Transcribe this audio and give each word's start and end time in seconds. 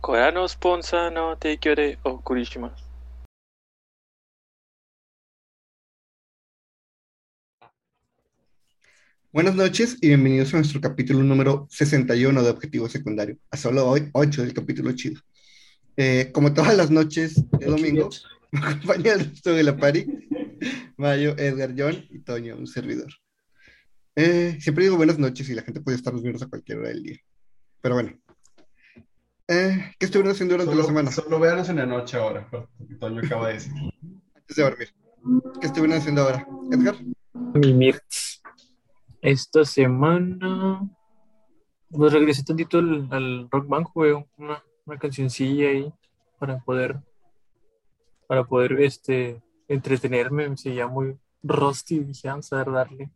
Kora 0.00 0.32
no 0.32 0.48
sponsor 0.48 1.12
no 1.12 1.36
teikyo 1.36 1.74
de 1.74 1.98
okuri 2.02 2.44
shimasu. 2.44 2.84
Buenas 9.30 9.54
noches 9.54 9.98
y 10.00 10.08
bienvenidos 10.08 10.54
a 10.54 10.56
nuestro 10.56 10.80
capítulo 10.80 11.22
número 11.22 11.66
61 11.70 12.42
de 12.42 12.48
Objetivo 12.48 12.88
Secundario. 12.88 13.36
A 13.50 13.58
solo 13.58 13.86
hoy, 13.86 14.08
8 14.12 14.42
del 14.42 14.54
capítulo 14.54 14.90
chido. 14.92 15.20
Eh, 15.98 16.30
como 16.32 16.54
todas 16.54 16.74
las 16.74 16.90
noches 16.90 17.34
de 17.58 17.66
domingo, 17.66 18.08
me 18.52 18.60
acompaña 18.60 19.12
el 19.12 19.30
resto 19.30 19.52
de 19.52 19.62
la 19.62 19.76
pari, 19.76 20.06
Mayo, 20.96 21.36
Edgar, 21.36 21.74
John 21.76 22.06
y 22.08 22.20
Toño, 22.20 22.56
un 22.56 22.66
servidor. 22.66 23.12
Eh, 24.16 24.56
siempre 24.60 24.84
digo 24.84 24.96
buenas 24.96 25.18
noches 25.18 25.48
y 25.50 25.54
la 25.54 25.62
gente 25.62 25.82
puede 25.82 25.98
estar 25.98 26.14
viendo 26.18 26.42
a 26.42 26.48
cualquier 26.48 26.78
hora 26.78 26.88
del 26.88 27.02
día. 27.02 27.18
Pero 27.82 27.96
bueno. 27.96 28.18
Eh, 29.52 29.94
¿Qué 29.98 30.06
estuvieron 30.06 30.30
haciendo 30.30 30.54
durante 30.54 30.70
Solo, 30.70 30.82
la 30.82 30.86
semana? 30.86 31.10
solo 31.10 31.40
véanos 31.40 31.68
en 31.70 31.76
la 31.76 31.86
noche 31.86 32.16
ahora, 32.16 32.48
Toño 33.00 33.20
acaba 33.24 33.48
de 33.48 33.54
decir. 33.54 33.72
Antes 34.36 34.56
de 34.56 34.62
dormir. 34.62 34.94
¿Qué 35.60 35.66
estuvieron 35.66 35.98
haciendo 35.98 36.22
ahora? 36.22 36.46
Edgar. 36.70 36.94
Mi 37.54 37.74
Mirts. 37.74 38.42
Esta 39.20 39.64
semana. 39.64 40.88
Pues 41.90 42.12
regresé 42.12 42.44
tantito 42.44 42.78
al, 42.78 43.08
al 43.10 43.48
Rock 43.50 43.66
Band, 43.66 43.86
jugué 43.86 44.14
una, 44.36 44.62
una 44.86 44.98
cancioncilla 45.00 45.68
ahí 45.70 45.92
para 46.38 46.60
poder. 46.60 47.00
Para 48.28 48.44
poder 48.44 48.80
este 48.80 49.42
entretenerme. 49.66 50.48
Me 50.48 50.56
seguía 50.56 50.86
muy 50.86 51.18
rusty. 51.42 51.98
Dije, 51.98 52.28
vamos 52.28 52.52
a 52.52 52.62
darle. 52.62 53.10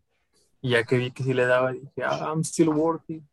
Y 0.61 0.71
ya 0.71 0.83
que 0.83 0.99
vi 0.99 1.13
que 1.13 1.23
sí 1.23 1.33
le 1.33 1.47
daba, 1.47 1.71
dije, 1.71 2.03
ah, 2.05 2.27
I'm 2.27 2.43
still 2.43 2.71
working. 2.71 3.25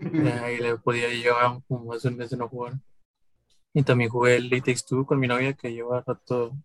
Y 0.00 0.28
ahí 0.28 0.58
le 0.58 0.76
podía 0.76 1.08
llevar 1.08 1.60
como 1.68 1.92
hace 1.92 2.08
un 2.08 2.16
mes 2.16 2.30
de 2.30 2.36
no 2.36 2.48
jugar. 2.48 2.74
Y 3.72 3.82
también 3.82 4.10
jugué 4.10 4.36
el 4.36 4.52
It 4.52 4.64
Takes 4.64 4.82
Two 4.88 5.06
con 5.06 5.18
mi 5.18 5.26
novia 5.26 5.54
que 5.54 5.72
lleva 5.72 6.04
rato 6.06 6.56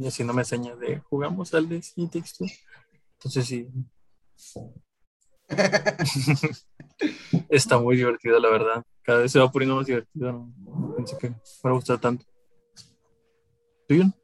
haciéndome 0.00 0.44
señas 0.44 0.78
de 0.78 1.00
jugamos 1.00 1.52
al 1.54 1.68
de 1.68 1.82
It 1.96 2.12
Takes 2.12 2.30
Two. 2.38 2.46
Entonces 3.18 3.46
sí. 3.46 3.68
Está 7.48 7.78
muy 7.78 7.96
divertido, 7.96 8.38
la 8.38 8.50
verdad. 8.50 8.84
Cada 9.02 9.20
vez 9.20 9.32
se 9.32 9.38
va 9.38 9.50
poniendo 9.50 9.76
más 9.76 9.86
divertido. 9.86 10.32
No, 10.32 10.94
pensé 10.96 11.16
que 11.18 11.30
me 11.30 11.36
fuera 11.60 11.74
a 11.74 11.78
gustar 11.78 12.00
tanto. 12.00 12.24
¿Tú, 13.86 13.96
John? 13.98 14.14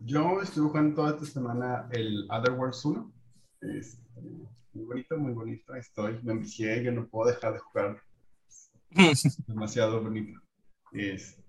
Yo 0.00 0.40
estuve 0.40 0.68
jugando 0.68 0.96
toda 0.96 1.10
esta 1.10 1.26
semana 1.26 1.88
el 1.92 2.28
Other 2.30 2.52
Worlds 2.52 2.84
1. 2.84 3.12
Este, 3.60 4.00
muy 4.74 4.84
bonito, 4.84 5.16
muy 5.18 5.32
bonito. 5.32 5.74
Estoy, 5.74 6.18
me 6.22 6.32
envicié, 6.32 6.82
yo 6.82 6.92
no 6.92 7.06
puedo 7.08 7.30
dejar 7.30 7.54
de 7.54 7.58
jugar. 7.60 8.02
Demasiado 9.46 10.02
bonito. 10.02 10.40
Este, 10.92 11.42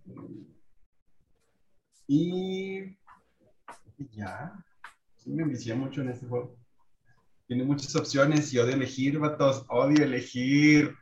y 2.08 2.96
ya. 4.12 4.54
Sí, 5.18 5.30
me 5.32 5.44
envicié 5.44 5.74
mucho 5.74 6.02
en 6.02 6.10
este 6.10 6.26
juego. 6.28 6.58
Tiene 7.48 7.64
muchas 7.64 7.96
opciones 7.96 8.54
y 8.54 8.60
odio 8.60 8.74
elegir, 8.74 9.20
vatos. 9.20 9.66
Odio 9.70 10.04
elegir. 10.04 10.96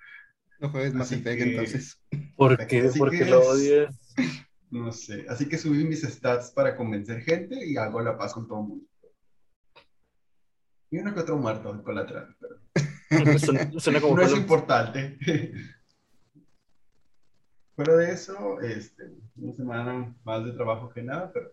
No 0.60 0.70
juegues 0.70 0.94
más 0.94 1.12
Effect 1.12 1.38
que- 1.44 1.50
entonces. 1.52 2.00
¿Por 2.36 2.68
qué? 2.68 2.82
Así 2.82 3.00
Porque 3.00 3.20
que 3.20 3.26
lo 3.26 3.42
es- 3.42 3.48
odias. 3.48 4.00
No 4.72 4.90
sé. 4.94 5.26
Así 5.28 5.50
que 5.50 5.58
subí 5.58 5.84
mis 5.84 6.02
stats 6.02 6.52
para 6.52 6.78
convencer 6.78 7.22
gente 7.24 7.58
y 7.68 7.76
hago 7.76 8.00
la 8.00 8.18
paz 8.18 8.34
con 8.34 8.48
todo 8.48 8.62
el 8.62 8.68
mundo. 8.70 8.86
Y 10.92 11.00
uno 11.00 11.14
que 11.14 11.22
otro 11.22 11.38
muerto 11.38 11.82
colateral, 11.84 12.36
pero 12.40 12.58
Suena, 13.40 13.72
suena 13.80 14.02
como 14.02 14.16
no 14.16 14.22
es 14.24 14.34
importante. 14.34 15.18
Fuera 17.76 17.96
de 17.96 18.12
eso, 18.12 18.60
este, 18.62 19.04
una 19.38 19.54
semana 19.54 20.16
más 20.24 20.46
de 20.46 20.52
trabajo 20.54 20.90
que 20.90 21.02
nada, 21.02 21.32
pero 21.32 21.52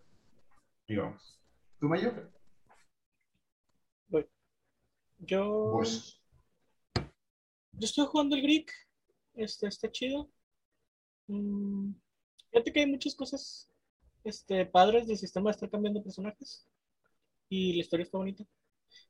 digamos. 0.86 1.40
¿Tú, 1.80 1.88
Mayo? 1.88 2.12
Yo, 5.20 5.72
Vos. 5.72 6.22
yo 6.94 7.86
estoy 7.86 8.06
jugando 8.06 8.36
el 8.36 8.42
Greek. 8.42 8.72
Este, 9.34 9.66
está 9.66 9.90
chido. 9.90 10.30
Mm, 11.26 11.92
fíjate 12.50 12.72
que 12.72 12.80
hay 12.80 12.86
muchas 12.86 13.16
cosas 13.16 13.68
este, 14.22 14.64
padres 14.66 15.08
del 15.08 15.16
sistema 15.18 15.50
de 15.50 15.52
estar 15.52 15.70
cambiando 15.70 16.02
personajes. 16.02 16.68
Y 17.48 17.74
la 17.74 17.80
historia 17.80 18.04
está 18.04 18.18
bonita. 18.18 18.44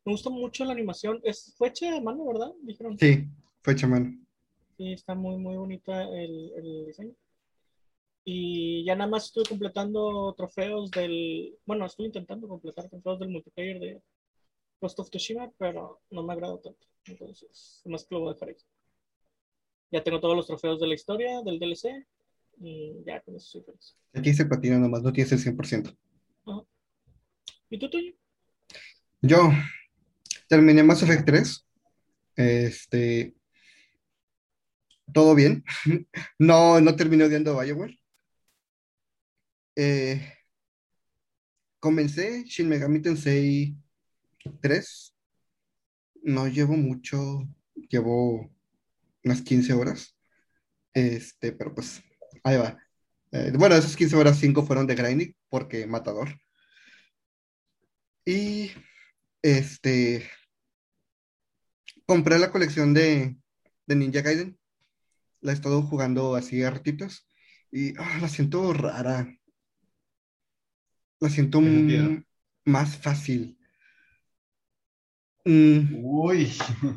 Me 0.04 0.12
gusta 0.12 0.30
mucho 0.30 0.64
la 0.64 0.72
animación. 0.72 1.20
Es, 1.24 1.54
fue 1.56 1.68
hecha 1.68 1.92
de 1.92 2.00
mano, 2.00 2.26
¿verdad? 2.26 2.52
Dijeron. 2.62 2.98
Sí, 2.98 3.26
fue 3.62 3.74
chamán. 3.74 4.26
Sí, 4.76 4.92
está 4.92 5.14
muy, 5.14 5.36
muy 5.36 5.56
bonita 5.56 6.04
el, 6.04 6.52
el 6.56 6.86
diseño. 6.86 7.14
Y 8.24 8.84
ya 8.84 8.94
nada 8.94 9.10
más 9.10 9.26
estuve 9.26 9.44
completando 9.48 10.34
trofeos 10.36 10.90
del. 10.90 11.56
Bueno, 11.64 11.86
estoy 11.86 12.06
intentando 12.06 12.46
completar 12.46 12.88
trofeos 12.88 13.18
del 13.18 13.30
multiplayer 13.30 13.80
de 13.80 14.02
Ghost 14.80 15.00
of 15.00 15.10
Tsushima, 15.10 15.50
pero 15.58 16.00
no 16.10 16.22
me 16.22 16.32
agrada 16.32 16.60
tanto. 16.60 16.86
Entonces, 17.06 17.82
más 17.86 18.04
que 18.04 18.14
lo 18.14 18.20
voy 18.20 18.30
a 18.30 18.34
dejar 18.34 18.50
ahí. 18.50 18.56
Ya 19.90 20.04
tengo 20.04 20.20
todos 20.20 20.36
los 20.36 20.46
trofeos 20.46 20.78
de 20.78 20.86
la 20.86 20.94
historia, 20.94 21.40
del 21.42 21.58
DLC, 21.58 22.06
y 22.60 23.02
ya 23.06 23.20
con 23.22 23.36
eso 23.36 23.46
estoy 23.58 23.62
feliz. 23.62 23.96
Aquí 24.12 24.34
se 24.34 24.44
patina 24.44 24.78
nomás, 24.78 25.02
no 25.02 25.12
tienes 25.12 25.32
el 25.32 25.56
100%. 25.56 25.96
¿Y 27.70 27.78
tú, 27.78 27.90
Toño? 27.90 28.12
Yo 29.20 29.50
terminé 30.48 30.82
Mass 30.82 31.02
Effect 31.02 31.26
3. 31.26 31.66
Este. 32.36 33.34
Todo 35.12 35.34
bien. 35.34 35.64
No, 36.38 36.80
no 36.80 36.94
terminé 36.96 37.24
odiando 37.24 37.58
Bioware. 37.58 37.98
Eh, 39.76 40.34
comencé 41.80 42.44
Shin 42.44 42.68
Megami 42.68 43.00
Tensei 43.02 43.76
3. 44.60 45.14
No 46.22 46.46
llevo 46.46 46.76
mucho. 46.76 47.40
Llevo 47.88 48.50
unas 49.24 49.42
15 49.42 49.72
horas. 49.72 50.16
Este, 50.94 51.52
pero 51.52 51.74
pues 51.74 52.02
ahí 52.44 52.56
va. 52.56 52.78
Eh, 53.32 53.52
bueno, 53.58 53.74
esas 53.76 53.96
15 53.96 54.16
horas, 54.16 54.38
5 54.38 54.64
fueron 54.64 54.86
de 54.86 54.94
grinding 54.94 55.34
porque 55.48 55.86
matador. 55.86 56.28
Y 58.24 58.70
este 59.42 60.28
compré 62.06 62.38
la 62.38 62.50
colección 62.50 62.94
de, 62.94 63.36
de 63.86 63.96
Ninja 63.96 64.22
Gaiden. 64.22 64.58
La 65.40 65.52
he 65.52 65.54
estado 65.54 65.82
jugando 65.82 66.34
así 66.34 66.62
a 66.62 66.70
ratitos. 66.70 67.26
Y 67.70 67.96
ah, 67.98 68.18
la 68.20 68.28
siento 68.28 68.72
rara. 68.72 69.28
La 71.20 71.28
siento 71.28 71.60
más 72.64 72.96
fácil. 72.96 73.58
Mm, 75.44 76.04
Uy. 76.04 76.52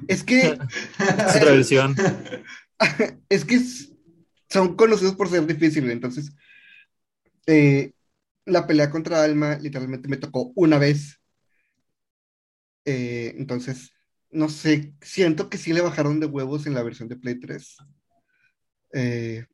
es 0.07 0.23
que 0.23 0.41
Es 0.99 1.35
otra 1.35 1.51
versión. 1.51 1.95
es 3.29 3.45
que 3.45 3.61
son 4.49 4.75
conocidos 4.75 5.15
por 5.15 5.29
ser 5.29 5.45
difíciles, 5.47 5.89
entonces 5.89 6.33
eh, 7.47 7.93
la 8.45 8.67
pelea 8.67 8.89
contra 8.89 9.23
Alma 9.23 9.57
literalmente 9.57 10.09
me 10.09 10.17
tocó 10.17 10.51
una 10.55 10.77
vez. 10.77 11.20
Eh, 12.85 13.33
entonces, 13.37 13.91
no 14.31 14.49
sé, 14.49 14.95
siento 15.01 15.49
que 15.49 15.57
sí 15.57 15.73
le 15.73 15.81
bajaron 15.81 16.19
de 16.19 16.25
huevos 16.27 16.65
en 16.65 16.73
la 16.73 16.83
versión 16.83 17.09
de 17.09 17.17
Play 17.17 17.39
3. 17.39 17.77
Eh, 18.93 19.45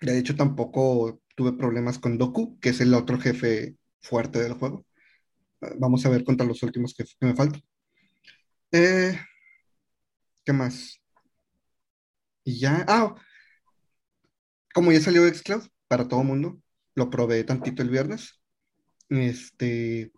de 0.00 0.18
hecho, 0.18 0.36
tampoco 0.36 1.20
tuve 1.36 1.52
problemas 1.52 1.98
con 1.98 2.18
Doku, 2.18 2.58
que 2.60 2.70
es 2.70 2.80
el 2.80 2.94
otro 2.94 3.18
jefe 3.18 3.76
fuerte 4.00 4.40
del 4.40 4.54
juego. 4.54 4.84
Eh, 5.62 5.74
Vamos 5.78 6.06
a 6.06 6.10
ver 6.10 6.24
contra 6.24 6.46
los 6.46 6.62
últimos 6.62 6.94
que, 6.94 7.04
que 7.04 7.26
me 7.26 7.34
faltan. 7.36 7.62
Eh, 8.72 9.18
¿qué 10.44 10.52
más? 10.52 11.00
Y 12.44 12.58
ya, 12.60 12.84
ah, 12.88 13.14
como 14.74 14.92
ya 14.92 15.00
salió 15.00 15.22
Xcloud 15.32 15.64
para 15.88 16.08
todo 16.08 16.22
mundo, 16.24 16.60
lo 16.94 17.10
probé 17.10 17.44
tantito 17.44 17.82
el 17.82 17.90
viernes. 17.90 18.40
Este, 19.08 20.12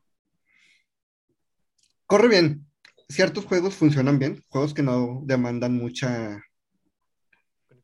corre 2.07 2.29
bien. 2.29 2.67
Ciertos 3.09 3.45
juegos 3.45 3.75
funcionan 3.75 4.19
bien, 4.19 4.43
juegos 4.49 4.75
que 4.75 4.83
no 4.83 5.21
demandan 5.25 5.77
mucha, 5.77 6.43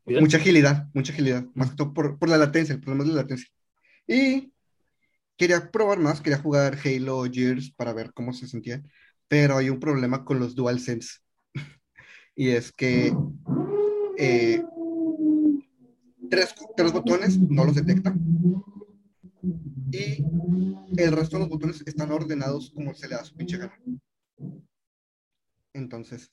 mucha 0.04 0.38
agilidad, 0.38 0.88
mucha 0.94 1.12
agilidad, 1.12 1.46
más 1.54 1.70
que 1.70 1.76
todo 1.76 1.94
por, 1.94 2.18
por 2.18 2.28
la 2.28 2.38
latencia, 2.38 2.74
el 2.74 2.80
problema 2.80 3.04
es 3.04 3.10
la 3.10 3.22
latencia. 3.22 3.48
Y 4.06 4.52
quería 5.36 5.70
probar 5.70 5.98
más, 6.00 6.20
quería 6.20 6.38
jugar 6.38 6.76
Halo 6.84 7.24
Gears 7.30 7.72
para 7.72 7.92
ver 7.92 8.12
cómo 8.12 8.32
se 8.32 8.48
sentía, 8.48 8.82
pero 9.28 9.56
hay 9.56 9.70
un 9.70 9.78
problema 9.80 10.24
con 10.24 10.40
los 10.40 10.54
DualSense. 10.54 11.20
y 12.34 12.48
es 12.48 12.72
que 12.72 13.14
eh, 14.18 14.62
tres, 16.30 16.54
tres 16.76 16.92
botones 16.92 17.38
no 17.38 17.64
los 17.64 17.74
detectan. 17.74 18.20
Y 19.92 20.24
el 20.96 21.12
resto 21.12 21.36
de 21.36 21.40
los 21.40 21.48
botones 21.48 21.82
están 21.86 22.10
ordenados 22.10 22.70
como 22.74 22.94
se 22.94 23.08
le 23.08 23.16
da 23.16 23.24
su 23.24 23.34
pinche 23.34 23.58
gana. 23.58 23.78
Entonces, 25.82 26.30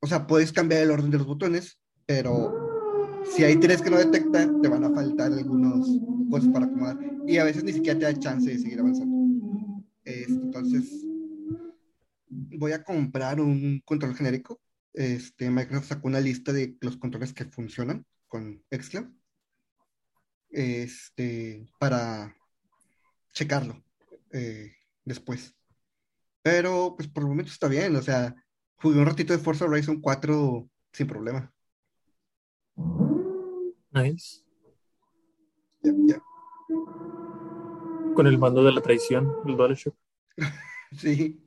o 0.00 0.06
sea, 0.06 0.26
puedes 0.26 0.52
cambiar 0.52 0.82
el 0.82 0.90
orden 0.90 1.10
de 1.10 1.18
los 1.18 1.26
botones, 1.26 1.78
pero 2.06 3.24
si 3.34 3.44
hay 3.44 3.56
tres 3.56 3.82
que 3.82 3.90
no 3.90 3.98
detectan, 3.98 4.60
te 4.60 4.68
van 4.68 4.84
a 4.84 4.90
faltar 4.90 5.32
algunos 5.32 5.88
cosas 6.30 6.48
para 6.48 6.66
acomodar. 6.66 6.98
Y 7.26 7.38
a 7.38 7.44
veces 7.44 7.64
ni 7.64 7.72
siquiera 7.72 7.98
te 7.98 8.04
da 8.06 8.18
chance 8.18 8.50
de 8.50 8.58
seguir 8.58 8.80
avanzando. 8.80 9.16
Entonces, 10.04 11.06
voy 12.28 12.72
a 12.72 12.82
comprar 12.82 13.40
un 13.40 13.80
control 13.84 14.14
genérico. 14.14 14.60
Este, 14.92 15.50
Microsoft 15.50 15.88
sacó 15.88 16.08
una 16.08 16.20
lista 16.20 16.52
de 16.52 16.76
los 16.80 16.96
controles 16.96 17.32
que 17.32 17.44
funcionan 17.44 18.04
con 18.26 18.62
Xcloud. 18.70 19.06
Este, 20.50 21.68
para 21.78 22.34
checarlo 23.32 23.84
eh, 24.32 24.72
después. 25.04 25.54
Pero, 26.42 26.94
pues 26.96 27.08
por 27.08 27.22
el 27.22 27.28
momento 27.28 27.50
está 27.52 27.68
bien. 27.68 27.94
O 27.96 28.02
sea, 28.02 28.34
jugué 28.76 28.98
un 28.98 29.06
ratito 29.06 29.32
de 29.32 29.38
Forza 29.38 29.64
Horizon 29.66 30.00
4 30.00 30.68
sin 30.92 31.06
problema. 31.06 31.52
Nice. 33.92 34.44
Ya, 35.82 35.92
ya. 36.06 36.22
Con 38.14 38.26
el 38.26 38.38
mando 38.38 38.62
de 38.64 38.72
la 38.72 38.80
traición, 38.80 39.34
el 39.46 39.56
DualShock. 39.56 39.96
Sí. 40.92 41.40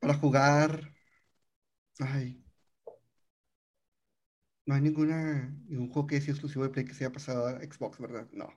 Para 0.00 0.14
jugar. 0.14 0.94
Ay. 1.98 2.42
No 4.64 4.74
hay 4.74 4.80
ninguna, 4.80 5.54
ningún 5.66 5.90
juego 5.90 6.06
que 6.06 6.20
sea 6.22 6.32
exclusivo 6.32 6.64
de 6.64 6.70
Play 6.70 6.86
que 6.86 6.94
sea 6.94 7.12
pasado 7.12 7.46
a 7.46 7.60
Xbox, 7.60 7.98
¿verdad? 7.98 8.26
No. 8.32 8.48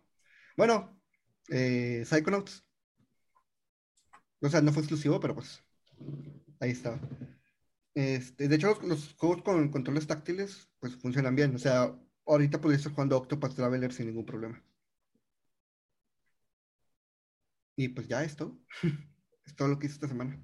Bueno, 0.55 0.97
eh, 1.49 2.03
Psychonauts. 2.05 2.64
O 4.41 4.49
sea, 4.49 4.61
no 4.61 4.71
fue 4.71 4.81
exclusivo, 4.81 5.19
pero 5.19 5.35
pues 5.35 5.63
ahí 6.59 6.71
estaba. 6.71 6.99
Este, 7.93 8.47
de 8.47 8.55
hecho, 8.55 8.67
los, 8.67 8.83
los 8.83 9.13
juegos 9.15 9.41
con 9.41 9.69
controles 9.69 10.07
táctiles 10.07 10.69
pues 10.79 10.95
funcionan 10.97 11.35
bien. 11.35 11.55
O 11.55 11.59
sea, 11.59 11.97
ahorita 12.25 12.59
podría 12.59 12.77
estar 12.77 12.91
jugando 12.91 13.17
Octopath 13.17 13.55
Traveler 13.55 13.93
sin 13.93 14.07
ningún 14.07 14.25
problema. 14.25 14.61
Y 17.77 17.89
pues 17.89 18.07
ya 18.07 18.23
esto. 18.23 18.57
es 19.45 19.55
todo 19.55 19.67
lo 19.67 19.79
que 19.79 19.87
hice 19.87 19.95
esta 19.95 20.07
semana. 20.07 20.41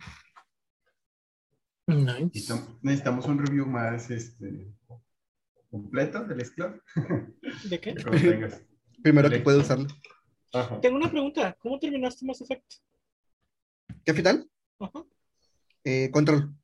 Nice. 1.88 2.54
Necesitamos- 2.82 3.26
un 3.26 3.46
review 3.46 3.66
más 3.66 4.10
este, 4.12 4.74
completo 5.70 6.24
del 6.24 6.46
Xcloud. 6.46 6.80
¿De 7.70 7.80
qué? 7.80 7.96
Primero 9.04 9.30
que 9.30 9.40
pueda 9.40 9.58
usarlo. 9.60 9.88
Ajá. 10.54 10.80
Tengo 10.80 10.98
una 10.98 11.10
pregunta. 11.10 11.58
¿Cómo 11.60 11.80
terminaste 11.80 12.26
Mass 12.26 12.42
Effect? 12.42 12.74
¿Qué 14.06 14.14
final? 14.14 14.50
Ajá. 14.80 15.04
Eh, 15.84 16.10
control. 16.12 16.56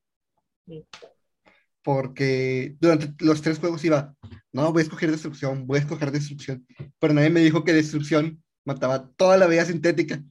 Porque 1.81 2.75
durante 2.79 3.13
los 3.23 3.41
tres 3.41 3.59
juegos 3.59 3.83
iba, 3.85 4.15
no, 4.51 4.73
voy 4.73 4.81
a 4.81 4.83
escoger 4.83 5.11
destrucción, 5.11 5.65
voy 5.65 5.77
a 5.77 5.81
escoger 5.81 6.11
destrucción. 6.11 6.65
Pero 6.99 7.13
nadie 7.13 7.29
me 7.29 7.39
dijo 7.39 7.63
que 7.63 7.73
destrucción 7.73 8.43
mataba 8.65 9.09
toda 9.11 9.37
la 9.37 9.47
vida 9.47 9.65
sintética. 9.65 10.21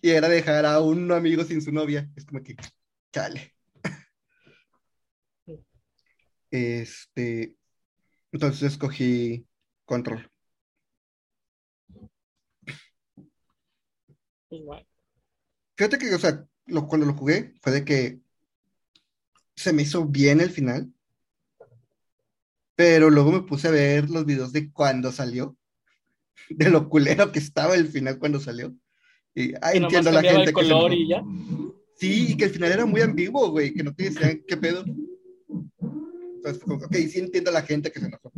Y 0.00 0.10
era 0.10 0.28
dejar 0.28 0.66
a 0.66 0.80
un 0.80 1.10
amigo 1.12 1.44
sin 1.44 1.62
su 1.62 1.72
novia. 1.72 2.10
Es 2.16 2.24
como 2.24 2.42
que, 2.42 2.56
chale. 3.12 3.54
Este, 6.50 7.56
entonces 8.30 8.72
escogí 8.72 9.46
control. 9.86 10.30
Pues 14.48 14.62
bueno. 14.64 14.91
Fíjate 15.76 15.98
que, 15.98 16.14
o 16.14 16.18
sea, 16.18 16.46
lo- 16.66 16.86
cuando 16.86 17.06
lo 17.06 17.14
jugué 17.14 17.54
fue 17.60 17.72
de 17.72 17.84
que 17.84 18.20
se 19.56 19.72
me 19.72 19.82
hizo 19.82 20.04
bien 20.06 20.40
el 20.40 20.50
final, 20.50 20.92
pero 22.74 23.10
luego 23.10 23.32
me 23.32 23.42
puse 23.42 23.68
a 23.68 23.72
ver 23.72 24.10
los 24.10 24.24
videos 24.24 24.52
de 24.52 24.70
cuando 24.72 25.12
salió, 25.12 25.56
de 26.50 26.70
lo 26.70 26.88
culero 26.88 27.32
que 27.32 27.38
estaba 27.38 27.74
el 27.74 27.88
final 27.88 28.18
cuando 28.18 28.40
salió. 28.40 28.74
Y 29.34 29.54
ah, 29.62 29.72
entiendo 29.72 30.10
a 30.10 30.12
la 30.12 30.22
gente 30.22 30.50
el 30.50 30.54
que 30.54 30.62
se 30.62 30.68
color 30.70 30.92
y 30.92 31.08
ya. 31.08 31.22
Sí, 31.96 32.32
y 32.32 32.36
que 32.36 32.44
el 32.46 32.50
final 32.50 32.72
era 32.72 32.84
muy 32.86 33.00
ambiguo, 33.00 33.50
güey, 33.50 33.72
que 33.72 33.82
no 33.82 33.94
te 33.94 34.04
decían 34.04 34.42
qué 34.46 34.56
pedo. 34.56 34.84
Entonces, 36.36 36.62
ok, 36.66 36.94
sí 37.08 37.20
entiendo 37.20 37.50
a 37.50 37.54
la 37.54 37.62
gente 37.62 37.92
que 37.92 38.00
se 38.00 38.06
enojó. 38.06 38.32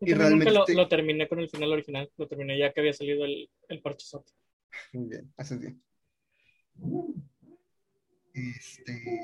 Y 0.00 0.10
Y 0.10 0.14
realmente 0.14 0.50
lo, 0.50 0.64
sí. 0.66 0.74
lo 0.74 0.88
terminé 0.88 1.28
con 1.28 1.38
el 1.40 1.50
final 1.50 1.72
original. 1.72 2.10
Lo 2.16 2.26
terminé 2.26 2.58
ya 2.58 2.72
que 2.72 2.80
había 2.80 2.94
salido 2.94 3.24
el, 3.24 3.50
el 3.68 3.82
parchezote. 3.82 4.32
Muy 4.92 5.08
bien, 5.08 5.32
haces 5.36 5.58
bien. 5.60 5.82
Este, 8.32 9.20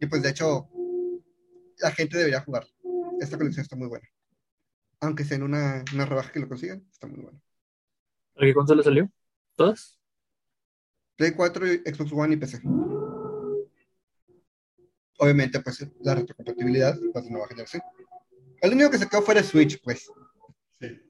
y 0.00 0.06
pues 0.06 0.22
de 0.22 0.30
hecho, 0.30 0.68
la 1.78 1.90
gente 1.90 2.16
debería 2.16 2.40
jugar. 2.40 2.66
Esta 3.20 3.36
colección 3.36 3.62
está 3.62 3.76
muy 3.76 3.88
buena. 3.88 4.08
Aunque 5.00 5.24
sea 5.24 5.36
en 5.36 5.42
una, 5.44 5.84
una 5.94 6.06
rebaja 6.06 6.32
que 6.32 6.40
lo 6.40 6.48
consigan, 6.48 6.86
está 6.90 7.06
muy 7.06 7.20
buena. 7.20 7.40
¿A 8.36 8.40
qué 8.40 8.54
consola 8.54 8.82
salió? 8.82 9.10
¿Todas? 9.56 9.98
Play 11.16 11.32
4, 11.32 11.66
y 11.66 11.76
Xbox 11.78 12.12
One 12.12 12.34
y 12.34 12.36
PC. 12.36 12.60
Obviamente, 15.18 15.60
pues 15.60 15.84
la 16.00 16.14
retrocompatibilidad, 16.14 16.96
pues 17.12 17.24
de 17.24 17.30
nueva 17.30 17.48
generación. 17.48 17.82
El 18.60 18.72
único 18.72 18.90
que 18.90 18.98
se 18.98 19.08
quedó 19.08 19.22
fuera 19.22 19.40
es 19.40 19.46
Switch, 19.46 19.82
pues. 19.82 20.08
Sí. 20.80 21.00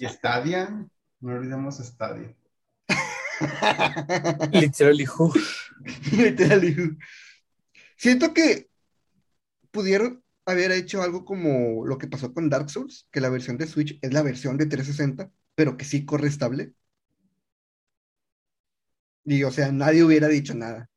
Y 0.00 0.06
Stadia, 0.06 0.88
no 1.20 1.32
olvidemos 1.32 1.76
Stadia. 1.76 2.34
Literally, 4.52 5.06
who? 5.18 5.32
Literal. 6.12 6.96
Siento 7.96 8.34
que 8.34 8.68
pudieron 9.70 10.22
haber 10.46 10.72
hecho 10.72 11.02
algo 11.02 11.24
como 11.24 11.86
lo 11.86 11.98
que 11.98 12.06
pasó 12.06 12.32
con 12.32 12.50
Dark 12.50 12.70
Souls, 12.70 13.06
que 13.10 13.20
la 13.20 13.30
versión 13.30 13.56
de 13.56 13.66
Switch 13.66 13.98
es 14.02 14.12
la 14.12 14.22
versión 14.22 14.56
de 14.56 14.66
360, 14.66 15.30
pero 15.54 15.76
que 15.76 15.84
sí 15.84 16.04
corre 16.04 16.28
estable. 16.28 16.74
Y 19.24 19.42
o 19.42 19.50
sea, 19.50 19.72
nadie 19.72 20.04
hubiera 20.04 20.28
dicho 20.28 20.54
nada. 20.54 20.90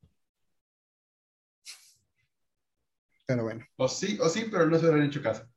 Pero 3.25 3.43
bueno. 3.43 3.65
O 3.77 3.87
sí, 3.87 4.17
o 4.21 4.29
sí, 4.29 4.47
pero 4.49 4.67
no 4.67 4.77
se 4.79 4.85
hubieran 4.85 5.07
hecho 5.07 5.21
caso. 5.21 5.47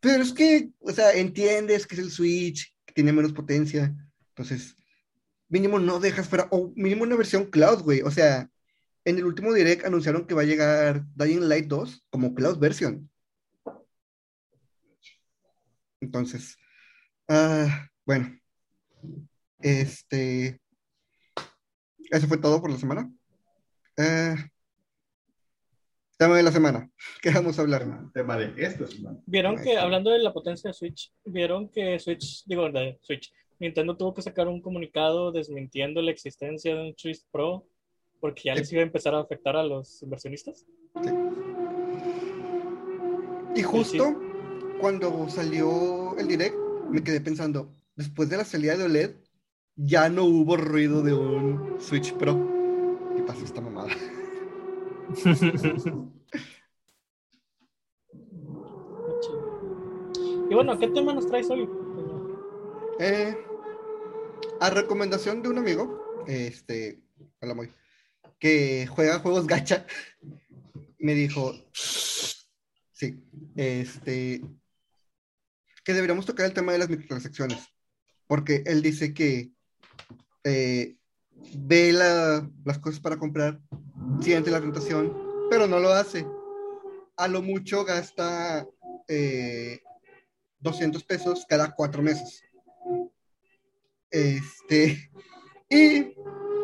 Pero 0.00 0.22
es 0.22 0.32
que, 0.32 0.70
o 0.80 0.92
sea, 0.92 1.12
entiendes 1.12 1.86
que 1.86 1.94
es 1.94 2.00
el 2.00 2.10
Switch, 2.10 2.74
que 2.84 2.94
tiene 2.94 3.12
menos 3.12 3.32
potencia. 3.32 3.94
Entonces, 4.30 4.76
mínimo 5.48 5.78
no 5.78 6.00
dejas 6.00 6.28
fuera, 6.28 6.48
o 6.50 6.72
mínimo 6.76 7.02
una 7.02 7.16
versión 7.16 7.46
cloud, 7.46 7.82
güey. 7.82 8.02
O 8.02 8.10
sea, 8.10 8.50
en 9.04 9.18
el 9.18 9.24
último 9.24 9.52
direct 9.52 9.84
anunciaron 9.84 10.26
que 10.26 10.34
va 10.34 10.42
a 10.42 10.46
llegar 10.46 11.04
Dying 11.14 11.48
Light 11.48 11.66
2 11.66 12.06
como 12.10 12.34
cloud 12.34 12.58
version. 12.58 13.10
Entonces, 16.00 16.56
ah, 17.28 17.88
bueno, 18.04 18.38
este, 19.60 20.60
eso 22.10 22.28
fue 22.28 22.38
todo 22.38 22.60
por 22.60 22.70
la 22.70 22.78
semana. 22.78 23.10
Eh, 23.96 24.36
tema 26.16 26.36
de 26.36 26.42
la 26.42 26.52
semana, 26.52 26.88
¿qué 27.22 27.30
vamos 27.30 27.58
a 27.58 27.62
hablar? 27.62 27.80
Tema, 27.80 28.10
tema 28.14 28.36
de 28.36 28.64
esta 28.64 28.86
semana. 28.86 29.18
Vieron 29.26 29.60
que, 29.60 29.76
hablando 29.76 30.10
de 30.10 30.18
la 30.18 30.32
potencia 30.32 30.68
de 30.68 30.74
Switch, 30.74 31.12
vieron 31.24 31.68
que 31.68 31.98
Switch, 31.98 32.44
digo, 32.46 32.70
de 32.70 32.98
Switch, 33.02 33.32
Nintendo 33.58 33.96
tuvo 33.96 34.14
que 34.14 34.22
sacar 34.22 34.48
un 34.48 34.60
comunicado 34.60 35.32
desmintiendo 35.32 36.00
la 36.02 36.10
existencia 36.10 36.74
de 36.74 36.88
un 36.88 36.94
Switch 36.96 37.22
Pro 37.30 37.66
porque 38.20 38.42
ya 38.46 38.54
les 38.54 38.72
iba 38.72 38.82
a 38.82 38.86
empezar 38.86 39.14
a 39.14 39.20
afectar 39.20 39.56
a 39.56 39.62
los 39.62 40.02
inversionistas. 40.02 40.66
Y 43.54 43.62
justo 43.62 44.20
cuando 44.80 45.28
salió 45.28 46.16
el 46.18 46.26
direct, 46.28 46.56
me 46.90 47.02
quedé 47.02 47.20
pensando, 47.20 47.74
después 47.94 48.28
de 48.28 48.36
la 48.36 48.44
salida 48.44 48.76
de 48.76 48.84
OLED, 48.84 49.16
ya 49.76 50.08
no 50.08 50.24
hubo 50.24 50.56
ruido 50.56 51.02
de 51.02 51.14
un 51.14 51.80
Switch 51.80 52.12
Pro. 52.14 52.34
¿Qué 53.16 53.22
pasa 53.22 53.44
esta 53.44 53.60
mamada? 53.60 53.90
Y 60.50 60.54
bueno, 60.54 60.78
¿qué 60.78 60.88
tema 60.88 61.12
nos 61.12 61.26
traes 61.26 61.50
hoy? 61.50 61.68
Eh, 62.98 63.36
a 64.60 64.70
recomendación 64.70 65.42
de 65.42 65.48
un 65.48 65.58
amigo, 65.58 66.24
este, 66.26 67.00
hola 67.40 67.54
Moy, 67.54 67.70
que 68.38 68.86
juega 68.86 69.18
juegos 69.20 69.46
gacha, 69.46 69.86
me 70.98 71.14
dijo, 71.14 71.52
sí, 71.72 73.22
este, 73.56 74.42
que 75.84 75.92
deberíamos 75.94 76.26
tocar 76.26 76.46
el 76.46 76.54
tema 76.54 76.72
de 76.72 76.78
las 76.78 76.88
microtransacciones, 76.88 77.66
porque 78.26 78.62
él 78.66 78.82
dice 78.82 79.14
que 79.14 79.52
eh, 80.44 80.96
ve 81.54 81.92
la- 81.92 82.48
las 82.64 82.78
cosas 82.78 83.00
para 83.00 83.16
comprar, 83.16 83.60
siente 84.20 84.50
la 84.50 84.60
tentación, 84.60 85.16
pero 85.50 85.66
no 85.66 85.78
lo 85.78 85.90
hace. 85.90 86.26
A 87.16 87.26
lo 87.28 87.42
mucho 87.42 87.84
gasta 87.84 88.66
eh, 89.08 89.80
200 90.60 91.02
pesos 91.04 91.44
cada 91.48 91.74
cuatro 91.74 92.02
meses. 92.02 92.42
Este, 94.10 95.10
y 95.68 96.14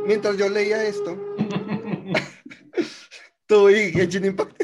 mientras 0.07 0.37
yo 0.37 0.49
leía 0.49 0.85
esto, 0.85 1.19
tuve 3.47 3.91
Genshin 3.93 4.25
Impact. 4.25 4.63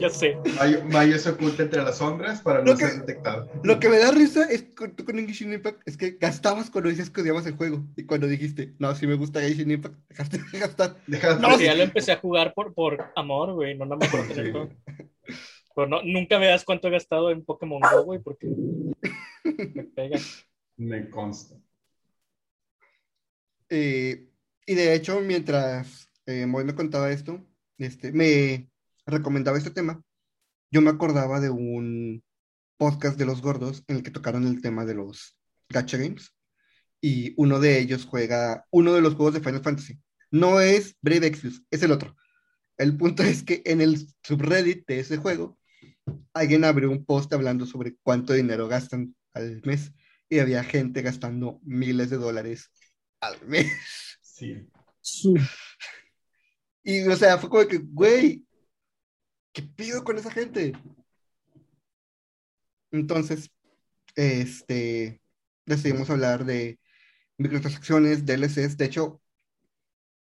Ya 0.00 0.10
sé. 0.10 0.36
Mayo, 0.58 0.84
Mayo 0.84 1.18
se 1.18 1.30
oculta 1.30 1.62
entre 1.64 1.82
las 1.82 1.98
sombras 1.98 2.40
para 2.42 2.62
no 2.62 2.76
que- 2.76 2.86
ser 2.86 3.00
detectado. 3.00 3.50
Lo 3.64 3.80
que 3.80 3.88
me 3.88 3.98
da 3.98 4.12
risa 4.12 4.44
es 4.50 4.62
con, 4.76 4.94
tú 4.94 5.04
con 5.04 5.16
Genshin 5.16 5.52
Impact 5.52 5.80
es 5.86 5.96
que 5.96 6.12
gastabas 6.20 6.70
cuando 6.70 6.90
decías 6.90 7.10
que 7.10 7.22
odiabas 7.22 7.46
el 7.46 7.56
juego. 7.56 7.82
Y 7.96 8.04
cuando 8.04 8.26
dijiste, 8.26 8.74
no, 8.78 8.94
si 8.94 9.06
me 9.06 9.14
gusta 9.14 9.40
Genshin 9.40 9.70
Impact, 9.70 9.96
dejaste 10.08 10.38
de 10.52 10.58
gastar. 10.58 10.96
Deja 11.06 11.34
de 11.34 11.40
No, 11.42 11.56
sí. 11.58 11.64
ya 11.64 11.74
lo 11.74 11.82
empecé 11.82 12.12
a 12.12 12.18
jugar 12.18 12.52
por, 12.54 12.74
por 12.74 13.06
amor, 13.16 13.54
güey, 13.54 13.76
no 13.76 13.84
nada 13.86 13.96
más 13.96 14.08
por 14.08 14.26
tener 14.28 14.52
todo. 14.52 14.68
Pero 15.74 15.88
no, 15.88 16.02
nunca 16.02 16.38
veas 16.38 16.64
cuánto 16.64 16.88
he 16.88 16.92
gastado 16.92 17.30
en 17.30 17.44
Pokémon 17.44 17.80
Go, 17.80 18.04
güey, 18.04 18.20
porque 18.20 18.46
me 19.74 19.84
pega. 19.84 20.18
Me 20.76 21.08
consta. 21.08 21.56
Eh, 23.70 24.28
y 24.66 24.74
de 24.74 24.94
hecho, 24.94 25.20
mientras 25.20 26.08
eh, 26.26 26.46
me 26.46 26.74
contaba 26.74 27.10
esto, 27.10 27.46
este, 27.78 28.12
me 28.12 28.70
recomendaba 29.06 29.58
este 29.58 29.70
tema, 29.70 30.02
yo 30.70 30.82
me 30.82 30.90
acordaba 30.90 31.40
de 31.40 31.50
un 31.50 32.22
podcast 32.76 33.18
de 33.18 33.26
los 33.26 33.42
gordos 33.42 33.84
en 33.88 33.96
el 33.96 34.02
que 34.02 34.10
tocaron 34.10 34.46
el 34.46 34.60
tema 34.60 34.84
de 34.84 34.94
los 34.94 35.36
gacha 35.68 35.96
games. 35.96 36.34
Y 37.00 37.34
uno 37.36 37.60
de 37.60 37.78
ellos 37.78 38.06
juega 38.06 38.66
uno 38.70 38.92
de 38.92 39.00
los 39.00 39.14
juegos 39.14 39.34
de 39.34 39.40
Final 39.40 39.62
Fantasy. 39.62 39.98
No 40.30 40.60
es 40.60 40.96
Brave 41.00 41.26
Exvius, 41.26 41.62
es 41.70 41.82
el 41.82 41.92
otro. 41.92 42.16
El 42.76 42.96
punto 42.96 43.22
es 43.22 43.42
que 43.42 43.62
en 43.64 43.80
el 43.80 44.08
subreddit 44.22 44.86
de 44.86 45.00
ese 45.00 45.16
juego, 45.16 45.58
alguien 46.34 46.64
abrió 46.64 46.90
un 46.90 47.04
post 47.04 47.32
hablando 47.32 47.66
sobre 47.66 47.96
cuánto 48.02 48.32
dinero 48.32 48.68
gastan 48.68 49.14
al 49.34 49.62
mes. 49.64 49.92
Y 50.28 50.38
había 50.38 50.62
gente 50.62 51.02
gastando 51.02 51.60
miles 51.64 52.10
de 52.10 52.16
dólares 52.16 52.70
al 53.20 53.46
mes. 53.46 53.72
Sí. 54.22 54.66
Y, 56.82 57.06
o 57.06 57.16
sea, 57.16 57.38
fue 57.38 57.50
como 57.50 57.66
que, 57.68 57.78
güey, 57.78 58.44
¿qué 59.52 59.62
pido 59.62 60.02
con 60.02 60.18
esa 60.18 60.30
gente? 60.30 60.72
Entonces, 62.90 63.50
este, 64.16 65.20
decidimos 65.66 66.10
hablar 66.10 66.44
de 66.44 66.78
microtransacciones, 67.38 68.24
DLCs. 68.26 68.76
De 68.76 68.86
hecho, 68.86 69.20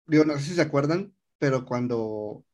digo, 0.07 0.25
no 0.25 0.39
sé 0.39 0.45
si 0.45 0.55
se 0.55 0.63
acuerdan, 0.63 1.15
pero 1.39 1.65
cuando 1.65 2.45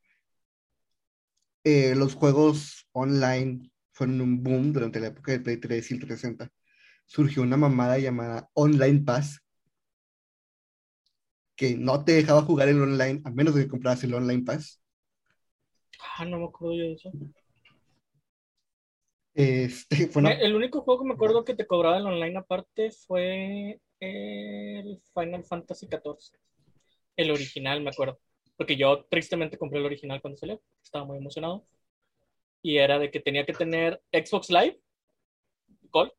eh, 1.65 1.95
los 1.95 2.15
juegos 2.15 2.87
online 2.93 3.71
fueron 3.93 4.21
un 4.21 4.43
boom 4.43 4.73
durante 4.73 5.01
la 5.01 5.09
época 5.09 5.33
del 5.33 5.43
Play 5.43 5.57
3 5.59 5.91
y 5.91 5.95
el 5.95 6.01
360, 6.01 6.51
surgió 7.07 7.43
una 7.43 7.57
mamada 7.57 7.99
llamada 7.99 8.49
Online 8.55 9.01
Pass, 9.01 9.41
que 11.61 11.77
no 11.77 12.03
te 12.03 12.13
dejaba 12.13 12.41
jugar 12.41 12.71
el 12.71 12.81
online 12.81 13.21
a 13.23 13.31
menos 13.31 13.55
de 13.55 13.65
que 13.65 13.69
compraras 13.69 14.03
el 14.03 14.15
Online 14.15 14.45
Pass. 14.45 14.83
Ah, 16.17 16.25
no 16.25 16.39
me 16.39 16.47
acuerdo 16.47 16.75
yo 16.75 16.85
de 16.85 16.93
eso. 16.95 17.11
Este, 19.35 20.09
El 20.41 20.57
único 20.57 20.81
juego 20.81 21.03
que 21.03 21.09
me 21.09 21.13
acuerdo 21.13 21.45
que 21.45 21.55
te 21.55 21.67
cobraba 21.67 21.99
el 21.99 22.07
online 22.07 22.39
aparte 22.39 22.91
fue 22.93 23.79
el 24.01 25.03
Final 25.13 25.45
Fantasy 25.45 25.87
XIV. 25.87 26.39
El 27.15 27.31
original, 27.31 27.83
me 27.83 27.91
acuerdo. 27.91 28.19
Porque 28.57 28.77
yo 28.77 29.05
tristemente 29.11 29.59
compré 29.59 29.81
el 29.81 29.85
original 29.85 30.23
cuando 30.23 30.39
salió. 30.39 30.63
Estaba 30.83 31.05
muy 31.05 31.19
emocionado. 31.19 31.67
Y 32.63 32.79
era 32.79 32.99
de 32.99 33.11
que 33.11 33.21
tenía 33.21 33.45
que 33.45 33.53
tener 33.53 34.01
Xbox 34.11 34.49
Live, 34.49 34.81
Gold, 35.91 36.13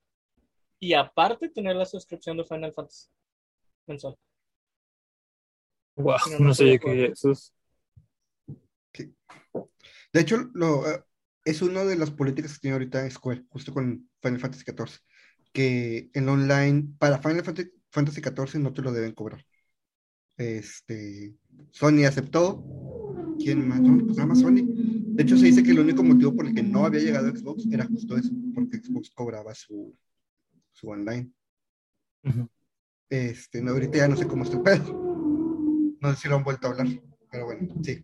y 0.79 0.93
aparte 0.93 1.49
tener 1.49 1.75
la 1.75 1.85
suscripción 1.87 2.37
de 2.37 2.43
Final 2.43 2.73
Fantasy 2.73 3.07
mensual. 3.87 4.15
Wow, 5.95 6.17
No, 6.31 6.39
no 6.45 6.53
sé 6.53 6.79
qué 6.79 7.05
eso 7.05 7.31
es. 7.31 7.53
De 10.13 10.21
hecho, 10.21 10.49
lo, 10.53 10.89
eh, 10.89 11.03
es 11.45 11.61
una 11.61 11.83
de 11.83 11.95
las 11.95 12.11
políticas 12.11 12.53
que 12.53 12.59
tiene 12.61 12.73
ahorita 12.73 13.09
Square, 13.09 13.45
justo 13.49 13.73
con 13.73 14.09
Final 14.21 14.39
Fantasy 14.39 14.63
XIV, 14.65 14.99
que 15.53 16.09
en 16.13 16.29
online, 16.29 16.93
para 16.99 17.19
Final 17.19 17.43
Fantasy, 17.43 18.21
XIV 18.21 18.59
no 18.59 18.73
te 18.73 18.81
lo 18.81 18.91
deben 18.91 19.13
cobrar. 19.13 19.43
Este, 20.37 21.33
Sony 21.71 22.05
aceptó. 22.05 22.63
¿Quién 23.37 23.67
más? 23.67 23.81
No, 23.81 24.05
pues 24.05 24.17
nada 24.17 24.27
más 24.27 24.39
Sony. 24.39 24.65
De 24.65 25.23
hecho, 25.23 25.37
se 25.37 25.45
dice 25.45 25.63
que 25.63 25.71
el 25.71 25.79
único 25.79 26.03
motivo 26.03 26.35
por 26.35 26.45
el 26.45 26.53
que 26.53 26.63
no 26.63 26.85
había 26.85 27.01
llegado 27.01 27.27
a 27.27 27.31
Xbox 27.31 27.65
era 27.71 27.85
justo 27.85 28.17
eso, 28.17 28.31
porque 28.53 28.77
Xbox 28.77 29.09
cobraba 29.09 29.53
su, 29.55 29.95
su 30.71 30.89
online. 30.89 31.31
Ujú. 32.23 32.47
Este, 33.09 33.61
no, 33.61 33.71
ahorita 33.71 33.97
ya 33.97 34.07
no 34.07 34.15
sé 34.15 34.27
cómo 34.27 34.43
está 34.43 34.57
el 34.57 34.63
pedo. 34.63 35.10
No 36.01 36.09
sé 36.09 36.21
si 36.21 36.27
lo 36.27 36.35
han 36.35 36.43
vuelto 36.43 36.67
a 36.67 36.71
hablar, 36.71 36.87
pero 37.31 37.45
bueno, 37.45 37.73
sí. 37.83 38.03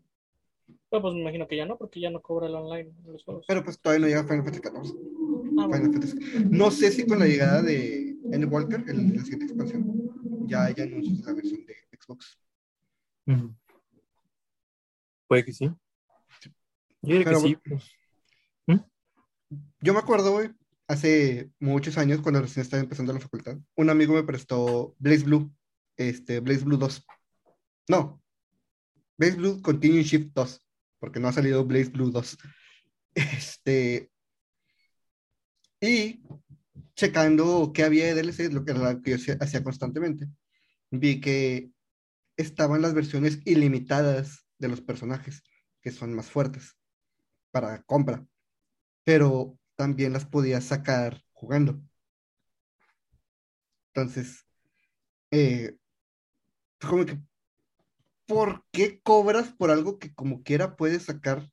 Pero 0.90 1.02
pues 1.02 1.14
me 1.16 1.22
imagino 1.22 1.48
que 1.48 1.58
ya 1.58 1.66
no, 1.66 1.78
porque 1.78 2.00
ya 2.00 2.10
no 2.10 2.22
cobra 2.22 2.48
el 2.48 2.56
online 2.56 2.94
los 3.06 3.24
juegos. 3.24 3.46
Pero 3.48 3.64
pues 3.64 3.80
todavía 3.80 4.02
no 4.02 4.08
llega 4.08 4.24
Final 4.24 4.46
Fantasy 4.46 4.62
XIV. 4.62 4.98
Ah, 5.60 5.68
bueno. 5.68 5.74
Final 5.74 5.92
Fantasy. 5.94 6.46
No 6.50 6.72
sé 6.72 6.92
si 6.92 7.06
con 7.06 7.20
la 7.20 7.28
llegada 7.28 7.62
de 7.62 8.16
Endwalker, 8.32 8.86
el, 8.88 9.16
la 9.16 9.24
siguiente 9.24 9.46
expansión, 9.46 10.48
ya 10.48 10.64
haya 10.66 10.84
anuncios 10.84 11.20
de 11.20 11.26
la 11.26 11.34
versión 11.34 11.66
de 11.66 11.76
Xbox. 12.00 12.40
Puede 15.28 15.44
que 15.44 15.52
sí. 15.52 15.66
Yo 15.66 17.14
diría 17.16 17.26
Pero 17.26 17.42
que 17.42 17.48
sí. 17.50 17.58
pues. 17.68 17.92
Yo 19.80 19.94
me 19.94 20.00
acuerdo, 20.00 20.32
güey, 20.32 20.50
hace 20.88 21.52
muchos 21.60 21.98
años, 21.98 22.22
cuando 22.22 22.42
recién 22.42 22.62
estaba 22.62 22.82
empezando 22.82 23.14
la 23.14 23.20
facultad, 23.20 23.58
un 23.76 23.90
amigo 23.90 24.14
me 24.14 24.24
prestó 24.24 24.96
Blaze 25.00 25.24
Blue, 25.24 25.52
este, 25.96 26.40
Blaze 26.40 26.66
Blue 26.66 26.78
2. 26.78 27.06
No, 27.88 28.22
Blaze 29.18 29.38
Blue 29.38 29.62
Continuing 29.62 30.04
Shift 30.04 30.34
2, 30.34 30.62
porque 31.00 31.20
no 31.20 31.28
ha 31.28 31.34
salido 31.34 31.66
Blaze 31.66 31.90
Blue 31.90 32.12
2. 32.12 32.38
Este, 33.16 34.12
y 35.82 36.22
checando 36.96 37.72
qué 37.74 37.84
había 37.84 38.06
de 38.06 38.14
DLC, 38.14 38.52
lo 38.54 38.64
que 38.64 38.74
lo 38.74 39.02
que 39.02 39.18
yo 39.18 39.36
hacía- 39.40 39.64
constantemente, 39.64 40.28
vi 40.92 41.20
que 41.20 41.72
estaban 42.38 42.82
las 42.84 42.94
versiones 42.94 43.40
ilimitadas 43.46 44.46
de 44.60 44.68
los 44.68 44.82
personajes, 44.82 45.42
que 45.82 45.92
son 45.92 46.14
más 46.14 46.30
fuertes, 46.30 46.78
para 47.52 47.82
compra 47.84 48.24
pero 49.08 49.58
también 49.78 50.12
las 50.12 50.26
podías 50.26 50.66
sacar 50.66 51.24
jugando. 51.32 51.82
Entonces, 53.94 54.46
eh, 55.32 55.78
como 56.82 57.06
que, 57.06 57.18
¿por 58.28 58.64
qué 58.72 59.00
cobras 59.02 59.54
por 59.54 59.72
algo 59.72 59.98
que 60.00 60.14
como 60.14 60.44
quiera 60.44 60.76
puedes 60.76 61.04
sacar 61.06 61.50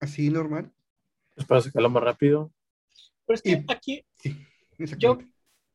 así 0.00 0.30
normal? 0.30 0.72
Es 1.36 1.44
para 1.44 1.60
sacarlo 1.60 1.90
más 1.90 2.02
rápido. 2.02 2.52
Pero 3.26 3.34
es 3.34 3.42
que 3.42 3.50
y- 3.50 3.64
aquí 3.68 4.04
Exactamente. 4.78 5.28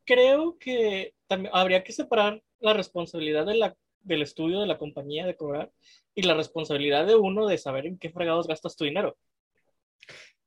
creo 0.06 0.58
que 0.58 1.14
también 1.28 1.54
habría 1.56 1.84
que 1.84 1.94
separar 1.94 2.44
la 2.60 2.74
responsabilidad 2.74 3.46
de 3.46 3.56
la, 3.56 3.78
del 4.02 4.22
estudio 4.22 4.60
de 4.60 4.68
la 4.68 4.78
compañía 4.78 5.26
de 5.26 5.36
cobrar 5.36 5.72
y 6.16 6.24
la 6.24 6.34
responsabilidad 6.34 7.06
de 7.06 7.16
uno 7.16 7.48
de 7.48 7.58
saber 7.58 7.86
en 7.86 7.98
qué 7.98 8.10
fregados 8.10 8.48
gastas 8.48 8.76
tu 8.76 8.86
dinero. 8.86 9.18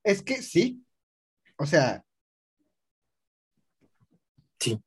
Es 0.02 0.22
que 0.22 0.42
sí, 0.42 0.84
o 1.56 1.66
sea, 1.66 2.04
Sí. 4.58 4.80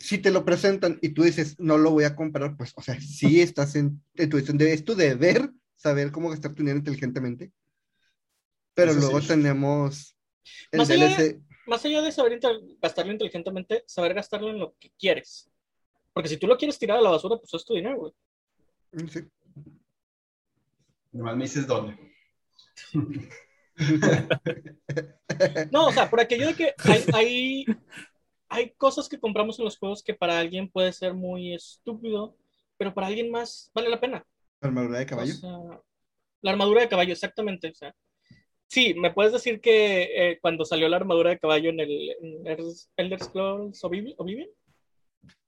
Si 0.00 0.18
te 0.18 0.30
lo 0.30 0.44
presentan 0.44 0.98
y 1.02 1.10
tú 1.10 1.22
dices, 1.22 1.56
no 1.58 1.78
lo 1.78 1.90
voy 1.90 2.04
a 2.04 2.16
comprar, 2.16 2.56
pues, 2.56 2.72
o 2.76 2.82
sea, 2.82 3.00
sí 3.00 3.40
estás 3.40 3.76
en, 3.76 4.02
en 4.14 4.30
tu, 4.30 4.38
es 4.38 4.84
tu 4.84 4.94
deber 4.94 5.50
saber 5.76 6.10
cómo 6.10 6.30
gastar 6.30 6.54
tu 6.54 6.62
dinero 6.62 6.78
inteligentemente. 6.78 7.52
Pero 8.74 8.92
Eso 8.92 9.00
luego 9.00 9.20
sí. 9.20 9.28
tenemos 9.28 10.16
el 10.70 10.78
Más 10.78 10.90
allá 10.90 11.08
DLC. 11.08 11.40
Más 11.66 11.84
allá 11.84 12.02
de 12.02 12.12
saber 12.12 12.40
gastarlo 12.80 13.12
inteligentemente, 13.12 13.82
saber 13.86 14.14
gastarlo 14.14 14.50
en 14.50 14.60
lo 14.60 14.76
que 14.78 14.92
quieres. 14.98 15.50
Porque 16.12 16.28
si 16.28 16.36
tú 16.36 16.46
lo 16.46 16.56
quieres 16.56 16.78
tirar 16.78 16.98
a 16.98 17.02
la 17.02 17.10
basura, 17.10 17.36
pues 17.36 17.52
es 17.54 17.64
tu 17.64 17.74
dinero, 17.74 17.98
güey. 17.98 18.12
Sí. 19.08 19.20
Nomás 21.12 21.36
me 21.36 21.44
dices 21.44 21.66
dónde. 21.66 21.98
No, 25.70 25.88
o 25.88 25.92
sea, 25.92 26.08
por 26.08 26.18
aquello 26.18 26.46
de 26.46 26.54
que 26.54 26.74
hay, 26.78 27.04
hay, 27.12 27.66
hay 28.48 28.70
cosas 28.72 29.08
que 29.08 29.20
compramos 29.20 29.58
en 29.58 29.64
los 29.64 29.78
juegos 29.78 30.02
que 30.02 30.14
para 30.14 30.38
alguien 30.38 30.70
puede 30.70 30.92
ser 30.92 31.14
muy 31.14 31.54
estúpido, 31.54 32.36
pero 32.78 32.94
para 32.94 33.08
alguien 33.08 33.30
más 33.30 33.70
vale 33.74 33.88
la 33.90 34.00
pena. 34.00 34.26
Armadura 34.60 34.98
de 34.98 35.04
O 35.04 35.08
caballo. 35.08 35.32
sea, 35.32 35.58
la 36.42 36.50
armadura 36.52 36.82
de 36.82 36.88
caballo, 36.88 37.12
exactamente. 37.12 37.70
O 37.70 37.74
sea, 37.74 37.94
sí, 38.68 38.94
me 38.94 39.12
puedes 39.12 39.32
decir 39.32 39.60
que 39.60 40.04
eh, 40.32 40.38
cuando 40.40 40.64
salió 40.64 40.88
la 40.88 40.96
armadura 40.98 41.30
de 41.30 41.38
caballo 41.40 41.70
en 41.70 41.80
el 41.80 42.10
en 42.22 42.46
el 42.46 42.74
Elder 42.96 43.20
Scrolls 43.22 43.82
Obliv- 43.84 44.14
Oblivion, 44.18 44.48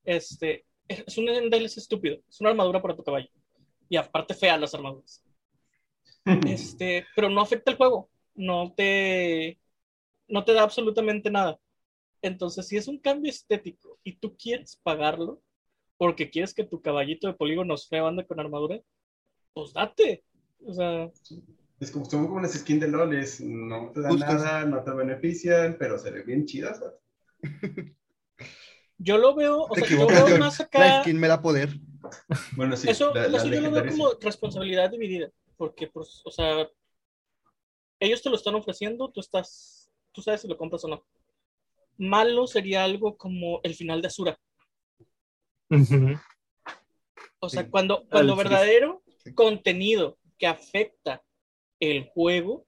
este, 0.04 0.64
es 0.88 1.18
un 1.18 1.26
DLC 1.26 1.80
estúpido, 1.80 2.18
es 2.28 2.40
una 2.40 2.50
armadura 2.50 2.80
para 2.82 2.96
tu 2.96 3.04
caballo. 3.04 3.28
Y 3.88 3.96
aparte 3.96 4.34
fea 4.34 4.56
las 4.58 4.74
armaduras. 4.74 5.22
Este, 6.44 7.06
pero 7.16 7.28
no 7.30 7.40
afecta 7.40 7.70
el 7.70 7.76
juego, 7.76 8.10
no 8.34 8.72
te, 8.76 9.58
no 10.28 10.44
te 10.44 10.52
da 10.54 10.62
absolutamente 10.62 11.30
nada. 11.30 11.58
Entonces, 12.22 12.66
si 12.68 12.76
es 12.76 12.88
un 12.88 12.98
cambio 12.98 13.30
estético 13.30 13.98
y 14.04 14.16
tú 14.16 14.37
quieres 14.37 14.76
pagarlo 14.82 15.42
porque 15.98 16.30
quieres 16.30 16.54
que 16.54 16.64
tu 16.64 16.80
caballito 16.82 17.26
de 17.28 17.34
polígonos 17.34 17.88
feo 17.88 18.06
ande 18.06 18.26
con 18.26 18.40
armadura, 18.40 18.80
pues 19.54 19.72
date. 19.72 20.25
O 20.66 20.75
sea, 20.75 21.10
Es 21.80 21.90
como, 21.92 22.04
son 22.06 22.26
como 22.26 22.40
las 22.40 22.52
skins 22.54 22.80
de 22.80 22.88
LOL, 22.88 23.14
es, 23.16 23.40
no 23.40 23.90
te 23.92 24.00
dan 24.00 24.12
Justo 24.12 24.26
nada, 24.34 24.64
no 24.64 24.82
te 24.82 24.90
benefician, 24.92 25.76
pero 25.78 25.98
se 25.98 26.10
ven 26.10 26.26
bien 26.26 26.46
chidas. 26.46 26.80
Yo 28.98 29.16
lo 29.16 29.34
veo, 29.34 29.62
o 29.62 29.75
Te 29.75 29.80
sea, 29.80 29.88
yo 29.88 30.06
veo 30.08 30.38
más 30.38 30.60
La 30.60 30.66
acá. 30.66 31.02
skin 31.02 31.18
me 31.20 31.28
da 31.28 31.40
poder. 31.40 31.70
Bueno, 32.56 32.76
sí, 32.76 32.88
Eso, 32.88 33.14
la- 33.14 33.28
la 33.28 33.38
eso 33.38 33.48
yo 33.48 33.60
lo 33.60 33.70
veo 33.70 33.87
como 33.87 34.10
responsabilidad 34.20 34.90
dividida, 34.90 35.30
porque, 35.56 35.87
pues, 35.87 36.22
o 36.25 36.30
sea, 36.30 36.68
ellos 38.00 38.22
te 38.22 38.30
lo 38.30 38.37
están 38.37 38.54
ofreciendo, 38.54 39.10
tú 39.10 39.20
estás, 39.20 39.90
tú 40.12 40.22
sabes 40.22 40.40
si 40.42 40.48
lo 40.48 40.56
compras 40.56 40.84
o 40.84 40.88
no. 40.88 41.04
Malo 41.98 42.46
sería 42.46 42.84
algo 42.84 43.16
como 43.16 43.60
el 43.62 43.74
final 43.74 44.00
de 44.00 44.08
Azura. 44.08 44.38
Ujú. 45.70 46.18
O 47.40 47.48
sea, 47.48 47.64
Sí. 47.64 47.70
cuando, 47.70 48.06
cuando 48.08 48.32
sí. 48.34 48.38
verdadero 48.38 49.02
Sí. 49.24 49.34
contenido 49.34 50.18
que 50.38 50.46
afecta 50.46 51.22
el 51.80 52.08
juego, 52.08 52.66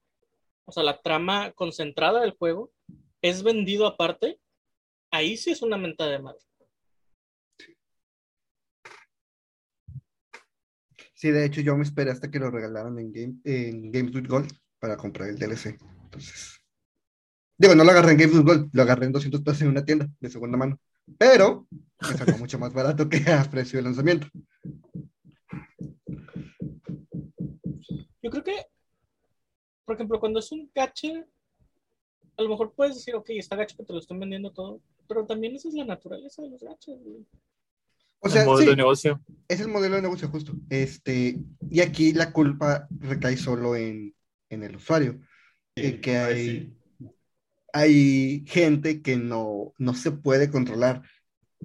o 0.65 0.73
sea, 0.73 0.83
la 0.83 1.01
trama 1.01 1.53
concentrada 1.53 2.21
del 2.21 2.33
juego, 2.33 2.73
es 3.23 3.43
vendido 3.43 3.87
aparte, 3.87 4.41
ahí 5.11 5.37
sí 5.37 5.51
es 5.51 5.63
una 5.63 5.77
mentada 5.77 6.11
de 6.11 6.19
madre. 6.21 6.41
Sí, 11.15 11.31
de 11.31 11.45
hecho, 11.45 11.61
yo 11.61 11.77
me 11.77 11.83
esperé 11.83 12.11
hasta 12.11 12.31
que 12.31 12.39
lo 12.39 12.51
regalaran 12.51 12.99
en, 12.99 13.13
Game, 13.13 13.35
en 13.45 13.93
Games 13.93 14.15
with 14.15 14.27
Gold 14.27 14.53
para 14.79 14.97
comprar 14.97 15.29
el 15.29 15.39
DLC. 15.39 15.77
Entonces, 16.05 16.60
digo, 17.61 17.75
no 17.75 17.85
lo 17.85 17.91
agarré 17.91 18.13
en 18.13 18.19
Games 18.19 18.41
Gold, 18.43 18.71
lo 18.73 18.83
agarré 18.83 19.05
en 19.07 19.13
200 19.13 19.43
pesos 19.43 19.63
en 19.63 19.69
una 19.69 19.85
tienda 19.85 20.09
de 20.19 20.31
segunda 20.31 20.57
mano. 20.57 20.79
Pero 21.19 21.67
me 22.01 22.17
salió 22.17 22.39
mucho 22.39 22.59
más 22.59 22.73
barato 22.73 23.09
que 23.09 23.19
a 23.31 23.45
precio 23.45 23.79
de 23.79 23.83
lanzamiento. 23.83 24.27
Yo 28.23 28.31
creo 28.31 28.45
que, 28.45 28.67
por 29.85 29.95
ejemplo, 29.97 30.21
cuando 30.21 30.39
es 30.41 30.51
un 30.53 30.71
gache, 30.75 31.25
a 32.37 32.43
lo 32.43 32.49
mejor 32.49 32.73
puedes 32.75 32.97
decir, 32.97 33.15
ok, 33.15 33.31
está 33.31 33.57
gacho 33.57 33.77
que 33.77 33.85
te 33.85 33.93
lo 33.93 33.99
están 33.99 34.19
vendiendo 34.21 34.53
todo, 34.53 34.81
pero 35.09 35.27
también 35.27 35.55
esa 35.55 35.69
es 35.69 35.75
la 35.75 35.85
naturaleza 35.85 36.43
de 36.43 36.51
los 36.51 36.63
gachos. 36.63 36.97
O 38.21 38.29
sea, 38.29 38.43
el 38.43 38.47
modelo 38.49 38.63
sí, 38.65 38.71
de 38.71 38.77
negocio. 38.77 39.21
es 39.49 39.61
el 39.61 39.69
modelo 39.69 39.97
de 39.97 40.03
negocio 40.03 40.29
justo. 40.29 40.53
Este, 40.69 41.39
y 41.71 41.81
aquí 41.81 42.13
la 42.13 42.33
culpa 42.33 42.87
recae 42.99 43.37
solo 43.37 43.77
en, 43.77 44.15
en 44.51 44.63
el 44.63 44.77
usuario. 44.77 45.21
Sí, 45.77 46.01
que 46.01 46.17
ay, 46.19 46.35
hay- 46.35 46.61
sí. 46.61 46.77
Hay 47.73 48.45
gente 48.47 49.03
que 49.03 49.17
no, 49.17 49.73
no 49.79 49.95
se 49.95 50.13
puede 50.13 50.51
controlar, 50.51 51.03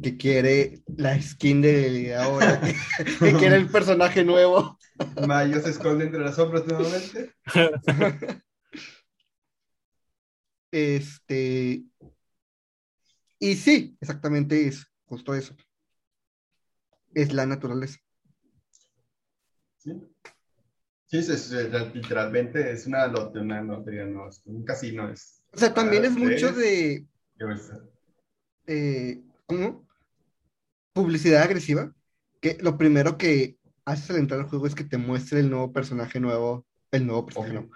que 0.02 0.18
quiere 0.18 0.84
la 0.98 1.22
skin 1.22 1.62
de 1.62 2.16
ahora, 2.16 2.62
que, 2.62 2.76
que 3.20 3.34
quiere 3.34 3.56
el 3.56 3.70
personaje 3.70 4.24
nuevo. 4.24 4.78
Mayo 5.28 5.62
se 5.62 5.72
esconde 5.72 6.06
entre 6.06 6.22
las 6.22 6.36
sombras 6.36 6.66
nuevamente. 6.66 7.34
Este, 10.72 11.86
y 13.40 13.56
sí, 13.56 13.98
exactamente 14.02 14.68
es 14.68 14.86
justo 15.06 15.34
eso. 15.34 15.56
Es 17.14 17.32
la 17.32 17.46
naturaleza. 17.46 17.98
Sí, 19.78 19.94
sí 21.06 21.18
es, 21.18 21.52
literalmente 21.94 22.74
es 22.74 22.88
una 22.88 23.08
lotería, 23.08 23.42
una 23.42 23.62
lotería, 23.62 24.06
no, 24.06 24.28
es 24.28 24.42
un 24.48 24.66
casino. 24.66 25.10
Es, 25.10 25.35
O 25.56 25.58
sea, 25.58 25.74
también 25.74 26.04
Ah, 26.04 26.08
es 26.08 26.14
mucho 26.14 26.52
de, 26.52 27.06
eh, 28.68 29.22
¿cómo? 29.46 29.86
Publicidad 30.94 31.44
agresiva, 31.44 31.94
que 32.42 32.58
lo 32.62 32.78
primero 32.78 33.18
que 33.18 33.58
haces 33.86 34.10
al 34.12 34.18
entrar 34.18 34.40
al 34.40 34.48
juego 34.48 34.66
es 34.68 34.76
que 34.76 34.84
te 34.86 34.98
muestre 34.98 35.40
el 35.42 35.50
nuevo 35.50 35.74
personaje 35.74 36.20
nuevo, 36.20 36.66
el 36.92 37.06
nuevo 37.06 37.26
personaje, 37.26 37.52
Obvio. 37.52 37.62
no, 37.62 37.70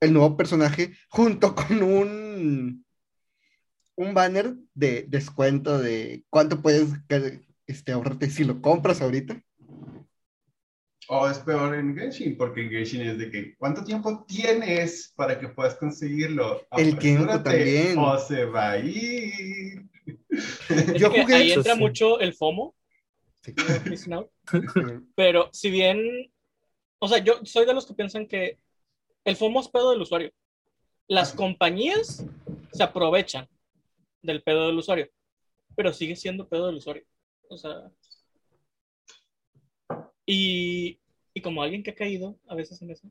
el 0.00 0.12
nuevo 0.12 0.36
personaje 0.36 0.94
junto 1.08 1.54
con 1.54 1.82
un, 1.82 2.84
un 3.96 4.14
banner 4.14 4.54
de 4.74 5.06
descuento 5.08 5.78
de 5.78 6.24
cuánto 6.30 6.60
puedes 6.62 6.88
este, 7.66 7.92
ahorrarte 7.92 8.30
si 8.30 8.44
lo 8.44 8.60
compras 8.60 9.00
ahorita. 9.00 9.42
O 11.14 11.28
es 11.28 11.40
peor 11.40 11.74
en 11.74 11.94
Genshin, 11.94 12.38
porque 12.38 12.62
en 12.62 12.70
Genshin 12.70 13.02
es 13.02 13.18
de 13.18 13.30
que 13.30 13.54
¿cuánto 13.56 13.84
tiempo 13.84 14.24
tienes 14.26 15.12
para 15.14 15.38
que 15.38 15.46
puedas 15.46 15.74
conseguirlo? 15.74 16.66
El 16.70 16.96
tiempo 16.96 17.30
Apresúrate, 17.30 17.50
también. 17.50 17.98
O 17.98 18.18
se 18.18 18.46
va 18.46 18.70
a 18.70 18.78
ir. 18.78 19.82
Es 20.70 20.94
Yo 20.94 21.12
que 21.12 21.20
jugué 21.20 21.34
ahí 21.34 21.50
eso, 21.50 21.60
entra 21.60 21.74
sí. 21.74 21.80
mucho 21.80 22.18
el 22.18 22.32
FOMO, 22.32 22.74
Sí. 23.42 24.10
pero 25.14 25.50
si 25.52 25.70
bien, 25.70 26.32
o 26.98 27.06
sea, 27.06 27.18
yo 27.18 27.40
soy 27.44 27.66
de 27.66 27.74
los 27.74 27.84
que 27.84 27.92
piensan 27.92 28.26
que 28.26 28.58
el 29.26 29.36
FOMO 29.36 29.60
es 29.60 29.68
pedo 29.68 29.90
del 29.90 30.00
usuario. 30.00 30.32
Las 31.08 31.34
compañías 31.34 32.24
se 32.72 32.82
aprovechan 32.82 33.46
del 34.22 34.42
pedo 34.42 34.68
del 34.68 34.78
usuario, 34.78 35.10
pero 35.76 35.92
sigue 35.92 36.16
siendo 36.16 36.48
pedo 36.48 36.68
del 36.68 36.76
usuario. 36.76 37.04
O 37.50 37.58
sea, 37.58 37.90
y, 40.24 41.01
y 41.34 41.40
como 41.40 41.62
alguien 41.62 41.82
que 41.82 41.90
ha 41.90 41.94
caído 41.94 42.38
a 42.48 42.54
veces 42.54 42.80
en 42.82 42.90
eso, 42.90 43.10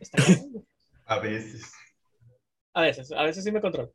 está 0.00 0.22
güey. 0.22 0.64
A 1.06 1.18
veces. 1.18 1.72
A 2.72 2.80
veces, 2.80 3.12
a 3.12 3.22
veces 3.22 3.44
sí 3.44 3.52
me 3.52 3.60
controlo. 3.60 3.92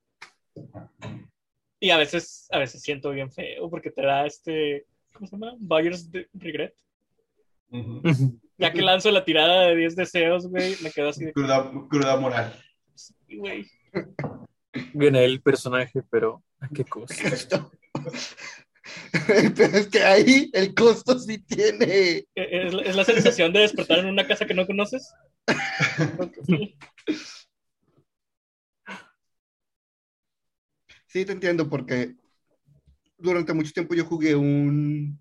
Y 1.79 1.89
a 1.89 1.97
veces, 1.97 2.47
a 2.51 2.59
veces 2.59 2.81
siento 2.83 3.09
bien 3.11 3.31
feo 3.31 3.69
porque 3.69 3.89
te 3.89 4.03
da 4.03 4.25
este, 4.27 4.85
¿cómo 5.13 5.25
se 5.25 5.31
llama? 5.35 5.55
Buyer's 5.57 6.11
de- 6.11 6.29
regret. 6.33 6.75
Ya 8.57 8.71
que 8.71 8.81
lanzo 8.81 9.09
la 9.11 9.25
tirada 9.25 9.67
de 9.67 9.75
10 9.75 9.95
deseos, 9.95 10.47
güey, 10.47 10.75
me 10.83 10.91
quedo 10.91 11.09
así 11.09 11.25
de, 11.25 11.33
Cruda, 11.33 11.71
cruda 11.89 12.15
moral. 12.17 12.53
"Sí, 12.95 13.37
güey. 13.37 13.65
Viene 14.93 15.23
el 15.25 15.41
personaje, 15.41 16.03
pero 16.09 16.43
¿a 16.59 16.67
qué 16.69 16.83
costo? 16.85 17.71
Pero 19.55 19.77
es 19.77 19.87
que 19.87 20.03
ahí 20.03 20.49
el 20.53 20.73
costo 20.73 21.17
sí 21.19 21.39
tiene. 21.39 22.25
Es, 22.35 22.73
es 22.73 22.95
la 22.95 23.05
sensación 23.05 23.53
de 23.53 23.61
despertar 23.61 23.99
en 23.99 24.07
una 24.07 24.27
casa 24.27 24.45
que 24.45 24.53
no 24.53 24.65
conoces. 24.65 25.11
Sí, 31.07 31.25
te 31.25 31.31
entiendo, 31.31 31.69
porque 31.69 32.15
durante 33.17 33.53
mucho 33.53 33.71
tiempo 33.71 33.95
yo 33.95 34.05
jugué 34.05 34.35
un, 34.35 35.19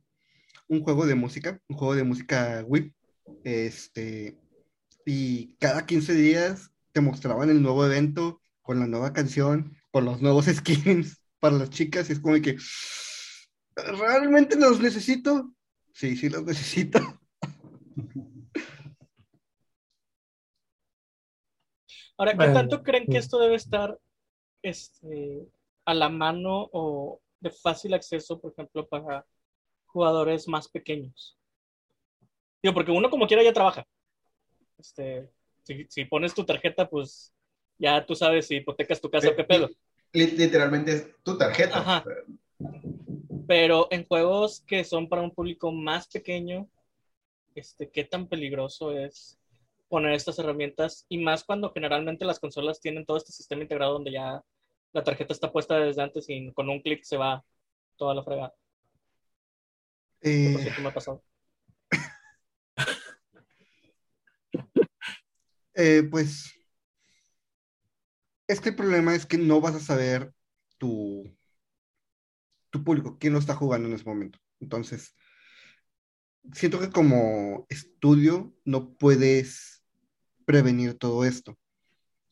un 0.68 0.82
juego 0.82 1.06
de 1.06 1.14
música, 1.14 1.60
un 1.68 1.76
juego 1.76 1.94
de 1.94 2.04
música 2.04 2.64
Wii, 2.66 2.94
este, 3.44 4.36
y 5.04 5.54
cada 5.56 5.86
15 5.86 6.14
días 6.14 6.70
te 6.92 7.00
mostraban 7.00 7.50
el 7.50 7.62
nuevo 7.62 7.84
evento 7.84 8.40
con 8.62 8.80
la 8.80 8.86
nueva 8.86 9.12
canción, 9.12 9.76
con 9.90 10.04
los 10.04 10.20
nuevos 10.20 10.46
skins 10.54 11.20
para 11.40 11.56
las 11.56 11.70
chicas, 11.70 12.10
y 12.10 12.12
es 12.12 12.20
como 12.20 12.34
que, 12.40 12.56
¿realmente 13.98 14.56
los 14.56 14.80
necesito? 14.80 15.54
Sí, 15.92 16.16
sí 16.16 16.28
los 16.28 16.44
necesito. 16.44 17.00
Ahora, 22.18 22.32
¿qué 22.32 22.36
Bueno, 22.36 22.54
tanto 22.54 22.82
creen 22.82 23.08
que 23.08 23.18
esto 23.18 23.38
debe 23.38 23.54
estar 23.56 23.98
este, 24.62 25.48
a 25.86 25.94
la 25.94 26.08
mano 26.10 26.70
o 26.72 27.20
de 27.40 27.50
fácil 27.50 27.94
acceso, 27.94 28.40
por 28.40 28.52
ejemplo, 28.52 28.86
para 28.88 29.26
jugadores 29.86 30.48
más 30.48 30.68
pequeños? 30.68 31.38
Digo, 32.62 32.74
porque 32.74 32.90
uno 32.90 33.10
como 33.10 33.26
quiera 33.26 33.42
ya 33.42 33.52
trabaja. 33.52 33.86
Este, 34.78 35.28
si, 35.62 35.86
si 35.88 36.04
pones 36.06 36.34
tu 36.34 36.44
tarjeta, 36.44 36.88
pues 36.88 37.32
ya 37.78 38.04
tú 38.06 38.14
sabes 38.14 38.46
si 38.48 38.56
hipotecas 38.56 39.00
tu 39.00 39.10
casa 39.10 39.30
o 39.30 39.36
qué 39.36 39.44
pedo. 39.44 39.70
Li- 40.12 40.36
Literalmente 40.36 40.92
es 40.92 41.06
tu 41.22 41.36
tarjeta. 41.38 41.80
Ajá. 41.80 42.04
Pero 43.48 43.88
en 43.92 44.06
juegos 44.06 44.62
que 44.68 44.84
son 44.84 45.08
para 45.10 45.22
un 45.22 45.32
público 45.32 45.72
más 45.72 46.08
pequeño, 46.08 46.70
este, 47.54 47.90
¿qué 47.90 48.04
tan 48.04 48.28
peligroso 48.28 48.92
es 48.98 49.38
poner 49.88 50.14
estas 50.14 50.38
herramientas? 50.38 51.06
Y 51.08 51.18
más 51.18 51.44
cuando 51.44 51.72
generalmente 51.72 52.24
las 52.26 52.40
consolas 52.40 52.80
tienen 52.80 53.06
todo 53.06 53.18
este 53.18 53.32
sistema 53.32 53.62
integrado 53.62 53.94
donde 53.94 54.12
ya 54.12 54.42
la 54.92 55.04
tarjeta 55.04 55.32
está 55.34 55.52
puesta 55.52 55.78
desde 55.78 56.02
antes 56.02 56.26
y 56.30 56.52
con 56.52 56.68
un 56.70 56.82
clic 56.82 57.04
se 57.04 57.16
va 57.18 57.44
toda 57.96 58.14
la 58.14 58.24
fregada. 58.24 58.54
Por 60.50 60.60
Eh, 60.60 60.62
cierto 60.62 60.80
me 60.82 60.88
ha 60.88 60.94
pasado. 60.94 61.22
Eh, 65.74 66.02
pues 66.10 66.52
es 68.46 68.60
que 68.60 68.70
el 68.70 68.76
problema 68.76 69.14
es 69.14 69.26
que 69.26 69.38
no 69.38 69.60
vas 69.60 69.74
a 69.74 69.80
saber 69.80 70.32
tu, 70.78 71.24
tu 72.70 72.84
público, 72.84 73.18
quién 73.18 73.32
lo 73.32 73.38
está 73.38 73.54
jugando 73.54 73.88
en 73.88 73.94
ese 73.94 74.04
momento. 74.04 74.38
Entonces, 74.60 75.14
siento 76.52 76.80
que 76.80 76.90
como 76.90 77.66
estudio 77.68 78.54
no 78.64 78.94
puedes 78.94 79.82
prevenir 80.44 80.94
todo 80.94 81.24
esto. 81.24 81.58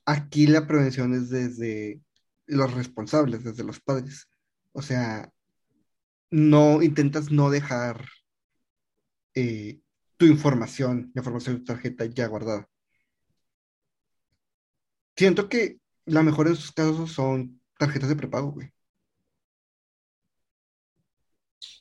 Aquí 0.05 0.47
la 0.47 0.67
prevención 0.67 1.15
es 1.15 1.31
desde 1.31 2.01
los 2.47 2.73
responsables, 2.75 3.45
desde 3.45 3.65
los 3.65 3.81
padres. 3.81 4.29
O 4.73 4.83
sea, 4.83 5.33
no 6.31 6.83
intentas 6.83 7.31
no 7.31 7.51
dejar 7.51 8.07
eh, 9.35 9.81
tu 10.17 10.27
información, 10.27 11.11
la 11.15 11.21
información 11.21 11.57
de 11.57 11.61
tu 11.61 11.67
tarjeta 11.67 12.07
ya 12.07 12.27
guardada. 12.27 12.69
Siento 15.17 15.49
que 15.49 15.81
la 16.05 16.23
mejor 16.23 16.47
en 16.47 16.57
sus 16.57 16.73
casos 16.73 17.13
son 17.13 17.61
tarjetas 17.79 18.09
de 18.09 18.17
prepago, 18.17 18.53
güey. 18.53 18.73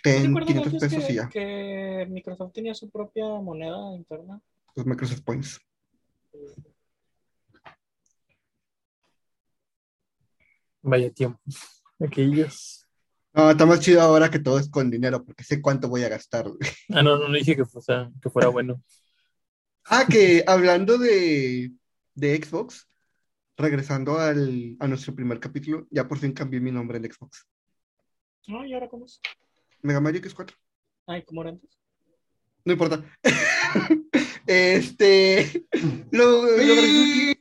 Ten 0.05 0.25
¿Recuerdas 0.27 0.47
500 0.47 0.73
antes 0.73 0.89
pesos 0.89 1.05
que, 1.07 1.13
y 1.13 1.15
ya. 1.15 1.29
que 1.29 2.07
Microsoft 2.09 2.53
tenía 2.53 2.75
su 2.75 2.89
propia 2.91 3.25
moneda 3.41 3.75
interna? 3.95 4.39
Los 4.75 4.85
Microsoft 4.85 5.21
Points. 5.21 5.59
Vaya 10.81 11.11
tiempo. 11.11 11.39
Aquellos. 11.99 12.87
No, 13.33 13.49
está 13.51 13.65
más 13.65 13.79
chido 13.81 14.01
ahora 14.01 14.29
que 14.29 14.39
todo 14.39 14.59
es 14.59 14.69
con 14.69 14.89
dinero, 14.89 15.23
porque 15.25 15.43
sé 15.43 15.61
cuánto 15.61 15.89
voy 15.89 16.03
a 16.03 16.09
gastar, 16.09 16.47
güey. 16.47 16.59
Ah, 16.89 17.01
no, 17.03 17.17
no, 17.17 17.27
no 17.27 17.33
dije 17.35 17.55
que, 17.55 17.65
fuera- 17.65 18.11
que 18.21 18.29
fuera 18.29 18.47
bueno. 18.49 18.81
Ah, 19.85 20.05
que 20.09 20.43
hablando 20.47 20.97
de, 20.97 21.71
de 22.13 22.43
Xbox, 22.43 22.87
regresando 23.57 24.17
al, 24.19 24.77
a 24.79 24.87
nuestro 24.87 25.13
primer 25.15 25.39
capítulo, 25.39 25.87
ya 25.91 26.07
por 26.07 26.17
fin 26.17 26.31
cambié 26.33 26.59
mi 26.59 26.71
nombre 26.71 26.97
en 26.97 27.11
Xbox. 27.11 27.45
No, 28.47 28.65
¿y 28.65 28.73
ahora 28.73 28.87
cómo 28.87 29.05
es? 29.05 29.19
Mega 29.81 29.99
Mario 29.99 30.21
X4. 30.21 30.53
Ay, 31.07 31.23
¿cómo 31.23 31.41
era 31.41 31.51
antes? 31.51 31.69
No 32.63 32.73
importa. 32.73 33.03
Este. 34.47 35.65
Lo, 36.11 36.43
lo 36.43 36.53
gracioso 36.53 37.33
aquí, 37.33 37.35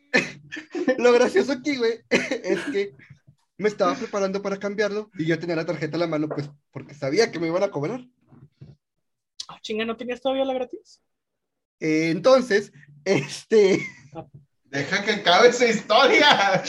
lo 0.99 1.13
gracioso 1.13 1.53
aquí, 1.53 1.77
güey, 1.77 2.01
es 2.11 2.61
que 2.73 2.95
me 3.59 3.69
estaba 3.69 3.95
preparando 3.95 4.43
para 4.43 4.59
cambiarlo 4.59 5.11
y 5.19 5.27
yo 5.27 5.39
tenía 5.39 5.57
la 5.57 5.67
tarjeta 5.67 5.97
en 5.97 6.01
la 6.01 6.07
mano, 6.07 6.29
pues, 6.29 6.51
porque 6.71 6.95
sabía 6.95 7.31
que 7.31 7.39
me 7.39 7.47
iban 7.47 7.63
a 7.63 7.71
cobrar. 7.71 8.07
Ah, 9.49 9.59
chinga, 9.61 9.85
¿no 9.85 9.97
tenías 9.97 10.21
todavía 10.21 10.45
la 10.45 10.55
gratis? 10.55 11.03
Eh, 11.81 12.09
entonces, 12.11 12.73
este. 13.05 13.87
Deja 14.65 15.05
que 15.05 15.13
acabe 15.13 15.49
esa 15.49 15.69
historia. 15.69 16.63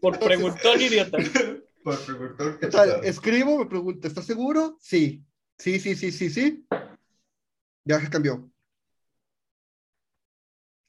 Por 0.00 0.18
preguntón, 0.18 0.80
idiota. 0.80 1.18
Por 1.86 2.04
preguntar 2.04 2.58
que 2.58 2.66
o 2.66 2.70
sea, 2.72 2.84
escribo, 3.04 3.58
me 3.60 3.66
pregunta, 3.66 4.08
¿estás 4.08 4.26
seguro? 4.26 4.76
Sí. 4.80 5.24
Sí, 5.56 5.78
sí, 5.78 5.94
sí, 5.94 6.10
sí, 6.10 6.30
sí. 6.30 6.66
Ya 7.84 8.00
se 8.00 8.10
cambió. 8.10 8.50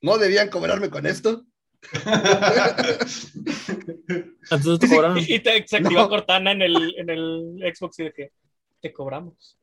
¿No 0.02 0.18
debían 0.18 0.50
cobrarme 0.50 0.90
con 0.90 1.06
esto? 1.06 1.46
Entonces 4.50 4.80
te 4.80 4.90
cobraron. 4.90 5.20
Y 5.20 5.40
te 5.40 5.68
se 5.68 5.78
activa 5.78 6.02
No. 6.02 6.10
Cortana 6.10 6.54
en 6.54 6.64
el, 6.64 6.96
en 6.98 7.12
el 7.12 7.76
Xbox 7.76 8.00
y 8.00 8.06
de 8.06 8.14
que 8.14 8.32
te 8.82 8.92
cobramos. 8.92 9.60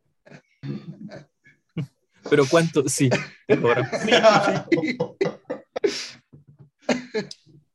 ¿Pero 2.30 2.44
cuánto? 2.48 2.88
Sí, 2.88 3.10
te 3.48 3.60
cobraron. 3.60 3.88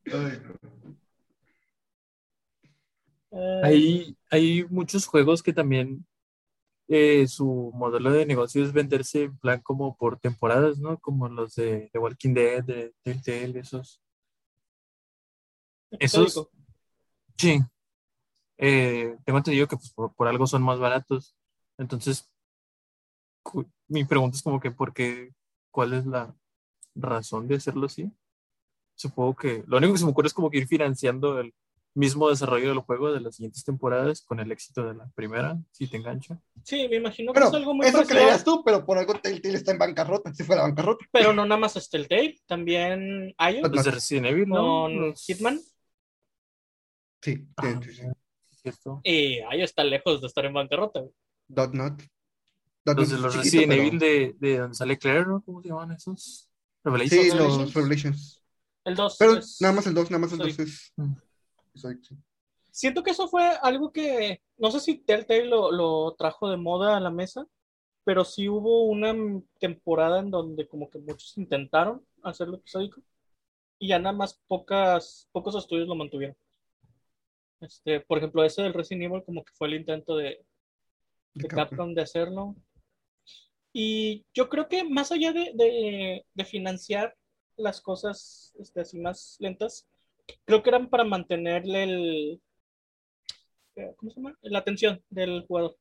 Ay, 0.05 0.41
no. 0.45 0.68
Hay, 3.63 4.17
hay 4.31 4.65
muchos 4.69 5.05
juegos 5.05 5.43
que 5.43 5.53
también 5.53 6.05
eh, 6.87 7.27
su 7.27 7.71
modelo 7.75 8.11
de 8.11 8.25
negocio 8.25 8.63
es 8.63 8.73
venderse 8.73 9.23
en 9.23 9.37
plan 9.37 9.61
como 9.61 9.95
por 9.95 10.19
temporadas, 10.19 10.79
¿no? 10.79 10.97
Como 10.97 11.29
los 11.29 11.53
de, 11.55 11.89
de 11.93 11.99
Walking 11.99 12.33
Dead, 12.33 12.63
de 12.63 12.93
Telltale, 13.03 13.59
esos. 13.59 14.01
esos-. 15.91 16.49
Sí. 17.37 17.59
Eh, 18.57 19.15
tengo 19.23 19.37
entendido 19.37 19.67
que 19.67 19.77
pues, 19.77 19.93
por, 19.93 20.13
por 20.15 20.27
algo 20.27 20.47
son 20.47 20.63
más 20.63 20.79
baratos. 20.79 21.35
Entonces, 21.77 22.29
mi 23.87 24.03
pregunta 24.05 24.37
es 24.37 24.43
como 24.43 24.59
que, 24.59 24.71
¿por 24.71 24.93
qué? 24.93 25.31
¿Cuál 25.71 25.93
es 25.93 26.05
la 26.05 26.35
razón 26.95 27.47
de 27.47 27.55
hacerlo 27.55 27.85
así? 27.85 28.11
Supongo 28.95 29.35
que 29.35 29.63
lo 29.67 29.77
único 29.77 29.93
que 29.93 29.99
se 29.99 30.05
me 30.05 30.11
ocurre 30.11 30.27
es 30.27 30.33
como 30.33 30.49
que 30.49 30.57
ir 30.57 30.67
financiando 30.67 31.39
el 31.39 31.53
mismo 31.95 32.29
desarrollo 32.29 32.69
del 32.69 32.79
juego 32.79 33.11
de 33.11 33.19
las 33.19 33.35
siguientes 33.35 33.63
temporadas 33.63 34.21
con 34.21 34.39
el 34.39 34.51
éxito 34.51 34.85
de 34.85 34.93
la 34.95 35.09
primera, 35.15 35.57
si 35.71 35.87
te 35.87 35.97
engancha. 35.97 36.39
Sí, 36.63 36.87
me 36.87 36.97
imagino 36.97 37.33
que 37.33 37.39
Bueno, 37.39 37.49
es 37.49 37.55
algo 37.55 37.73
muy 37.73 37.85
eso 37.87 37.97
parecido, 37.97 38.19
creías 38.19 38.43
tú, 38.43 38.63
pero 38.63 38.85
por 38.85 38.97
algo 38.97 39.13
Telltale 39.15 39.55
está 39.55 39.71
en 39.71 39.79
bancarrota, 39.79 40.33
si 40.33 40.43
fuera 40.43 40.61
bancarrota. 40.61 41.05
pero 41.11 41.33
no 41.33 41.45
nada 41.45 41.59
más 41.59 41.75
es 41.75 41.89
Telltale, 41.89 42.39
también 42.45 43.33
hay 43.37 43.61
Pues 43.61 43.83
de 43.83 43.91
Resident 43.91 44.27
Evil, 44.27 44.47
¿no? 44.49 44.55
con 44.55 45.01
Los- 45.09 45.25
Hitman 45.25 45.59
Sí, 47.21 47.45
Ah, 47.57 47.79
sí, 47.83 47.91
sí. 47.93 48.01
cierto. 48.61 49.01
y 49.03 49.39
ahí 49.39 49.61
está 49.61 49.83
lejos 49.83 50.21
de 50.21 50.27
estar 50.27 50.45
en 50.45 50.53
bancarrota. 50.53 51.03
Dot 51.47 51.73
not. 51.73 52.01
Dot 52.85 52.97
Los 52.97 53.11
es 53.11 53.19
los 53.19 53.33
chiquito, 53.33 53.43
Resident 53.43 53.69
pero- 53.71 53.81
Evil 53.83 53.99
de, 53.99 54.35
de 54.39 54.57
donde 54.59 54.75
sale 54.75 54.97
Claire, 54.97 55.25
¿no? 55.25 55.41
¿Cómo 55.41 55.61
se 55.61 55.67
llaman 55.69 55.91
esos? 55.91 56.49
Revelations. 56.83 57.21
Sí, 57.31 57.37
los 57.37 57.73
Revelations. 57.73 58.43
El 58.85 58.95
2. 58.95 59.15
Pero 59.19 59.39
nada 59.59 59.73
más 59.73 59.87
el 59.87 59.93
2, 59.93 60.11
nada 60.11 60.19
más 60.21 60.31
el 60.31 60.37
Soy- 60.39 60.51
2 60.51 60.59
es. 60.59 60.93
Siento 62.71 63.03
que 63.03 63.11
eso 63.11 63.27
fue 63.27 63.43
algo 63.61 63.91
que, 63.91 64.41
no 64.57 64.71
sé 64.71 64.79
si 64.79 64.99
Telltale 64.99 65.45
lo, 65.45 65.71
lo 65.71 66.15
trajo 66.17 66.49
de 66.49 66.57
moda 66.57 66.95
a 66.97 66.99
la 66.99 67.09
mesa, 67.09 67.45
pero 68.03 68.23
sí 68.23 68.47
hubo 68.47 68.83
una 68.85 69.13
temporada 69.59 70.19
en 70.19 70.31
donde 70.31 70.67
como 70.67 70.89
que 70.89 70.99
muchos 70.99 71.37
intentaron 71.37 72.05
hacerlo 72.23 72.57
episódico 72.57 73.01
y 73.79 73.89
ya 73.89 73.99
nada 73.99 74.15
más 74.15 74.39
pocas, 74.47 75.27
pocos 75.31 75.55
estudios 75.55 75.87
lo 75.87 75.95
mantuvieron. 75.95 76.35
Este, 77.59 77.99
por 77.99 78.17
ejemplo, 78.19 78.43
ese 78.43 78.61
del 78.61 78.73
Resident 78.73 79.03
Evil 79.11 79.23
como 79.23 79.43
que 79.43 79.53
fue 79.53 79.67
el 79.67 79.73
intento 79.75 80.15
de, 80.15 80.45
De. 81.33 81.47
Capcom 81.47 81.93
de 81.93 82.01
hacerlo. 82.01 82.55
Y 83.73 84.25
yo 84.33 84.49
creo 84.49 84.67
que 84.67 84.83
más 84.83 85.11
allá 85.11 85.33
de, 85.33 85.51
de- 85.55 86.25
de 86.33 86.45
financiar 86.45 87.15
las 87.57 87.81
cosas 87.81 88.53
este, 88.59 88.81
así 88.81 88.97
más 88.99 89.35
lentas, 89.39 89.87
creo 90.45 90.63
que 90.63 90.69
eran 90.69 90.89
para 90.89 91.03
mantenerle 91.03 91.83
el, 91.83 92.41
eh, 93.75 93.93
¿cómo 93.97 94.11
se 94.11 94.17
llama? 94.17 94.37
La 94.41 94.59
atención 94.59 95.03
del 95.09 95.45
jugador 95.47 95.77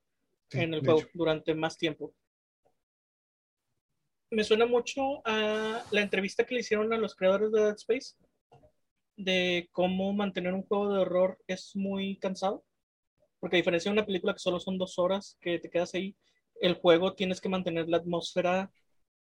Sí, 0.51 0.61
en 0.61 0.75
el 0.75 0.81
juego 0.81 1.01
hecho. 1.01 1.11
durante 1.13 1.55
más 1.55 1.77
tiempo. 1.77 2.15
Me 4.31 4.45
suena 4.45 4.67
mucho 4.67 5.27
a 5.27 5.85
la 5.91 6.01
entrevista 6.01 6.45
que 6.45 6.55
le 6.55 6.61
hicieron 6.61 6.93
a 6.93 6.99
los 6.99 7.15
creadores 7.15 7.51
de 7.53 7.61
Dead 7.61 7.75
Space 7.77 8.15
de 9.17 9.69
cómo 9.73 10.13
mantener 10.13 10.55
un 10.55 10.63
juego 10.63 10.93
de 10.93 11.01
horror 11.01 11.39
es 11.47 11.75
muy 11.75 12.19
cansado. 12.19 12.65
Porque 13.41 13.57
a 13.57 13.59
diferencia 13.59 13.91
de 13.91 13.99
una 13.99 14.07
película 14.07 14.33
que 14.33 14.39
solo 14.39 14.59
son 14.61 14.79
dos 14.79 14.99
horas 14.99 15.37
que 15.41 15.59
te 15.59 15.71
quedas 15.71 15.95
ahí, 15.95 16.17
el 16.61 16.75
juego 16.75 17.15
tienes 17.15 17.41
que 17.41 17.49
mantener 17.49 17.89
la 17.89 17.99
atmósfera 17.99 18.71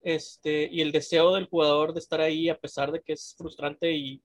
este, 0.02 0.68
y 0.72 0.82
el 0.82 0.92
deseo 0.92 1.34
del 1.36 1.46
jugador 1.48 1.94
de 1.94 2.00
estar 2.00 2.20
ahí 2.20 2.50
a 2.50 2.60
pesar 2.60 2.92
de 2.92 3.02
que 3.02 3.14
es 3.14 3.36
frustrante 3.38 3.92
y 3.92 4.22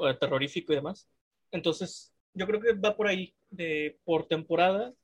o, 0.00 0.16
terrorífico 0.16 0.72
y 0.72 0.76
demás. 0.76 1.08
Entonces, 1.50 2.12
yo 2.34 2.46
creo 2.46 2.60
que 2.60 2.72
va 2.72 2.96
por 2.96 3.06
ahí, 3.08 3.34
de 3.50 3.98
por 4.04 4.26
temporada. 4.26 4.94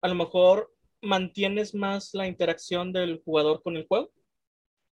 A 0.00 0.08
lo 0.08 0.14
mejor 0.14 0.72
mantienes 1.02 1.74
más 1.74 2.14
la 2.14 2.26
interacción 2.26 2.92
del 2.92 3.22
jugador 3.24 3.62
con 3.62 3.76
el 3.76 3.86
juego 3.86 4.12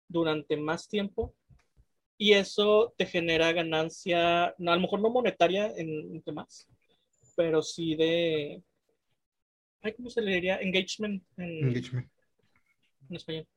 durante 0.08 0.58
más 0.58 0.88
tiempo 0.88 1.34
y 2.18 2.34
eso 2.34 2.94
te 2.98 3.06
genera 3.06 3.52
ganancia, 3.52 4.46
a 4.48 4.56
lo 4.58 4.80
mejor 4.80 5.02
no 5.02 5.10
monetaria 5.10 5.74
en, 5.76 5.90
en 5.90 6.22
temas, 6.22 6.68
pero 7.36 7.64
sí 7.64 7.96
de, 7.96 8.62
ay, 9.82 9.94
¿cómo 9.94 10.10
se 10.10 10.22
le 10.22 10.36
diría? 10.36 10.58
Engagement 10.58 11.24
en, 11.38 11.70
Engagement. 11.70 12.08
en 13.10 13.16
español. 13.16 13.48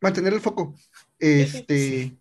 Mantener 0.00 0.32
el 0.32 0.40
foco. 0.40 0.74
Este. 1.18 2.16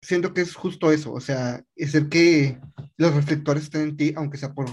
Siento 0.00 0.32
que 0.32 0.42
es 0.42 0.54
justo 0.54 0.92
eso, 0.92 1.12
o 1.12 1.20
sea, 1.20 1.64
es 1.74 1.94
el 1.94 2.08
que 2.08 2.58
los 2.96 3.14
reflectores 3.14 3.64
estén 3.64 3.82
en 3.82 3.96
ti, 3.96 4.12
aunque 4.16 4.38
sea 4.38 4.54
por 4.54 4.66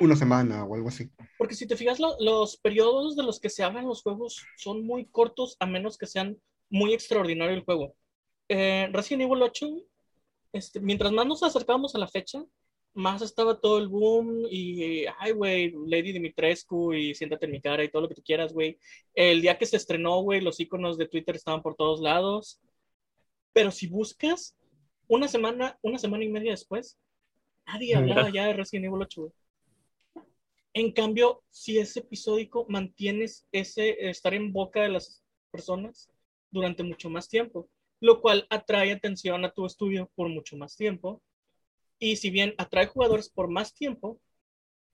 una 0.00 0.14
semana 0.14 0.64
o 0.64 0.74
algo 0.76 0.88
así. 0.88 1.10
Porque 1.36 1.56
si 1.56 1.66
te 1.66 1.76
fijas, 1.76 1.98
lo- 1.98 2.16
los 2.20 2.56
periodos 2.56 3.16
de 3.16 3.24
los 3.24 3.40
que 3.40 3.50
se 3.50 3.64
hablan 3.64 3.86
los 3.88 4.02
juegos 4.02 4.46
son 4.56 4.86
muy 4.86 5.06
cortos, 5.06 5.56
a 5.58 5.66
menos 5.66 5.98
que 5.98 6.06
sean 6.06 6.40
muy 6.70 6.94
extraordinario 6.94 7.54
el 7.56 7.64
juego. 7.64 7.96
Eh, 8.48 8.88
Resident 8.92 9.22
Evil 9.22 9.42
8, 9.42 9.66
este, 10.52 10.78
mientras 10.80 11.10
más 11.12 11.26
nos 11.26 11.42
acercábamos 11.42 11.94
a 11.94 11.98
la 11.98 12.06
fecha, 12.08 12.44
más 12.98 13.22
estaba 13.22 13.60
todo 13.60 13.78
el 13.78 13.88
boom 13.88 14.44
y, 14.50 15.04
ay, 15.18 15.30
güey, 15.32 15.72
Lady 15.86 16.12
Dimitrescu 16.12 16.92
y 16.92 17.14
siéntate 17.14 17.46
en 17.46 17.52
mi 17.52 17.60
cara 17.60 17.84
y 17.84 17.90
todo 17.90 18.02
lo 18.02 18.08
que 18.08 18.16
tú 18.16 18.22
quieras, 18.24 18.52
güey. 18.52 18.76
El 19.14 19.40
día 19.40 19.56
que 19.56 19.66
se 19.66 19.76
estrenó, 19.76 20.20
güey, 20.22 20.40
los 20.40 20.58
iconos 20.58 20.98
de 20.98 21.06
Twitter 21.06 21.36
estaban 21.36 21.62
por 21.62 21.76
todos 21.76 22.00
lados. 22.00 22.60
Pero 23.52 23.70
si 23.70 23.86
buscas, 23.86 24.56
una 25.06 25.28
semana, 25.28 25.78
una 25.80 25.98
semana 25.98 26.24
y 26.24 26.28
media 26.28 26.50
después, 26.50 26.98
nadie 27.66 27.94
hablaba 27.94 28.30
ya 28.30 28.46
de 28.46 28.54
Resident 28.54 28.86
Evil 28.86 29.02
8, 29.02 29.20
güey. 29.22 29.32
En 30.74 30.92
cambio, 30.92 31.42
si 31.50 31.78
es 31.78 31.96
episódico, 31.96 32.66
mantienes 32.68 33.46
ese 33.52 34.08
estar 34.10 34.34
en 34.34 34.52
boca 34.52 34.82
de 34.82 34.88
las 34.88 35.24
personas 35.52 36.10
durante 36.50 36.82
mucho 36.82 37.10
más 37.10 37.28
tiempo, 37.28 37.68
lo 38.00 38.20
cual 38.20 38.46
atrae 38.50 38.90
atención 38.90 39.44
a 39.44 39.52
tu 39.52 39.66
estudio 39.66 40.10
por 40.16 40.28
mucho 40.28 40.56
más 40.56 40.76
tiempo. 40.76 41.22
Y 41.98 42.16
si 42.16 42.30
bien 42.30 42.54
atrae 42.58 42.86
jugadores 42.86 43.28
por 43.28 43.48
más 43.48 43.74
tiempo, 43.74 44.20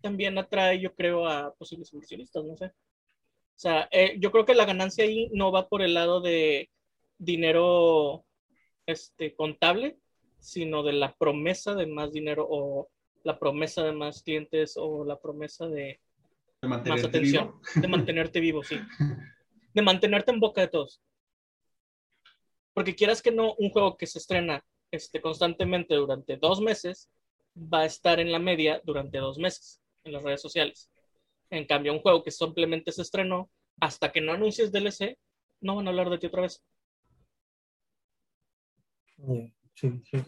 también 0.00 0.36
atrae, 0.38 0.80
yo 0.80 0.94
creo, 0.94 1.26
a 1.26 1.54
posibles 1.54 1.92
inversionistas, 1.92 2.44
no 2.44 2.56
sé. 2.56 2.66
O 2.66 3.58
sea, 3.58 3.88
eh, 3.90 4.16
yo 4.18 4.32
creo 4.32 4.44
que 4.44 4.54
la 4.54 4.64
ganancia 4.64 5.04
ahí 5.04 5.30
no 5.32 5.52
va 5.52 5.68
por 5.68 5.80
el 5.80 5.94
lado 5.94 6.20
de 6.20 6.70
dinero 7.18 8.24
este, 8.86 9.34
contable, 9.34 9.96
sino 10.40 10.82
de 10.82 10.92
la 10.92 11.14
promesa 11.14 11.74
de 11.74 11.86
más 11.86 12.12
dinero 12.12 12.46
o 12.48 12.90
la 13.22 13.38
promesa 13.38 13.82
de 13.82 13.92
más 13.92 14.22
clientes 14.22 14.74
o 14.76 15.04
la 15.04 15.18
promesa 15.20 15.66
de 15.68 16.00
De 16.60 16.68
más 16.68 17.04
atención, 17.04 17.46
vivo. 17.46 17.80
de 17.82 17.88
mantenerte 17.88 18.40
vivo, 18.40 18.62
sí. 18.62 18.76
De 19.72 19.82
mantenerte 19.82 20.30
en 20.30 20.38
boca 20.38 20.60
de 20.60 20.68
todos. 20.68 21.02
Porque 22.74 22.94
quieras 22.94 23.22
que 23.22 23.32
no, 23.32 23.54
un 23.54 23.70
juego 23.70 23.96
que 23.96 24.06
se 24.06 24.18
estrena 24.18 24.64
este, 24.94 25.20
constantemente 25.20 25.94
durante 25.94 26.36
dos 26.36 26.60
meses 26.60 27.10
va 27.56 27.80
a 27.80 27.86
estar 27.86 28.20
en 28.20 28.32
la 28.32 28.38
media 28.38 28.80
durante 28.84 29.18
dos 29.18 29.38
meses 29.38 29.80
en 30.04 30.12
las 30.12 30.22
redes 30.22 30.40
sociales. 30.40 30.90
En 31.50 31.66
cambio, 31.66 31.92
un 31.92 32.00
juego 32.00 32.22
que 32.22 32.30
simplemente 32.30 32.92
se 32.92 33.02
estrenó, 33.02 33.50
hasta 33.80 34.12
que 34.12 34.20
no 34.20 34.32
anuncies 34.32 34.72
DLC, 34.72 35.18
no 35.60 35.76
van 35.76 35.86
a 35.86 35.90
hablar 35.90 36.10
de 36.10 36.18
ti 36.18 36.26
otra 36.26 36.42
vez. 36.42 36.62
Sí, 39.74 40.02
sí. 40.10 40.22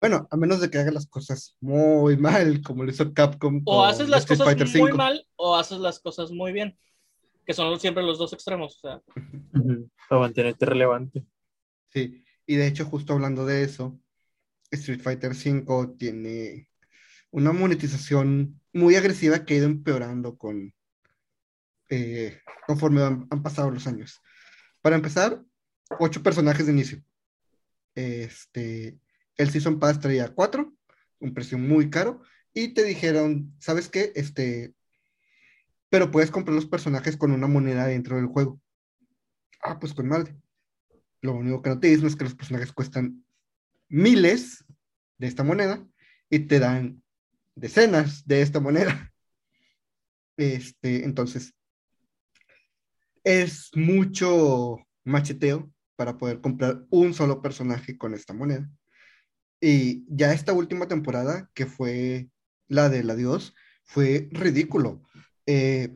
Bueno, 0.00 0.26
a 0.30 0.36
menos 0.36 0.60
de 0.60 0.70
que 0.70 0.78
haga 0.78 0.90
las 0.90 1.06
cosas 1.06 1.56
muy 1.60 2.16
mal, 2.16 2.62
como 2.62 2.84
lo 2.84 2.90
hizo 2.90 3.12
Capcom 3.12 3.62
O 3.64 3.78
con 3.78 3.88
haces 3.88 4.08
las 4.08 4.20
Street 4.20 4.38
cosas 4.38 4.54
Fighter 4.54 4.80
muy 4.80 4.90
V. 4.90 4.96
mal 4.96 5.26
o 5.36 5.56
haces 5.56 5.78
las 5.78 5.98
cosas 6.00 6.30
muy 6.30 6.52
bien. 6.52 6.78
Que 7.44 7.54
son 7.54 7.78
siempre 7.80 8.02
los 8.02 8.18
dos 8.18 8.32
extremos. 8.32 8.76
O 8.76 8.80
sea. 8.80 9.02
Para 10.08 10.20
mantenerte 10.20 10.66
relevante. 10.66 11.24
Sí, 11.88 12.24
y 12.46 12.56
de 12.56 12.66
hecho, 12.66 12.84
justo 12.84 13.12
hablando 13.12 13.44
de 13.44 13.62
eso, 13.62 14.00
Street 14.70 15.00
Fighter 15.00 15.32
V 15.32 15.96
tiene 15.98 16.68
una 17.30 17.52
monetización 17.52 18.60
muy 18.72 18.94
agresiva 18.94 19.44
que 19.44 19.54
ha 19.54 19.56
ido 19.58 19.66
empeorando 19.66 20.36
con, 20.36 20.74
eh, 21.90 22.40
conforme 22.66 23.02
han, 23.02 23.42
pasado 23.42 23.70
los 23.70 23.86
años. 23.86 24.22
Para 24.80 24.96
empezar, 24.96 25.42
ocho 25.98 26.22
personajes 26.22 26.66
de 26.66 26.72
inicio. 26.72 27.02
Este, 27.94 28.98
el 29.36 29.50
Season 29.50 29.78
Pass 29.78 30.00
traía 30.00 30.34
cuatro, 30.34 30.74
un 31.18 31.34
precio 31.34 31.58
muy 31.58 31.90
caro, 31.90 32.22
y 32.52 32.74
te 32.74 32.84
dijeron, 32.84 33.54
¿sabes 33.58 33.88
qué? 33.88 34.12
Este, 34.14 34.74
pero 35.88 36.10
puedes 36.10 36.30
comprar 36.30 36.54
los 36.54 36.66
personajes 36.66 37.16
con 37.16 37.32
una 37.32 37.46
moneda 37.46 37.86
dentro 37.86 38.16
del 38.16 38.26
juego. 38.26 38.60
Ah, 39.62 39.78
pues 39.78 39.94
con 39.94 40.08
madre. 40.08 40.36
Lo 41.20 41.34
único 41.34 41.62
que 41.62 41.70
no 41.70 41.80
te 41.80 41.88
dicen 41.88 42.06
es 42.06 42.16
que 42.16 42.24
los 42.24 42.34
personajes 42.34 42.72
cuestan 42.72 43.24
miles 43.88 44.64
de 45.18 45.26
esta 45.26 45.42
moneda 45.42 45.84
y 46.28 46.40
te 46.40 46.58
dan 46.58 47.02
decenas 47.54 48.26
de 48.26 48.42
esta 48.42 48.60
moneda. 48.60 49.12
Este, 50.38 51.02
entonces, 51.06 51.54
es 53.24 53.70
mucho 53.74 54.76
macheteo 55.02 55.72
para 55.96 56.18
poder 56.18 56.42
comprar 56.42 56.84
un 56.90 57.14
solo 57.14 57.40
personaje 57.40 57.96
con 57.96 58.12
esta 58.12 58.34
moneda. 58.34 58.70
Y 59.60 60.04
ya 60.08 60.34
esta 60.34 60.52
última 60.52 60.88
temporada, 60.88 61.50
que 61.54 61.64
fue 61.64 62.28
la 62.68 62.90
del 62.90 63.08
adiós, 63.08 63.54
fue 63.84 64.28
ridículo. 64.30 65.02
Eh, 65.46 65.94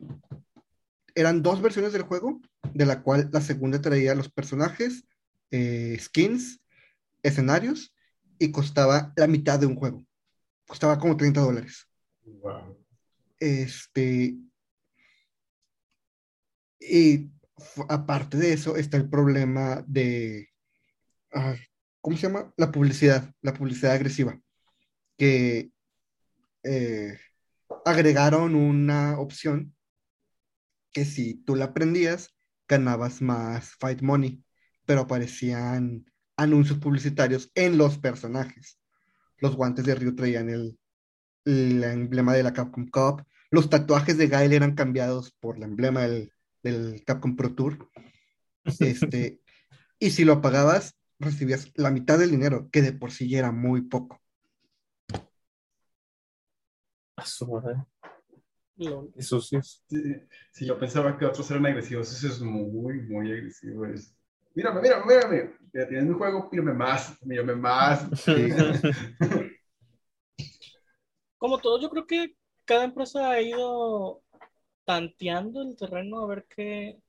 eran 1.13 1.43
dos 1.43 1.61
versiones 1.61 1.93
del 1.93 2.01
juego, 2.01 2.41
de 2.73 2.85
la 2.85 3.03
cual 3.03 3.29
la 3.31 3.41
segunda 3.41 3.81
traía 3.81 4.15
los 4.15 4.31
personajes, 4.31 5.05
eh, 5.51 5.97
skins, 5.99 6.59
escenarios, 7.23 7.93
y 8.39 8.51
costaba 8.51 9.13
la 9.15 9.27
mitad 9.27 9.59
de 9.59 9.67
un 9.67 9.75
juego. 9.75 10.05
Costaba 10.67 10.97
como 10.97 11.15
30 11.15 11.41
dólares. 11.41 11.87
Wow. 12.23 12.77
Este. 13.39 14.35
Y 16.79 17.31
aparte 17.89 18.37
de 18.37 18.53
eso, 18.53 18.75
está 18.77 18.97
el 18.97 19.09
problema 19.09 19.83
de. 19.87 20.49
¿cómo 22.01 22.17
se 22.17 22.23
llama? 22.23 22.51
La 22.57 22.71
publicidad, 22.71 23.31
la 23.41 23.53
publicidad 23.53 23.93
agresiva. 23.93 24.39
Que 25.17 25.71
eh, 26.63 27.19
agregaron 27.85 28.55
una 28.55 29.19
opción 29.19 29.75
que 30.91 31.05
si 31.05 31.35
tú 31.43 31.55
la 31.55 31.65
aprendías, 31.65 32.35
ganabas 32.67 33.21
más 33.21 33.75
fight 33.75 34.01
money, 34.01 34.43
pero 34.91 35.03
aparecían 35.03 36.05
anuncios 36.35 36.77
publicitarios 36.77 37.49
en 37.55 37.77
los 37.77 37.97
personajes. 37.97 38.77
Los 39.37 39.55
guantes 39.55 39.85
de 39.85 39.95
Ryu 39.95 40.13
traían 40.17 40.49
el, 40.49 40.77
el 41.45 41.81
emblema 41.81 42.33
de 42.33 42.43
la 42.43 42.51
Capcom 42.51 42.89
Cup. 42.89 43.23
Los 43.51 43.69
tatuajes 43.69 44.17
de 44.17 44.27
Gael 44.27 44.51
eran 44.51 44.75
cambiados 44.75 45.31
por 45.31 45.55
el 45.55 45.63
emblema 45.63 46.01
del, 46.01 46.33
del 46.61 47.05
Capcom 47.05 47.37
Pro 47.37 47.55
Tour. 47.55 47.89
Este, 48.81 49.39
y 49.97 50.09
si 50.09 50.25
lo 50.25 50.41
pagabas, 50.41 50.97
recibías 51.19 51.71
la 51.75 51.89
mitad 51.89 52.19
del 52.19 52.31
dinero, 52.31 52.67
que 52.69 52.81
de 52.81 52.91
por 52.91 53.13
sí 53.13 53.29
ya 53.29 53.39
era 53.39 53.53
muy 53.53 53.83
poco. 53.83 54.21
A 57.15 57.25
su 57.25 57.47
madre. 57.47 57.77
sucios. 59.19 59.85
Sí, 59.87 60.03
sí, 60.51 60.65
yo 60.65 60.77
pensaba 60.77 61.17
que 61.17 61.23
otros 61.23 61.49
eran 61.49 61.65
agresivos. 61.67 62.11
Eso 62.11 62.27
es 62.27 62.41
muy, 62.41 62.99
muy 63.03 63.31
agresivo. 63.31 63.85
Es, 63.85 64.13
mírame, 64.53 64.81
mírame, 64.81 65.05
mírame. 65.05 65.53
Ya 65.73 65.87
tienes 65.87 66.05
mi 66.05 66.13
juego, 66.13 66.49
mírame 66.51 66.73
más, 66.73 67.17
mírame 67.23 67.55
más. 67.55 68.07
Como 71.37 71.57
todo, 71.59 71.79
yo 71.79 71.89
creo 71.89 72.05
que 72.05 72.35
cada 72.65 72.83
empresa 72.83 73.31
ha 73.31 73.41
ido 73.41 74.21
tanteando 74.85 75.61
el 75.61 75.75
terreno 75.75 76.19
a 76.19 76.27
ver 76.27 76.45
qué. 76.49 76.99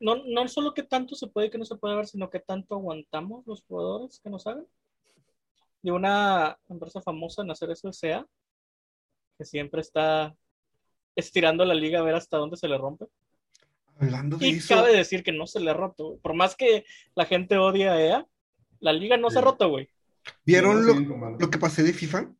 No, 0.00 0.16
no 0.24 0.48
solo 0.48 0.74
qué 0.74 0.82
tanto 0.82 1.14
se 1.14 1.28
puede 1.28 1.46
y 1.46 1.50
qué 1.50 1.58
no 1.58 1.64
se 1.64 1.76
puede 1.76 1.96
ver, 1.96 2.06
sino 2.06 2.30
qué 2.30 2.40
tanto 2.40 2.74
aguantamos 2.74 3.46
los 3.46 3.62
jugadores 3.64 4.20
que 4.20 4.30
nos 4.30 4.46
hagan. 4.46 4.66
Y 5.82 5.90
una 5.90 6.58
empresa 6.68 7.00
famosa 7.02 7.42
en 7.42 7.50
hacer 7.50 7.70
eso 7.70 7.88
es 7.90 7.98
SEA, 7.98 8.26
que 9.38 9.44
siempre 9.44 9.82
está 9.82 10.34
estirando 11.14 11.64
la 11.64 11.74
liga 11.74 12.00
a 12.00 12.02
ver 12.02 12.14
hasta 12.14 12.38
dónde 12.38 12.56
se 12.56 12.68
le 12.68 12.78
rompe. 12.78 13.06
Hablando 14.04 14.36
de 14.36 14.46
Y 14.48 14.50
eso, 14.56 14.74
cabe 14.74 14.96
decir 14.96 15.22
que 15.22 15.32
no 15.32 15.46
se 15.46 15.60
le 15.60 15.70
ha 15.70 15.74
roto. 15.74 16.08
güey. 16.08 16.20
Por 16.20 16.34
más 16.34 16.54
que 16.56 16.84
la 17.14 17.26
gente 17.26 17.58
odia 17.58 17.92
a 17.92 18.00
EA, 18.00 18.26
la 18.80 18.92
liga 18.92 19.16
no 19.16 19.30
se 19.30 19.38
ha 19.38 19.42
roto, 19.42 19.68
güey. 19.68 19.88
¿vieron 20.46 20.86
lo, 21.38 21.50
que 21.50 21.58
pasé 21.58 21.82
de 21.82 21.92
FIFA? 21.92 22.32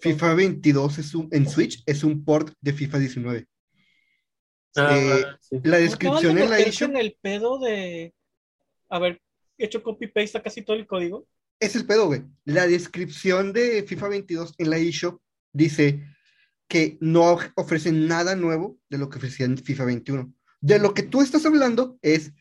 FIFA 0.00 0.34
22 0.34 0.98
es 0.98 1.14
un- 1.14 1.28
en 1.32 1.48
Switch 1.48 1.82
es 1.86 2.04
un 2.04 2.24
port 2.24 2.52
de 2.60 2.72
FIFA 2.72 2.98
19. 2.98 3.46
Ah, 4.76 4.98
Eh, 4.98 5.24
sí. 5.40 5.56
la 5.64 5.76
descripción 5.78 6.34
de 6.34 6.42
en 6.44 6.50
la 6.50 6.58
en 6.60 6.96
el 6.96 7.16
pedo 7.20 7.58
de 7.58 8.14
haber 8.88 9.20
hecho 9.58 9.82
copy-paste 9.82 10.38
a 10.38 10.42
casi 10.42 10.62
todo 10.62 10.76
el 10.76 10.86
código. 10.86 11.26
es 11.60 11.76
el 11.76 11.86
pedo, 11.86 12.06
güey. 12.06 12.22
La 12.44 12.66
descripción 12.66 13.52
de 13.52 13.84
FIFA 13.84 14.08
22 14.08 14.54
en 14.58 14.70
la 14.70 14.78
eShop 14.78 15.20
dice 15.52 16.02
que 16.72 16.96
no 17.02 17.36
ofrecen 17.56 18.08
nada 18.08 18.34
nuevo 18.34 18.78
de 18.88 18.96
lo 18.96 19.10
que 19.10 19.18
ofrecían 19.18 19.58
FIFA 19.58 19.84
21. 19.84 20.34
De 20.62 20.78
lo 20.78 20.94
que 20.94 21.02
tú 21.02 21.20
estás 21.20 21.44
hablando 21.44 21.98
es 22.00 22.32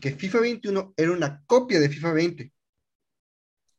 que 0.00 0.12
FIFA 0.12 0.40
21 0.40 0.94
era 0.96 1.12
una 1.12 1.44
copia 1.44 1.78
de 1.78 1.90
FIFA 1.90 2.12
20. 2.14 2.52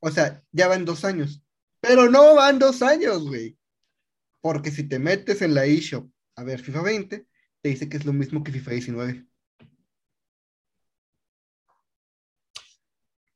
O 0.02 0.12
sea, 0.12 0.44
ya 0.52 0.68
van 0.68 0.86
dos 0.86 1.06
años. 1.06 1.42
Pero 1.80 2.08
no 2.08 2.36
van 2.36 2.60
dos 2.60 2.84
años, 2.84 3.28
güey. 3.28 3.58
Porque 4.42 4.70
si 4.70 4.88
te 4.88 5.00
metes 5.00 5.42
en 5.42 5.56
la 5.56 5.66
eShop 5.66 6.08
a 6.36 6.44
ver 6.44 6.62
FIFA 6.62 6.84
20, 6.84 7.28
te 7.62 7.70
dice 7.70 7.90
que 7.90 7.98
es 7.98 8.06
lo 8.06 8.14
mismo 8.14 8.44
que 8.44 8.52
FIFA 8.52 8.72
19. 8.74 9.26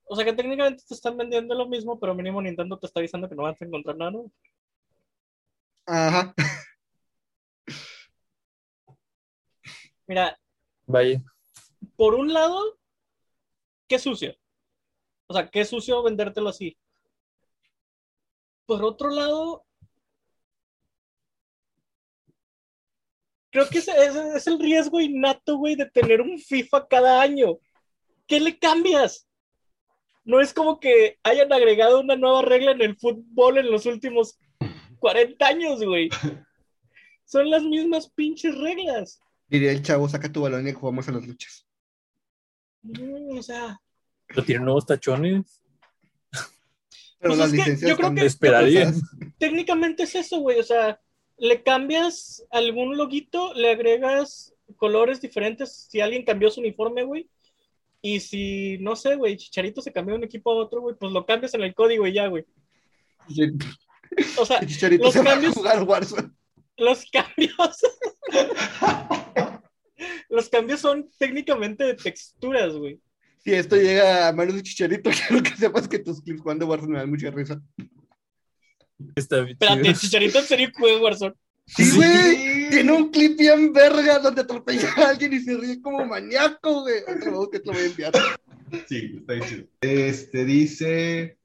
O 0.03 0.15
sea 0.15 0.23
que 0.23 0.33
técnicamente 0.33 0.83
te 0.87 0.93
están 0.93 1.17
vendiendo 1.17 1.55
lo 1.55 1.67
mismo, 1.67 1.99
pero 1.99 2.13
mínimo 2.13 2.39
Nintendo 2.39 2.77
te 2.77 2.85
está 2.85 2.99
avisando 2.99 3.27
que 3.27 3.33
no 3.33 3.41
vas 3.41 3.59
a 3.59 3.65
encontrar 3.65 3.97
nada. 3.97 4.21
Ajá. 5.85 6.33
Mira, 10.07 10.39
Vaya. 10.87 11.21
por 11.95 12.15
un 12.15 12.33
lado, 12.33 12.79
qué 13.87 13.99
sucio. 13.99 14.35
O 15.27 15.33
sea, 15.33 15.49
qué 15.49 15.65
sucio 15.65 16.01
vendértelo 16.01 16.49
así. 16.49 16.77
Por 18.65 18.83
otro 18.83 19.09
lado, 19.09 19.65
creo 23.51 23.67
que 23.69 23.79
ese, 23.79 23.91
ese 23.91 24.37
es 24.37 24.47
el 24.47 24.59
riesgo 24.59 24.99
innato, 24.99 25.57
güey, 25.57 25.75
de 25.75 25.89
tener 25.89 26.21
un 26.21 26.39
FIFA 26.39 26.87
cada 26.87 27.21
año. 27.21 27.57
¿Qué 28.27 28.39
le 28.39 28.57
cambias? 28.57 29.27
No 30.23 30.39
es 30.39 30.53
como 30.53 30.79
que 30.79 31.19
hayan 31.23 31.51
agregado 31.51 31.99
una 31.99 32.15
nueva 32.15 32.41
regla 32.43 32.71
en 32.71 32.81
el 32.81 32.97
fútbol 32.97 33.57
en 33.57 33.71
los 33.71 33.85
últimos 33.85 34.37
40 34.99 35.47
años, 35.47 35.83
güey. 35.83 36.09
Son 37.25 37.49
las 37.49 37.63
mismas 37.63 38.09
pinches 38.09 38.57
reglas. 38.57 39.21
Diría 39.47 39.71
el 39.71 39.81
chavo, 39.81 40.07
saca 40.09 40.31
tu 40.31 40.41
balón 40.41 40.67
y 40.67 40.73
jugamos 40.73 41.07
a 41.07 41.11
las 41.11 41.27
luchas. 41.27 41.65
Mm, 42.81 43.37
o 43.37 43.43
sea, 43.43 43.79
Pero 44.27 44.43
tiene 44.43 44.63
nuevos 44.63 44.85
tachones. 44.85 45.61
Pero 47.21 47.31
Pues 47.35 47.37
las 47.39 47.51
licencias 47.51 47.89
yo 47.89 47.97
creo 47.97 48.13
que- 48.15 48.25
Esperaría. 48.25 48.93
técnicamente 49.37 50.03
es 50.03 50.15
eso, 50.15 50.39
güey. 50.39 50.59
O 50.59 50.63
sea, 50.63 51.01
le 51.37 51.61
cambias 51.63 52.45
algún 52.51 52.95
loguito, 52.97 53.53
le 53.53 53.71
agregas 53.71 54.53
colores 54.77 55.19
diferentes. 55.19 55.87
Si 55.89 55.99
alguien 55.99 56.23
cambió 56.23 56.49
su 56.49 56.61
uniforme, 56.61 57.03
güey, 57.03 57.29
Y 58.01 58.21
si, 58.21 58.77
no 58.79 58.95
sé, 58.95 59.15
güey, 59.17 59.35
Chicharito 59.35 59.81
se 59.81 59.91
cambió 59.91 60.13
de 60.13 60.19
un 60.19 60.23
equipo 60.23 60.49
a 60.51 60.55
otro, 60.55 60.79
güey, 60.79 60.95
pues 60.97 61.11
lo 61.11 61.25
cambias 61.25 61.53
en 61.55 61.63
el 61.63 61.75
código 61.75 62.07
y 62.07 62.13
ya, 62.13 62.27
güey. 62.27 62.45
O 64.37 64.45
sea, 64.45 64.59
Chicharito 64.65 65.03
los 65.05 65.13
se 65.13 65.21
va 65.21 65.31
a 65.31 65.33
cambios- 65.35 65.53
jugar 65.53 65.83
Warzone. 65.83 66.29
los 66.77 67.05
cambios. 67.11 67.53
los 70.29 70.49
cambios 70.49 70.79
son 70.79 71.09
técnicamente 71.17 71.83
de 71.83 71.93
texturas, 71.95 72.73
güey. 72.75 72.99
Si 73.43 73.53
esto 73.53 73.75
llega 73.77 74.27
a 74.27 74.33
manos 74.33 74.55
de 74.55 74.63
Chicharito, 74.63 75.09
quiero 75.27 75.43
que 75.43 75.55
sepas 75.55 75.87
que 75.87 75.99
tus 75.99 76.21
clips 76.21 76.41
jugando 76.41 76.67
Warzone 76.67 76.93
me 76.93 76.99
dan 76.99 77.09
mucha 77.09 77.31
risa. 77.31 77.61
Está 79.15 79.41
bien 79.41 79.57
Espérate. 79.59 79.93
Chicharito 79.95 80.39
en 80.39 80.45
serio 80.45 80.69
juega 80.77 81.01
Warzone. 81.01 81.33
Sí, 81.65 81.85
Sí. 81.85 81.95
güey. 81.97 82.69
Tiene 82.69 82.91
un 82.91 83.09
clip 83.09 83.37
bien 83.37 83.73
verga 83.73 84.19
donde 84.19 84.41
atropella 84.41 84.91
a 84.97 85.09
alguien 85.09 85.33
y 85.33 85.39
se 85.39 85.57
ríe 85.57 85.81
como 85.81 86.05
maníaco, 86.05 86.81
güey. 86.81 86.97
Otro 87.07 87.31
modo 87.31 87.49
que 87.49 87.59
te 87.59 87.67
lo 87.67 87.73
voy 87.73 87.81
a 87.81 87.85
enviar. 87.85 88.11
Sí, 88.87 89.15
está 89.19 89.33
bien 89.33 89.45
chido. 89.47 89.63
Este 89.81 90.45
dice: 90.45 91.38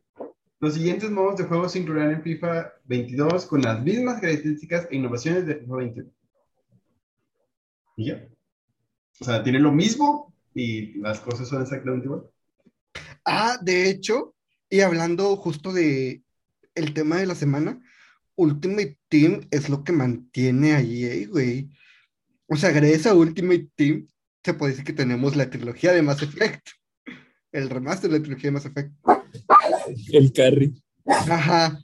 Los 0.64 0.72
siguientes 0.72 1.10
modos 1.10 1.36
de 1.36 1.44
juego 1.44 1.68
se 1.68 1.78
incluirán 1.78 2.10
en 2.10 2.22
FIFA 2.22 2.72
22 2.86 3.44
con 3.44 3.60
las 3.60 3.82
mismas 3.82 4.18
características 4.18 4.88
e 4.90 4.96
innovaciones 4.96 5.46
de 5.46 5.56
FIFA 5.56 5.76
21. 5.76 6.10
¿Y 7.98 8.06
ya? 8.06 8.26
O 9.20 9.24
sea, 9.26 9.42
tiene 9.42 9.58
lo 9.58 9.72
mismo 9.72 10.34
y 10.54 10.98
las 11.00 11.20
cosas 11.20 11.48
son 11.48 11.60
exactamente 11.60 12.06
igual. 12.06 12.22
Ah, 13.26 13.58
de 13.60 13.90
hecho, 13.90 14.34
y 14.70 14.80
hablando 14.80 15.36
justo 15.36 15.70
de 15.70 16.22
el 16.74 16.94
tema 16.94 17.16
de 17.18 17.26
la 17.26 17.34
semana, 17.34 17.78
Ultimate 18.34 18.98
Team 19.10 19.46
es 19.50 19.68
lo 19.68 19.84
que 19.84 19.92
mantiene 19.92 20.72
a 20.72 20.80
EA, 20.80 21.28
güey. 21.28 21.68
O 22.46 22.56
sea, 22.56 22.70
gracias 22.70 23.06
a 23.06 23.14
Ultimate 23.14 23.68
Team, 23.74 24.08
se 24.42 24.54
puede 24.54 24.72
decir 24.72 24.86
que 24.86 24.94
tenemos 24.94 25.36
la 25.36 25.50
trilogía 25.50 25.92
de 25.92 26.00
Mass 26.00 26.22
Effect. 26.22 26.68
El 27.54 27.70
remaster 27.70 28.10
de 28.10 28.18
la 28.18 28.22
trilogía 28.24 28.48
de 28.48 28.50
Mass 28.50 28.66
Effect. 28.66 28.92
El 30.12 30.32
carry. 30.32 30.74
Ajá. 31.06 31.78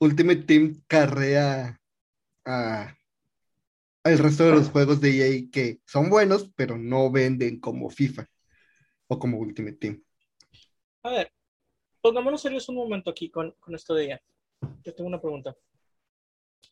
Ultimate 0.00 0.42
Team 0.42 0.82
carrea 0.88 1.80
a 2.44 2.96
el 4.02 4.18
resto 4.18 4.44
de 4.44 4.56
los 4.56 4.70
juegos 4.70 5.00
de 5.00 5.10
EA 5.10 5.48
que 5.52 5.78
son 5.86 6.10
buenos, 6.10 6.50
pero 6.56 6.76
no 6.76 7.12
venden 7.12 7.60
como 7.60 7.90
FIFA 7.90 8.26
o 9.06 9.20
como 9.20 9.38
Ultimate 9.38 9.76
Team. 9.76 10.02
A 11.04 11.10
ver, 11.10 11.32
pongámonos 12.00 12.42
serios 12.42 12.68
un 12.68 12.74
momento 12.74 13.10
aquí 13.10 13.30
con, 13.30 13.52
con 13.60 13.76
esto 13.76 13.94
de 13.94 14.04
ella. 14.04 14.22
Yo 14.82 14.92
tengo 14.92 15.06
una 15.06 15.20
pregunta. 15.20 15.56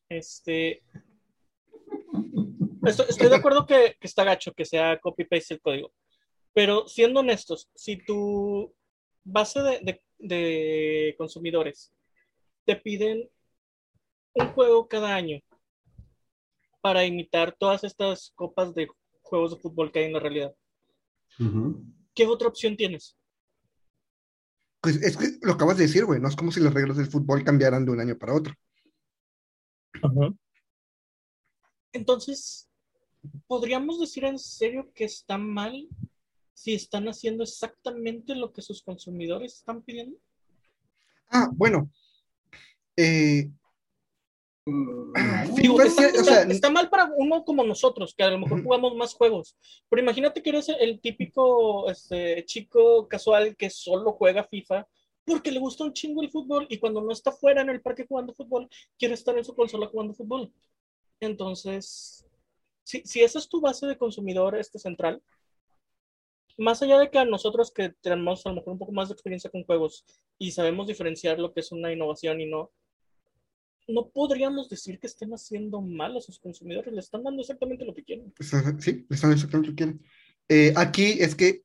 Este. 0.09 0.83
Estoy, 2.85 3.07
estoy 3.09 3.29
de 3.29 3.37
acuerdo 3.37 3.65
que, 3.65 3.97
que 4.01 4.07
está 4.09 4.25
gacho 4.25 4.53
que 4.53 4.65
sea 4.65 4.99
copy-paste 4.99 5.55
el 5.55 5.61
código. 5.61 5.93
Pero 6.57 6.89
siendo 6.89 7.21
honestos, 7.21 7.69
si 7.75 7.99
tu 7.99 8.75
base 9.25 9.61
de, 9.61 9.79
de- 9.83 10.03
de 10.19 11.15
consumidores 11.19 11.93
te 12.65 12.77
piden 12.77 13.29
un 14.33 14.49
juego 14.55 14.89
cada 14.89 15.15
año 15.15 15.39
para 16.81 17.05
imitar 17.05 17.55
todas 17.59 17.85
estas 17.85 18.33
copas 18.35 18.75
de 18.75 18.89
juegos 19.21 19.51
de 19.55 19.61
fútbol 19.61 19.93
que 19.93 19.99
hay 19.99 20.05
en 20.07 20.15
la 20.15 20.21
realidad, 20.21 20.57
¿qué 22.15 22.27
otra 22.27 22.49
opción 22.49 22.75
tienes? 22.75 23.19
Pues 24.81 24.97
es 25.03 25.19
que 25.19 25.39
lo 25.43 25.53
acabas 25.53 25.77
de 25.77 25.83
decir, 25.83 26.07
güey, 26.07 26.21
no 26.23 26.29
es 26.29 26.37
como 26.37 26.53
si 26.53 26.61
las 26.61 26.73
reglas 26.73 26.97
del 26.97 27.11
fútbol 27.11 27.45
cambiaran 27.45 27.85
de 27.85 27.91
un 27.91 28.01
año 28.01 28.17
para 28.17 28.33
otro. 28.33 28.55
Ajá. 30.03 30.33
Entonces, 31.93 32.67
¿podríamos 33.47 34.01
decir 34.01 34.25
en 34.25 34.39
serio 34.39 34.91
que 34.95 35.05
está 35.05 35.37
mal 35.37 35.87
si 36.57 36.75
están 36.75 37.07
haciendo 37.07 37.45
exactamente 37.45 38.35
lo 38.35 38.51
que 38.53 38.63
sus 38.63 38.83
consumidores 38.83 39.57
están 39.57 39.83
pidiendo? 39.83 40.19
Ah, 41.29 41.51
bueno. 41.53 41.91
Eh, 42.97 43.51
Digo, 45.55 45.81
está, 45.81 46.09
o 46.09 46.25
sea, 46.25 46.43
está 46.43 46.71
mal 46.71 46.89
para 46.89 47.13
uno 47.17 47.45
como 47.45 47.63
nosotros, 47.63 48.15
que 48.17 48.25
a 48.25 48.31
lo 48.31 48.39
mejor 48.39 48.65
jugamos 48.65 48.97
más 48.97 49.15
juegos. 49.15 49.57
Pero 49.89 50.03
imagínate 50.03 50.43
que 50.43 50.51
eres 50.51 50.69
el 50.69 51.01
típico 51.01 51.89
este, 51.89 52.45
chico 52.47 53.07
casual 53.07 53.55
que 53.57 53.71
solo 53.71 54.13
juega 54.13 54.43
FIFA 54.43 54.89
porque 55.25 55.53
le 55.53 55.61
gusta 55.61 55.85
un 55.85 55.93
chingo 55.93 56.23
el 56.23 56.31
fútbol 56.31 56.67
y 56.71 56.79
cuando 56.79 57.01
no 57.01 57.13
está 57.13 57.33
fuera 57.33 57.61
en 57.61 57.69
el 57.69 57.83
parque 57.83 58.07
jugando 58.09 58.33
fútbol, 58.33 58.69
quiere 58.99 59.15
estar 59.15 59.37
en 59.37 59.45
su 59.45 59.55
consola 59.55 59.89
jugando 59.89 60.15
fútbol. 60.15 60.53
Entonces, 61.21 62.27
si, 62.83 63.03
si 63.05 63.21
esa 63.21 63.39
es 63.39 63.49
tu 63.49 63.61
base 63.61 63.87
de 63.87 63.99
consumidor 63.99 64.57
este 64.57 64.79
central, 64.79 65.23
más 66.59 66.83
allá 66.83 66.99
de 66.99 67.11
que 67.11 67.19
a 67.19 67.25
nosotros 67.25 67.73
que 67.73 67.91
tenemos 68.01 68.45
a 68.47 68.51
lo 68.51 68.57
mejor 68.57 68.73
un 68.73 68.79
poco 68.79 68.93
más 68.93 69.09
de 69.09 69.15
experiencia 69.15 69.51
con 69.51 69.65
juegos 69.65 70.05
y 70.39 70.53
sabemos 70.53 70.87
diferenciar 70.87 71.39
lo 71.39 71.53
que 71.53 71.61
es 71.61 71.73
una 71.73 71.93
innovación 71.93 72.41
y 72.41 72.47
no, 72.47 72.73
no 73.89 74.09
podríamos 74.09 74.69
decir 74.69 74.99
que 74.99 75.07
estén 75.07 75.33
haciendo 75.33 75.81
mal 75.81 76.17
a 76.17 76.21
sus 76.21 76.39
consumidores, 76.39 76.93
le 76.93 77.01
están 77.01 77.23
dando 77.23 77.41
exactamente 77.43 77.85
lo 77.85 77.95
que 77.95 78.05
quieren. 78.05 78.33
pues, 78.33 78.51
sí, 78.81 79.07
están 79.11 79.33
exactamente 79.33 79.71
lo 79.71 79.75
que 79.75 79.75
quieren. 79.75 80.03
Eh, 80.49 80.73
aquí 80.77 81.17
es 81.21 81.35
que 81.35 81.63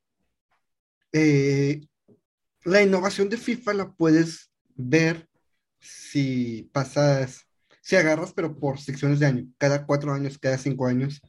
eh, 1.14 1.82
la 2.64 2.82
innovación 2.82 3.30
de 3.30 3.38
FIFA 3.38 3.74
la 3.74 3.92
puedes 3.92 4.52
ver 4.76 5.28
si 5.80 6.70
pasas, 6.72 7.48
si 7.82 7.96
agarras, 7.96 8.34
pero 8.34 8.60
por 8.60 8.80
secciones 8.80 9.20
de 9.20 9.26
año, 9.26 9.48
cada 9.58 9.86
cuatro 9.86 10.14
años, 10.14 10.38
cada 10.38 10.58
cinco 10.58 10.86
años. 10.86 11.22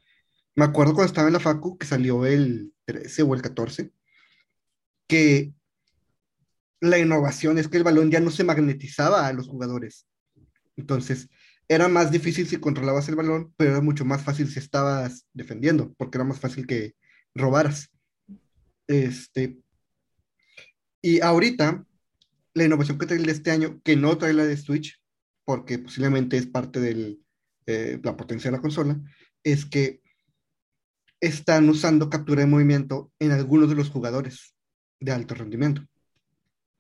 Me 0.55 0.65
acuerdo 0.65 0.93
cuando 0.95 1.09
estaba 1.09 1.29
en 1.29 1.33
la 1.33 1.41
Facu, 1.41 1.79
que 1.79 1.87
salió 1.87 2.27
el 2.27 2.72
13 2.85 3.23
o 3.23 3.35
el 3.35 3.43
14, 3.43 3.93
que 5.07 5.53
la 6.81 6.99
innovación 6.99 7.59
es 7.59 7.69
que 7.69 7.77
el 7.77 7.85
balón 7.85 8.11
ya 8.11 8.21
no 8.21 8.31
se 8.31 8.45
magnetizaba 8.45 9.27
a 9.27 9.33
los 9.33 9.47
jugadores. 9.47 10.07
Entonces, 10.77 11.29
era 11.69 11.89
más 11.89 12.11
difícil 12.11 12.47
si 12.47 12.57
controlabas 12.59 13.09
el 13.09 13.15
balón, 13.15 13.55
pero 13.57 13.71
era 13.71 13.81
mucho 13.81 14.05
más 14.05 14.23
fácil 14.23 14.49
si 14.49 14.59
estabas 14.59 15.27
defendiendo, 15.33 15.95
porque 15.97 16.19
era 16.19 16.25
más 16.25 16.41
fácil 16.41 16.67
que 16.67 16.95
robaras. 17.35 17.91
Este, 18.89 19.59
y 21.01 21.21
ahorita, 21.21 21.87
la 22.55 22.65
innovación 22.65 22.99
que 22.99 23.07
trae 23.07 23.19
de 23.19 23.33
este 23.33 23.51
año, 23.51 23.81
que 23.83 23.97
no 23.97 24.19
trae 24.19 24.35
la 24.35 24.45
de 24.45 24.57
Switch, 24.57 25.01
porque 25.45 25.79
posiblemente 25.79 26.37
es 26.37 26.47
parte 26.47 26.81
de 26.81 27.19
la 28.03 28.17
potencia 28.17 28.51
de 28.51 28.57
la 28.57 28.63
consola, 28.63 29.01
es 29.43 29.65
que 29.65 30.02
están 31.23 31.69
usando 31.69 32.11
captura 32.11 32.41
de 32.41 32.49
movimiento 32.49 33.13
en 33.21 33.31
algunos 33.31 33.69
de 33.69 33.77
los 33.77 33.89
jugadores 33.89 34.55
de 35.01 35.13
alto 35.13 35.35
rendimiento. 35.35 35.83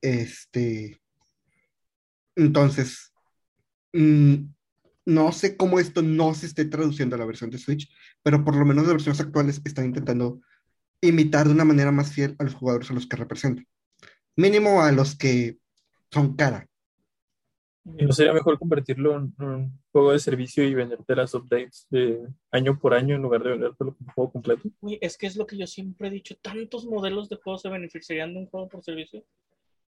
Este, 0.00 1.00
entonces, 2.34 3.12
mm, 3.92 4.34
no 5.06 5.32
sé 5.32 5.56
cómo 5.56 5.78
esto 5.78 6.02
no 6.02 6.34
se 6.34 6.46
esté 6.46 6.64
traduciendo 6.64 7.14
a 7.14 7.20
la 7.20 7.24
versión 7.24 7.50
de 7.50 7.58
Switch, 7.58 7.88
pero 8.22 8.44
por 8.44 8.56
lo 8.56 8.66
menos 8.66 8.84
las 8.84 8.94
versiones 8.94 9.20
actuales 9.20 9.60
están 9.64 9.86
intentando 9.86 10.40
imitar 11.00 11.46
de 11.46 11.54
una 11.54 11.64
manera 11.64 11.92
más 11.92 12.12
fiel 12.12 12.34
a 12.38 12.44
los 12.44 12.54
jugadores 12.54 12.90
a 12.90 12.94
los 12.94 13.06
que 13.06 13.16
representan. 13.16 13.66
Mínimo 14.34 14.82
a 14.82 14.90
los 14.90 15.16
que 15.16 15.58
son 16.10 16.34
cara. 16.34 16.68
¿Y 17.84 18.04
¿No 18.04 18.12
sería 18.12 18.32
mejor 18.32 18.58
convertirlo 18.58 19.16
en 19.16 19.34
un 19.38 19.82
juego 19.90 20.12
de 20.12 20.20
servicio 20.20 20.62
y 20.64 20.72
venderte 20.72 21.16
las 21.16 21.34
updates 21.34 21.86
de 21.90 22.20
año 22.52 22.78
por 22.78 22.94
año 22.94 23.16
en 23.16 23.22
lugar 23.22 23.42
de 23.42 23.50
vendértelo 23.50 23.96
como 23.96 24.12
juego 24.14 24.32
completo? 24.32 24.68
Uy, 24.80 24.98
es 25.00 25.18
que 25.18 25.26
es 25.26 25.34
lo 25.36 25.46
que 25.46 25.56
yo 25.56 25.66
siempre 25.66 26.06
he 26.08 26.10
dicho, 26.12 26.36
tantos 26.40 26.84
modelos 26.86 27.28
de 27.28 27.36
juegos 27.36 27.62
se 27.62 27.68
beneficiarían 27.68 28.34
de 28.34 28.40
un 28.40 28.46
juego 28.46 28.68
por 28.68 28.84
servicio. 28.84 29.24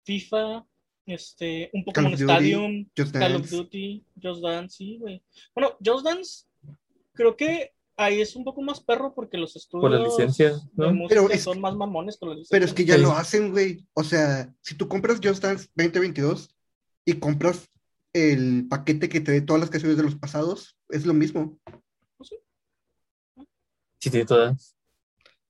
FIFA, 0.04 0.66
este, 1.06 1.70
un 1.74 1.84
Pokémon 1.84 2.14
Stadium, 2.14 2.88
Just 2.98 3.14
Call 3.14 3.36
of. 3.36 3.50
Duty, 3.50 4.06
Just 4.24 4.42
Dance, 4.42 4.78
sí, 4.78 4.98
güey. 4.98 5.22
Bueno, 5.54 5.76
Just 5.86 6.06
Dance, 6.06 6.46
creo 7.14 7.36
que 7.36 7.72
ahí 7.98 8.22
es 8.22 8.36
un 8.38 8.46
poco 8.46 8.62
más 8.62 8.80
perro 8.80 9.14
porque 9.14 9.38
los 9.38 9.54
estudios 9.58 9.82
Por 9.82 9.92
la 9.92 10.04
licencia, 10.08 10.54
¿no? 10.76 10.86
de 10.88 10.94
música 10.94 11.22
Pero 11.22 11.30
es- 11.34 11.44
son 11.44 11.60
más 11.60 11.76
mamones 11.76 12.18
con 12.18 12.30
la 12.30 12.36
licencia. 12.36 12.56
Pero 12.56 12.66
es 12.66 12.74
que 12.74 12.86
ya 12.86 12.96
Sí. 12.96 13.02
lo 13.02 13.12
hacen, 13.12 13.52
güey. 13.52 13.86
O 13.94 14.04
sea, 14.04 14.50
si 14.62 14.76
tú 14.76 14.88
compras 14.88 15.20
Just 15.22 15.44
Dance 15.44 15.68
2022 15.76 16.56
y 17.06 17.14
compras 17.16 17.68
el 18.14 18.68
paquete 18.70 19.08
que 19.10 19.22
te 19.22 19.32
dé 19.32 19.42
todas 19.42 19.60
las 19.62 19.70
canciones 19.70 19.98
de 19.98 20.04
los 20.04 20.16
pasados, 20.16 20.78
es 20.90 21.06
lo 21.06 21.14
mismo. 21.14 21.60
Sí, 24.00 24.10
tiene 24.10 24.26
todas. 24.26 24.76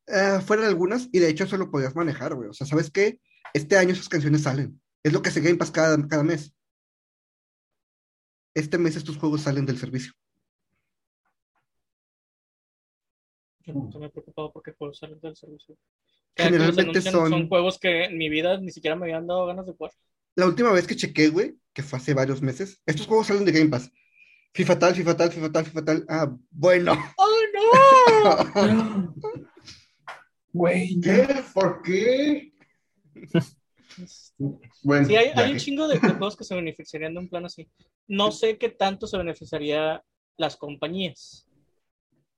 Eh, 0.07 0.39
fueron 0.45 0.65
algunas, 0.65 1.07
y 1.11 1.19
de 1.19 1.29
hecho 1.29 1.45
eso 1.45 1.57
lo 1.57 1.71
podías 1.71 1.95
manejar, 1.95 2.35
güey. 2.35 2.49
O 2.49 2.53
sea, 2.53 2.67
¿sabes 2.67 2.91
qué? 2.91 3.19
Este 3.53 3.77
año 3.77 3.91
esas 3.93 4.09
canciones 4.09 4.43
salen. 4.43 4.81
Es 5.03 5.13
lo 5.13 5.21
que 5.21 5.29
hace 5.29 5.41
Game 5.41 5.55
Pass 5.57 5.71
cada, 5.71 6.05
cada 6.07 6.23
mes. 6.23 6.53
Este 8.53 8.77
mes 8.77 8.95
estos 8.97 9.17
juegos 9.17 9.41
salen 9.41 9.65
del 9.65 9.77
servicio. 9.77 10.11
Yo 13.63 13.73
nunca 13.73 13.97
me 13.99 14.07
he 14.07 14.09
preocupado 14.09 14.51
porque 14.51 14.73
juegos 14.73 14.97
salen 14.97 15.19
del 15.21 15.35
servicio. 15.35 15.77
Generalmente 16.35 17.01
son- 17.01 17.29
son 17.29 17.47
juegos 17.47 17.79
que 17.79 18.05
en 18.05 18.17
mi 18.17 18.27
vida 18.29 18.57
ni 18.57 18.71
siquiera 18.71 18.95
me 18.95 19.05
habían 19.05 19.27
dado 19.27 19.45
ganas 19.45 19.65
de 19.65 19.73
jugar. 19.73 19.93
La 20.35 20.45
última 20.45 20.71
vez 20.71 20.87
que 20.87 20.95
chequé, 20.95 21.29
güey, 21.29 21.57
que 21.73 21.83
fue 21.83 21.99
hace 21.99 22.13
varios 22.13 22.41
meses, 22.41 22.81
estos 22.85 23.07
juegos 23.07 23.27
salen 23.27 23.45
de 23.45 23.51
Game 23.51 23.69
Pass. 23.69 23.91
FIFA 24.53 24.79
tal, 24.79 24.95
FIFA 24.95 25.17
tal, 25.17 25.31
FIFA 25.31 25.51
tal, 25.51 25.65
FIFA 25.65 25.85
tal. 25.85 26.05
Ah, 26.09 26.35
bueno. 26.49 26.93
¡Oh, 27.17 27.29
no! 28.23 29.15
Güey, 30.53 30.99
¿Qué? 30.99 31.43
¿Por 31.53 31.81
qué? 31.81 32.51
Bueno, 34.83 35.07
Sí, 35.07 35.15
hay, 35.15 35.51
un 35.51 35.57
chingo 35.57 35.87
de, 35.87 35.97
de 35.97 36.09
juegos 36.09 36.35
que 36.35 36.43
se 36.43 36.55
beneficiarían 36.55 37.13
de 37.13 37.19
un 37.21 37.29
plan 37.29 37.45
así. 37.45 37.69
No 38.07 38.33
sé 38.33 38.57
qué 38.57 38.69
tanto 38.69 39.07
se 39.07 39.17
beneficiaría 39.17 40.03
las 40.37 40.57
compañías. 40.57 41.47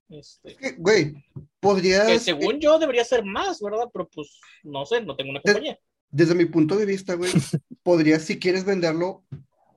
Este, 0.10 0.56
Que, 0.56 0.72
Güey, 0.74 1.26
podrías, 1.60 2.08
que 2.08 2.20
según 2.20 2.60
yo 2.60 2.78
debería 2.78 3.04
ser 3.04 3.24
más, 3.26 3.60
¿verdad? 3.62 3.90
Pero 3.92 4.08
pues 4.10 4.40
no 4.64 4.86
sé, 4.86 5.02
no 5.02 5.16
tengo 5.16 5.32
una 5.32 5.42
compañía. 5.42 5.80
Desde 6.14 6.36
mi 6.36 6.46
punto 6.46 6.78
de 6.78 6.86
vista, 6.86 7.16
güey, 7.16 7.32
podrías, 7.84 8.22
si 8.24 8.40
quieres 8.40 8.64
venderlo 8.66 9.26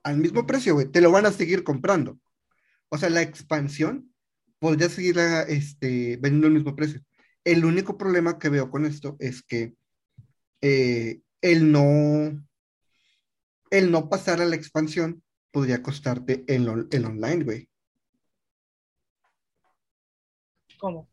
al 0.05 0.19
mismo 0.19 0.47
precio, 0.47 0.75
güey, 0.75 0.87
te 0.87 1.01
lo 1.01 1.11
van 1.11 1.27
a 1.27 1.33
seguir 1.33 1.65
comprando. 1.65 2.21
O 2.91 2.99
sea, 2.99 3.11
la 3.11 3.23
expansión 3.23 4.13
podría 4.61 4.89
seguir 4.89 5.19
este, 5.49 6.17
vendiendo 6.19 6.47
al 6.47 6.53
mismo 6.53 6.77
precio. 6.77 7.01
El 7.43 7.65
único 7.65 7.97
problema 7.99 8.39
que 8.39 8.49
veo 8.49 8.71
con 8.71 8.85
esto 8.85 9.17
es 9.19 9.43
que 9.43 9.75
eh, 10.61 11.21
el 11.41 11.73
no, 11.73 12.45
el 13.71 13.91
no 13.91 14.09
pasar 14.09 14.41
a 14.41 14.45
la 14.47 14.57
expansión 14.57 15.23
podría 15.51 15.83
costarte 15.83 16.45
el, 16.49 16.69
on- 16.69 16.89
el 16.91 17.05
online, 17.07 17.45
güey. 17.45 17.69
¿Cómo? 20.79 21.09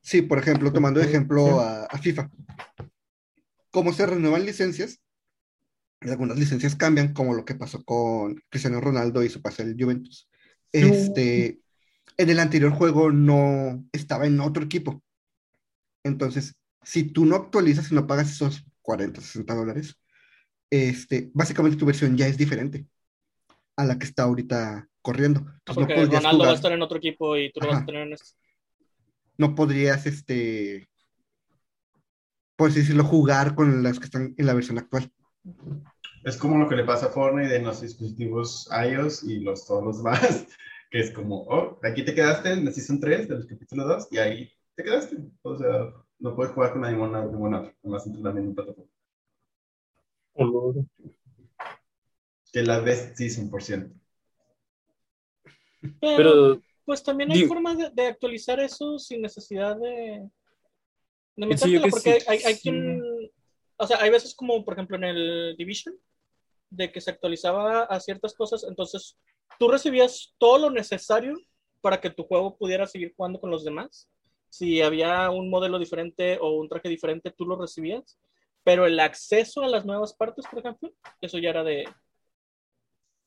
Sí, 0.00 0.22
por 0.22 0.38
ejemplo, 0.38 0.72
tomando 0.72 1.00
de 1.00 1.06
ejemplo 1.06 1.60
a 1.60 1.98
FIFA. 1.98 2.30
Como 3.70 3.92
se 3.92 4.06
renuevan 4.06 4.46
licencias, 4.46 5.00
algunas 6.00 6.38
licencias 6.38 6.76
cambian, 6.76 7.12
como 7.12 7.34
lo 7.34 7.44
que 7.44 7.54
pasó 7.54 7.82
con 7.84 8.36
Cristiano 8.48 8.80
Ronaldo 8.80 9.22
y 9.22 9.28
su 9.28 9.42
pase 9.42 9.62
al 9.62 9.76
Juventus. 9.78 10.28
Este, 10.72 11.60
en 12.18 12.30
el 12.30 12.38
anterior 12.38 12.70
juego 12.72 13.10
no 13.10 13.84
estaba 13.92 14.26
en 14.26 14.40
otro 14.40 14.64
equipo. 14.64 15.02
Entonces, 16.04 16.54
si 16.82 17.04
tú 17.04 17.24
no 17.26 17.36
actualizas 17.36 17.90
y 17.90 17.94
no 17.94 18.06
pagas 18.06 18.30
esos 18.30 18.64
40, 18.82 19.20
60 19.20 19.54
dólares, 19.54 19.96
este, 20.70 21.30
básicamente 21.34 21.76
tu 21.78 21.86
versión 21.86 22.16
ya 22.16 22.26
es 22.28 22.36
diferente 22.36 22.86
a 23.76 23.84
la 23.84 23.98
que 23.98 24.06
está 24.06 24.24
ahorita 24.24 24.88
corriendo. 25.02 25.40
Entonces, 25.40 25.64
no 25.68 25.74
Porque 25.74 25.94
podrías 25.94 26.22
Ronaldo 26.22 26.38
va 26.38 26.44
a 26.44 26.46
jugar- 26.48 26.54
estar 26.56 26.72
en 26.72 26.82
otro 26.82 26.98
equipo 26.98 27.36
y 27.36 27.52
tú 27.52 27.60
lo 27.60 27.68
vas 27.68 27.82
a 27.82 27.86
tener 27.86 28.06
en 28.06 28.12
este. 28.12 28.30
no 29.38 29.54
podrías, 29.54 30.06
este, 30.06 30.88
por 32.56 32.70
así 32.70 32.80
decirlo, 32.80 33.04
jugar 33.04 33.54
con 33.54 33.82
las 33.82 33.98
que 33.98 34.06
están 34.06 34.34
en 34.36 34.46
la 34.46 34.54
versión 34.54 34.78
actual. 34.78 35.10
Es 36.24 36.36
como 36.36 36.58
lo 36.58 36.68
que 36.68 36.74
le 36.76 36.84
pasa 36.84 37.06
a 37.06 37.10
Fortnite 37.10 37.54
en 37.54 37.64
los 37.64 37.80
dispositivos 37.80 38.68
iOS 38.84 39.22
y 39.24 39.40
los, 39.40 39.64
todos 39.66 39.84
los 39.84 39.98
demás, 39.98 40.46
que 40.90 41.00
es 41.00 41.10
como, 41.12 41.42
oh, 41.42 41.78
aquí 41.84 42.04
te 42.04 42.14
quedaste 42.14 42.50
en 42.52 42.64
la 42.64 42.72
Season 42.72 42.98
3 42.98 43.28
del 43.28 43.46
capítulo 43.46 43.84
2 43.86 44.08
y 44.10 44.18
ahí 44.18 44.50
te 44.74 44.82
quedaste. 44.82 45.16
O 45.42 45.56
sea, 45.56 45.92
no 46.18 46.34
puedes 46.34 46.52
jugar 46.52 46.72
con 46.72 46.82
ninguna, 46.82 47.24
ninguna 47.24 47.60
otra, 47.60 47.76
nomás 47.82 48.06
entre 48.06 48.22
la 48.22 48.32
misma 48.32 48.54
plataforma. 48.54 48.88
Que 52.52 52.62
la 52.62 52.80
best 52.80 53.16
Season, 53.16 53.50
por 53.50 53.62
cierto. 53.62 53.94
Pero, 56.00 56.16
Pero 56.16 56.62
pues 56.84 57.02
también 57.02 57.30
hay 57.30 57.38
digo- 57.42 57.48
formas 57.54 57.78
de, 57.78 57.90
de 57.90 58.06
actualizar 58.06 58.58
eso 58.60 58.98
sin 58.98 59.20
necesidad 59.22 59.76
de, 59.76 60.28
de 61.36 61.58
Sí, 61.58 61.78
porque 61.90 62.20
sí, 62.20 62.26
hay, 62.28 62.38
hay 62.44 62.58
quien, 62.58 63.02
o 63.76 63.86
sea, 63.86 63.98
hay 64.00 64.10
veces 64.10 64.34
como 64.34 64.64
por 64.64 64.74
ejemplo 64.74 64.96
en 64.96 65.04
el 65.04 65.56
Division, 65.56 65.94
de 66.70 66.90
que 66.90 67.00
se 67.00 67.10
actualizaba 67.10 67.84
a 67.84 68.00
ciertas 68.00 68.34
cosas, 68.34 68.64
entonces 68.64 69.18
tú 69.58 69.68
recibías 69.68 70.34
todo 70.38 70.58
lo 70.58 70.70
necesario 70.70 71.34
para 71.80 72.00
que 72.00 72.10
tu 72.10 72.24
juego 72.24 72.56
pudiera 72.56 72.86
seguir 72.86 73.14
jugando 73.16 73.40
con 73.40 73.50
los 73.50 73.64
demás. 73.64 74.08
Si 74.48 74.80
había 74.80 75.30
un 75.30 75.50
modelo 75.50 75.78
diferente 75.78 76.38
o 76.40 76.58
un 76.58 76.68
traje 76.68 76.88
diferente, 76.88 77.30
tú 77.30 77.44
lo 77.46 77.56
recibías, 77.56 78.18
pero 78.64 78.86
el 78.86 78.98
acceso 78.98 79.62
a 79.62 79.68
las 79.68 79.84
nuevas 79.84 80.14
partes, 80.14 80.46
por 80.50 80.60
ejemplo, 80.60 80.92
eso 81.20 81.38
ya 81.38 81.50
era 81.50 81.62
de, 81.62 81.84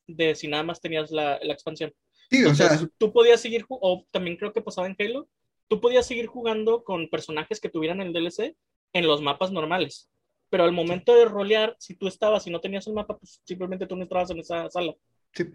de 0.08 0.36
si 0.36 0.48
nada 0.48 0.64
más 0.64 0.82
tenías 0.82 1.12
la, 1.12 1.40
la 1.42 1.54
expansión. 1.54 1.94
Sí, 2.30 2.44
o 2.44 2.54
sea, 2.54 2.68
Entonces, 2.68 2.90
tú 2.98 3.14
podías 3.14 3.40
seguir, 3.40 3.66
o 3.70 4.06
también 4.12 4.38
creo 4.38 4.52
que 4.52 4.62
pasaba 4.62 4.88
en 4.88 4.96
Halo, 5.00 5.28
tú 5.70 5.82
podías 5.82 6.08
seguir 6.08 6.28
jugando 6.28 6.84
con 6.84 7.10
personajes 7.10 7.62
que 7.62 7.70
tuvieran 7.70 8.02
el 8.02 8.14
DLC 8.14 8.58
en 8.94 9.08
los 9.08 9.22
mapas 9.22 9.52
normales. 9.54 10.10
Pero 10.52 10.66
al 10.66 10.74
momento 10.74 11.16
de 11.16 11.26
rolear, 11.26 11.76
si 11.80 11.96
tú 11.96 12.08
estabas 12.08 12.48
y 12.48 12.52
no 12.52 12.62
tenías 12.62 12.88
el 12.88 12.94
mapa, 12.96 13.18
pues 13.20 13.42
simplemente 13.46 13.88
tú 13.88 13.96
no 13.98 14.04
entrabas 14.04 14.32
en 14.32 14.40
esa 14.40 14.70
sala. 14.72 14.94
sí. 15.34 15.46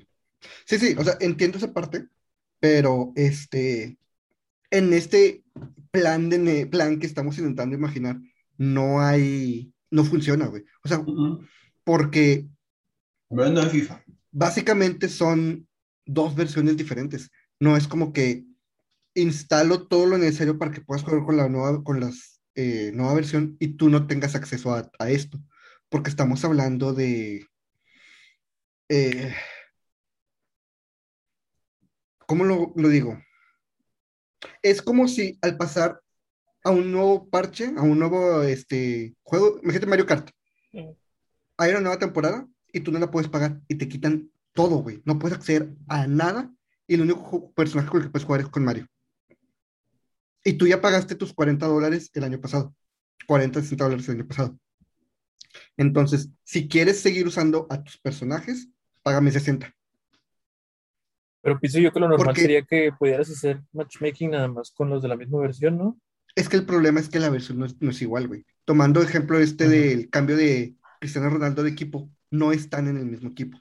Sí, 0.67 0.79
sí, 0.79 0.95
o 0.99 1.05
sea, 1.05 1.17
entiendo 1.21 1.59
esa 1.59 1.73
parte, 1.73 2.07
pero 2.61 3.13
este, 3.17 3.99
en 4.71 4.93
este 4.93 5.45
plan, 5.91 6.31
de 6.31 6.39
ne- 6.39 6.67
plan 6.67 6.99
que 7.01 7.07
estamos 7.07 7.39
intentando 7.39 7.77
imaginar, 7.77 8.19
no 8.59 9.01
hay, 9.01 9.73
no 9.91 10.05
funciona, 10.05 10.47
güey. 10.49 10.65
O 10.85 10.89
sea, 10.89 11.05
porque 11.85 12.47
Bueno, 13.29 13.63
en 13.63 13.71
FIFA. 13.71 14.05
básicamente 14.33 15.09
son 15.09 15.69
dos 16.07 16.35
versiones 16.35 16.77
diferentes. 16.77 17.31
No 17.61 17.77
es 17.77 17.89
como 17.89 18.13
que 18.13 18.45
instalo 19.15 19.87
todo 19.89 20.07
lo 20.07 20.19
necesario 20.19 20.59
para 20.59 20.73
que 20.73 20.81
puedas 20.81 21.05
jugar 21.05 21.25
con 21.25 21.37
la 21.37 21.49
nueva, 21.49 21.83
con 21.85 22.01
las 22.01 22.41
eh, 22.55 22.91
nueva 22.95 23.15
versión 23.15 23.57
y 23.61 23.77
tú 23.77 23.89
no 23.91 24.07
tengas 24.07 24.35
acceso 24.35 24.75
a, 24.75 24.91
a 24.99 25.11
esto. 25.11 25.39
Porque 25.89 26.11
estamos 26.11 26.45
hablando 26.45 26.93
de. 26.93 27.47
eh, 28.89 29.35
¿cómo 32.27 32.45
lo, 32.45 32.73
lo 32.77 32.89
digo? 32.89 33.19
Es 34.63 34.83
como 34.83 35.09
si 35.09 35.39
al 35.43 35.57
pasar 35.57 36.01
a 36.65 36.71
un 36.71 36.91
nuevo 36.93 37.29
parche, 37.29 37.73
a 37.77 37.83
un 37.83 37.99
nuevo 37.99 38.43
este, 38.43 39.15
juego, 39.23 39.59
imagínate 39.63 39.87
Mario 39.87 40.07
Kart 40.07 40.31
hay 41.57 41.71
una 41.71 41.81
nueva 41.81 41.99
temporada 41.99 42.47
y 42.73 42.81
tú 42.81 42.91
no 42.93 42.99
la 42.99 43.11
puedes 43.11 43.29
pagar 43.29 43.61
y 43.69 43.77
te 43.77 43.89
quitan 43.89 44.31
todo, 44.53 44.79
güey. 44.79 45.03
No 45.05 45.19
puedes 45.19 45.37
acceder 45.37 45.75
a 45.89 46.07
nada 46.07 46.53
y 46.87 46.95
el 46.95 47.03
único 47.03 47.53
personaje 47.53 47.89
con 47.89 48.01
el 48.01 48.07
que 48.07 48.11
puedes 48.11 48.27
jugar 48.27 48.41
es 48.41 48.49
con 48.49 48.65
Mario. 48.65 48.87
Y 50.45 50.55
tú 50.55 50.67
ya 50.67 50.81
pagaste 50.81 51.15
tus 51.15 51.33
40 51.33 51.67
dólares 51.67 52.11
el 52.15 52.25
año 52.25 52.41
pasado. 52.41 52.75
40, 53.27 53.61
60 53.63 53.85
dólares 53.85 54.09
el 54.09 54.17
año 54.17 54.27
pasado. 54.29 54.59
Entonces, 55.77 56.29
si 56.45 56.69
quieres 56.69 57.01
seguir 57.01 57.27
usando 57.27 57.67
a 57.71 57.83
tus 57.83 57.99
personajes, 57.99 58.69
págame 59.03 59.31
60. 59.31 59.75
Pero 61.41 61.61
pienso 61.61 61.79
yo 61.79 61.93
que 61.93 62.01
lo 62.01 62.09
normal 62.09 62.27
Porque- 62.27 62.41
sería 62.43 62.63
que 62.63 62.91
pudieras 62.99 63.31
hacer 63.31 63.63
matchmaking 63.73 64.31
nada 64.31 64.49
más 64.49 64.71
con 64.71 64.91
los 64.91 65.03
de 65.03 65.09
la 65.09 65.17
misma 65.17 65.41
versión, 65.41 65.77
¿no? 65.79 65.99
Es 66.35 66.49
que 66.49 66.57
el 66.57 66.67
problema 66.67 67.01
es 67.01 67.09
que 67.09 67.21
la 67.21 67.31
versión 67.31 67.59
no 67.59 67.67
es, 67.67 67.81
no 67.81 67.91
es 67.91 68.03
igual, 68.03 68.27
güey. 68.29 68.45
Tomando 68.65 69.03
ejemplo 69.03 69.39
este 69.39 69.69
del 69.69 70.11
cambio 70.11 70.37
de 70.37 70.75
Cristiano 71.01 71.31
Ronaldo 71.31 71.63
de 71.63 71.71
equipo, 71.71 72.11
no 72.31 72.51
están 72.53 72.89
en 72.89 72.97
el 72.97 73.07
mismo 73.07 73.31
equipo. 73.31 73.59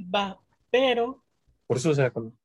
Va, 0.00 0.40
pero 0.70 1.22
Por 1.66 1.76
eso, 1.78 1.90
o 1.90 1.94
sea, 1.94 2.10
con... 2.10 2.38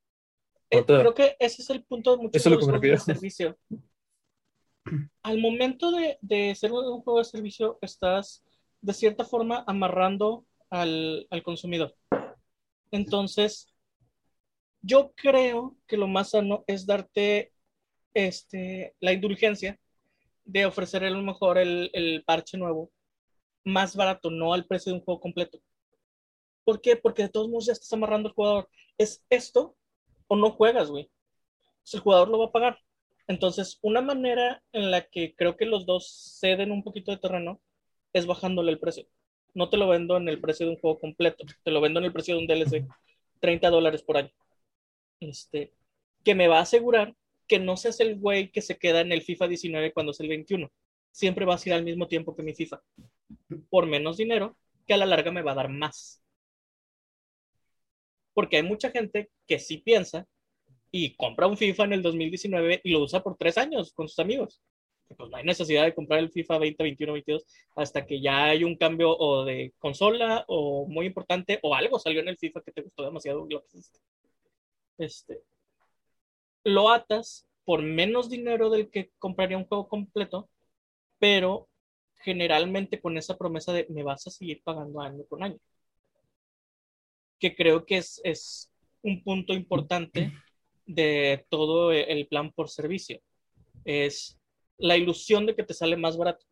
eh, 0.72 0.84
creo 0.84 1.14
que 1.14 1.36
ese 1.38 1.62
es 1.62 1.70
el 1.70 1.84
punto 1.84 2.16
de 2.16 2.22
muchos 2.22 2.42
juegos 2.42 2.80
de 2.80 2.98
servicio. 2.98 3.58
Al 5.22 5.38
momento 5.38 5.92
de, 5.92 6.18
de 6.22 6.54
ser 6.54 6.72
un 6.72 7.02
juego 7.02 7.18
de 7.18 7.24
servicio, 7.24 7.78
estás 7.82 8.42
de 8.80 8.94
cierta 8.94 9.24
forma 9.24 9.62
amarrando 9.66 10.44
al, 10.70 11.26
al 11.30 11.42
consumidor. 11.42 11.94
Entonces, 12.90 13.68
yo 14.80 15.12
creo 15.14 15.76
que 15.86 15.96
lo 15.96 16.08
más 16.08 16.30
sano 16.30 16.64
es 16.66 16.86
darte 16.86 17.52
este, 18.14 18.94
la 18.98 19.12
indulgencia 19.12 19.78
de 20.44 20.66
ofrecer 20.66 21.04
a 21.04 21.10
lo 21.10 21.22
mejor 21.22 21.58
el, 21.58 21.90
el 21.92 22.24
parche 22.24 22.58
nuevo 22.58 22.90
más 23.64 23.94
barato, 23.94 24.30
no 24.30 24.52
al 24.52 24.66
precio 24.66 24.90
de 24.90 24.98
un 24.98 25.04
juego 25.04 25.20
completo. 25.20 25.60
¿Por 26.64 26.80
qué? 26.80 26.96
Porque 26.96 27.22
de 27.22 27.28
todos 27.28 27.48
modos 27.48 27.66
ya 27.66 27.72
estás 27.72 27.92
amarrando 27.92 28.28
al 28.30 28.34
jugador. 28.34 28.68
Es 28.98 29.22
esto 29.30 29.76
o 30.32 30.36
no 30.36 30.50
juegas, 30.50 30.88
güey. 30.90 31.10
Si 31.82 31.98
el 31.98 32.02
jugador 32.02 32.28
lo 32.28 32.38
va 32.38 32.46
a 32.46 32.52
pagar. 32.52 32.78
Entonces, 33.28 33.78
una 33.82 34.00
manera 34.00 34.62
en 34.72 34.90
la 34.90 35.02
que 35.02 35.34
creo 35.36 35.58
que 35.58 35.66
los 35.66 35.84
dos 35.84 36.38
ceden 36.40 36.70
un 36.72 36.82
poquito 36.82 37.12
de 37.12 37.18
terreno 37.18 37.60
es 38.14 38.26
bajándole 38.26 38.72
el 38.72 38.78
precio. 38.78 39.06
No 39.52 39.68
te 39.68 39.76
lo 39.76 39.88
vendo 39.88 40.16
en 40.16 40.30
el 40.30 40.40
precio 40.40 40.64
de 40.64 40.72
un 40.72 40.78
juego 40.78 40.98
completo, 40.98 41.44
te 41.62 41.70
lo 41.70 41.82
vendo 41.82 42.00
en 42.00 42.06
el 42.06 42.14
precio 42.14 42.34
de 42.34 42.40
un 42.40 42.46
DLC, 42.46 42.86
30 43.40 43.68
dólares 43.68 44.02
por 44.02 44.16
año. 44.16 44.30
Este, 45.20 45.74
que 46.24 46.34
me 46.34 46.48
va 46.48 46.60
a 46.60 46.62
asegurar 46.62 47.14
que 47.46 47.58
no 47.58 47.76
seas 47.76 48.00
el 48.00 48.18
güey 48.18 48.50
que 48.50 48.62
se 48.62 48.78
queda 48.78 49.02
en 49.02 49.12
el 49.12 49.20
FIFA 49.20 49.48
19 49.48 49.92
cuando 49.92 50.12
es 50.12 50.20
el 50.20 50.28
21. 50.28 50.72
Siempre 51.10 51.44
vas 51.44 51.66
a 51.66 51.68
ir 51.68 51.74
al 51.74 51.84
mismo 51.84 52.08
tiempo 52.08 52.34
que 52.34 52.42
mi 52.42 52.54
FIFA. 52.54 52.82
Por 53.68 53.86
menos 53.86 54.16
dinero, 54.16 54.56
que 54.86 54.94
a 54.94 54.96
la 54.96 55.04
larga 55.04 55.30
me 55.30 55.42
va 55.42 55.52
a 55.52 55.56
dar 55.56 55.68
más. 55.68 56.21
Porque 58.34 58.56
hay 58.56 58.62
mucha 58.62 58.90
gente 58.90 59.30
que 59.46 59.58
sí 59.58 59.78
piensa 59.78 60.26
y 60.90 61.14
compra 61.16 61.46
un 61.46 61.56
FIFA 61.56 61.84
en 61.84 61.92
el 61.94 62.02
2019 62.02 62.80
y 62.84 62.92
lo 62.92 63.00
usa 63.00 63.22
por 63.22 63.36
tres 63.36 63.58
años 63.58 63.92
con 63.92 64.08
sus 64.08 64.18
amigos. 64.18 64.60
Pues 65.16 65.30
no 65.30 65.36
hay 65.36 65.44
necesidad 65.44 65.84
de 65.84 65.94
comprar 65.94 66.20
el 66.20 66.30
FIFA 66.30 66.58
20, 66.58 66.82
21, 66.82 67.12
22 67.12 67.44
hasta 67.76 68.06
que 68.06 68.20
ya 68.20 68.44
hay 68.44 68.64
un 68.64 68.76
cambio 68.76 69.14
o 69.16 69.44
de 69.44 69.74
consola 69.78 70.44
o 70.48 70.86
muy 70.86 71.06
importante 71.06 71.58
o 71.62 71.74
algo 71.74 71.98
salió 71.98 72.20
en 72.20 72.28
el 72.28 72.38
FIFA 72.38 72.62
que 72.62 72.72
te 72.72 72.82
gustó 72.82 73.04
demasiado 73.04 73.46
lo. 73.48 73.62
Este, 74.96 75.42
lo 76.64 76.90
atas 76.90 77.46
por 77.64 77.82
menos 77.82 78.30
dinero 78.30 78.70
del 78.70 78.90
que 78.90 79.10
compraría 79.18 79.58
un 79.58 79.66
juego 79.66 79.88
completo 79.88 80.48
pero 81.22 81.68
generalmente 82.24 83.00
con 83.00 83.16
esa 83.16 83.38
promesa 83.38 83.72
de 83.72 83.86
me 83.90 84.02
vas 84.02 84.26
a 84.26 84.30
seguir 84.32 84.60
pagando 84.64 85.00
año 85.00 85.22
con 85.28 85.44
año. 85.44 85.58
Que 87.42 87.56
creo 87.56 87.84
que 87.84 87.96
es, 87.96 88.20
es 88.22 88.72
un 89.02 89.22
punto 89.24 89.52
importante 89.52 90.32
de 90.86 91.44
todo 91.50 91.90
el 91.90 92.28
plan 92.28 92.52
por 92.52 92.68
servicio. 92.68 93.20
Es 93.84 94.38
la 94.78 94.96
ilusión 94.96 95.44
de 95.46 95.56
que 95.56 95.64
te 95.64 95.74
sale 95.74 95.96
más 95.96 96.16
barato. 96.16 96.46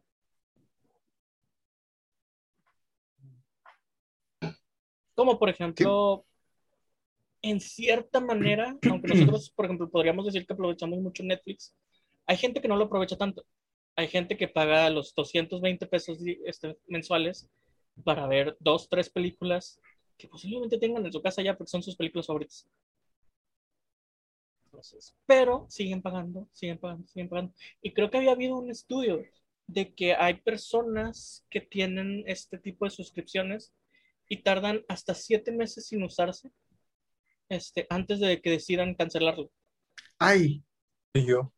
Como 5.14 5.38
por 5.38 5.48
ejemplo, 5.48 6.24
en 7.42 7.60
cierta 7.60 8.20
manera, 8.20 8.76
aunque 8.90 9.08
nosotros, 9.14 9.50
por 9.50 9.66
ejemplo, 9.66 9.88
podríamos 9.90 10.24
decir 10.26 10.44
que 10.44 10.54
aprovechamos 10.54 10.98
mucho 11.00 11.22
Netflix, 11.22 11.74
hay 12.26 12.36
gente 12.36 12.60
que 12.60 12.68
no 12.68 12.76
lo 12.76 12.86
aprovecha 12.86 13.16
tanto. 13.16 13.44
Hay 13.96 14.08
gente 14.08 14.36
que 14.36 14.48
paga 14.48 14.88
los 14.90 15.14
220 15.14 15.86
pesos 15.86 16.18
este, 16.46 16.76
mensuales 16.86 17.48
para 18.04 18.26
ver 18.26 18.56
dos, 18.60 18.88
tres 18.88 19.10
películas 19.10 19.78
que 20.20 20.28
posiblemente 20.28 20.78
tengan 20.78 21.04
en 21.06 21.12
su 21.12 21.22
casa 21.22 21.42
ya 21.42 21.56
porque 21.56 21.70
son 21.70 21.82
sus 21.82 21.96
películas 21.96 22.26
favoritas. 22.26 22.68
pero 25.26 25.66
siguen 25.68 26.00
pagando, 26.00 26.48
siguen 26.52 26.78
pagando, 26.78 27.06
siguen 27.08 27.28
pagando. 27.28 27.54
Y 27.82 27.92
creo 27.92 28.10
que 28.10 28.18
había 28.18 28.32
habido 28.32 28.56
un 28.56 28.70
estudio 28.70 29.22
de 29.66 29.94
que 29.94 30.14
hay 30.14 30.34
personas 30.34 31.46
que 31.50 31.60
tienen 31.60 32.24
este 32.26 32.58
tipo 32.58 32.84
de 32.84 32.90
suscripciones 32.90 33.72
y 34.28 34.42
tardan 34.42 34.84
hasta 34.88 35.14
siete 35.14 35.52
meses 35.52 35.86
sin 35.86 36.02
usarse 36.02 36.50
este, 37.48 37.86
antes 37.90 38.20
de 38.20 38.40
que 38.40 38.50
decidan 38.50 38.94
cancelarlo. 38.94 39.50
Ay. 40.18 40.62
Y 41.14 41.26
yo. 41.26 41.52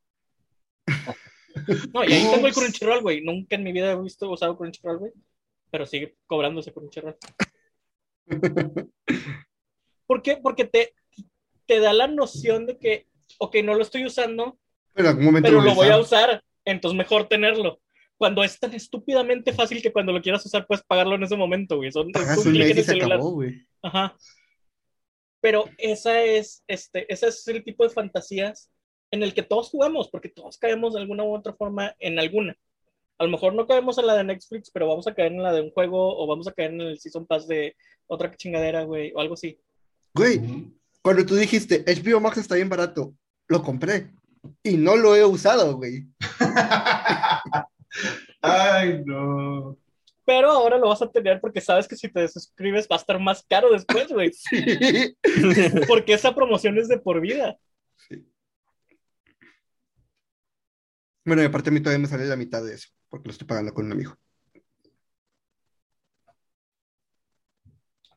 No, 1.92 2.02
y 2.02 2.12
ahí 2.12 2.30
tengo 2.32 2.46
el 2.46 2.54
Crunchyroll, 2.54 3.02
güey. 3.02 3.20
Nunca 3.22 3.56
en 3.56 3.62
mi 3.62 3.72
vida 3.72 3.92
he 3.92 4.00
visto 4.00 4.30
usado 4.30 4.56
Crunchyroll, 4.56 4.98
güey. 4.98 5.12
Pero 5.70 5.84
sigue 5.84 6.16
cobrándose 6.26 6.72
Crunchyroll. 6.72 7.16
¿Por 10.06 10.22
qué? 10.22 10.36
Porque 10.36 10.64
te, 10.64 10.94
te 11.66 11.80
da 11.80 11.92
la 11.92 12.06
noción 12.06 12.66
de 12.66 12.78
que, 12.78 13.06
ok, 13.38 13.56
no 13.64 13.74
lo 13.74 13.82
estoy 13.82 14.04
usando, 14.04 14.58
Pero, 14.92 15.08
en 15.08 15.10
algún 15.10 15.24
momento 15.26 15.48
pero 15.48 15.62
lo 15.62 15.74
voy 15.74 15.88
a 15.88 15.98
usar. 15.98 16.42
Entonces 16.64 16.96
mejor 16.96 17.28
tenerlo. 17.28 17.80
Cuando 18.16 18.44
es 18.44 18.58
tan 18.58 18.72
estúpidamente 18.74 19.52
fácil 19.52 19.82
que 19.82 19.92
cuando 19.92 20.12
lo 20.12 20.22
quieras 20.22 20.46
usar 20.46 20.66
puedes 20.66 20.84
pagarlo 20.84 21.16
en 21.16 21.24
ese 21.24 21.36
momento, 21.36 21.76
güey. 21.76 21.90
Son, 21.90 22.10
Pagas 22.12 22.38
un 22.38 22.48
un 22.48 22.52
clic 22.52 22.70
en 22.70 22.78
el 22.78 22.84
celular. 22.84 23.12
acabó, 23.12 23.32
güey. 23.32 23.66
Ajá. 23.82 24.16
Pero 25.40 25.68
esa 25.76 26.22
es, 26.22 26.62
este, 26.68 27.12
ese 27.12 27.28
es 27.28 27.48
el 27.48 27.64
tipo 27.64 27.82
de 27.82 27.90
fantasías 27.90 28.70
en 29.10 29.22
el 29.22 29.34
que 29.34 29.42
todos 29.42 29.70
jugamos, 29.70 30.08
porque 30.08 30.28
todos 30.28 30.56
caemos 30.56 30.94
de 30.94 31.00
alguna 31.00 31.24
u 31.24 31.34
otra 31.34 31.52
forma 31.52 31.96
en 31.98 32.18
alguna. 32.18 32.56
A 33.22 33.24
lo 33.24 33.30
mejor 33.30 33.54
no 33.54 33.68
caemos 33.68 33.96
en 33.98 34.08
la 34.08 34.16
de 34.16 34.24
Netflix, 34.24 34.68
pero 34.72 34.88
vamos 34.88 35.06
a 35.06 35.14
caer 35.14 35.30
en 35.30 35.44
la 35.44 35.52
de 35.52 35.60
un 35.60 35.70
juego 35.70 36.18
o 36.18 36.26
vamos 36.26 36.48
a 36.48 36.52
caer 36.52 36.72
en 36.72 36.80
el 36.80 36.98
Season 36.98 37.24
Pass 37.24 37.46
de 37.46 37.76
otra 38.08 38.34
chingadera, 38.34 38.82
güey, 38.82 39.12
o 39.14 39.20
algo 39.20 39.34
así. 39.34 39.60
Güey, 40.12 40.40
cuando 41.02 41.24
tú 41.24 41.36
dijiste 41.36 41.84
HBO 41.86 42.18
Max 42.18 42.38
está 42.38 42.56
bien 42.56 42.68
barato, 42.68 43.14
lo 43.46 43.62
compré. 43.62 44.10
Y 44.64 44.76
no 44.76 44.96
lo 44.96 45.14
he 45.14 45.24
usado, 45.24 45.76
güey. 45.76 46.04
Ay, 48.42 49.04
no. 49.06 49.78
Pero 50.24 50.50
ahora 50.50 50.78
lo 50.78 50.88
vas 50.88 51.02
a 51.02 51.10
tener 51.12 51.40
porque 51.40 51.60
sabes 51.60 51.86
que 51.86 51.94
si 51.94 52.08
te 52.08 52.26
suscribes 52.26 52.88
va 52.90 52.96
a 52.96 52.98
estar 52.98 53.20
más 53.20 53.46
caro 53.48 53.70
después, 53.70 54.08
güey. 54.08 54.32
Sí. 54.50 55.16
Porque 55.86 56.14
esa 56.14 56.34
promoción 56.34 56.76
es 56.76 56.88
de 56.88 56.98
por 56.98 57.20
vida. 57.20 57.56
Bueno, 61.24 61.42
y 61.42 61.44
aparte 61.44 61.70
a 61.70 61.72
mí 61.72 61.80
todavía 61.80 62.02
me 62.02 62.08
sale 62.08 62.26
la 62.26 62.34
mitad 62.34 62.64
de 62.64 62.74
eso, 62.74 62.88
porque 63.12 63.28
lo 63.28 63.32
estoy 63.32 63.46
pagando 63.46 63.74
con 63.74 63.84
un 63.84 63.92
amigo. 63.92 64.16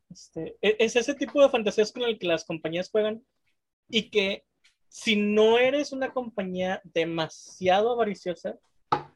Este, 0.10 0.56
e- 0.62 0.78
es 0.80 0.96
ese 0.96 1.14
tipo 1.16 1.42
de 1.42 1.50
fantasías 1.50 1.92
con 1.92 2.04
el 2.04 2.18
que 2.18 2.28
las 2.28 2.46
compañías 2.46 2.90
juegan 2.90 3.22
y 3.90 4.10
que 4.10 4.46
si 4.88 5.18
no 5.18 5.58
eres 5.60 5.92
una 5.92 6.14
compañía 6.14 6.82
demasiado 6.86 7.92
avariciosa, 7.92 8.58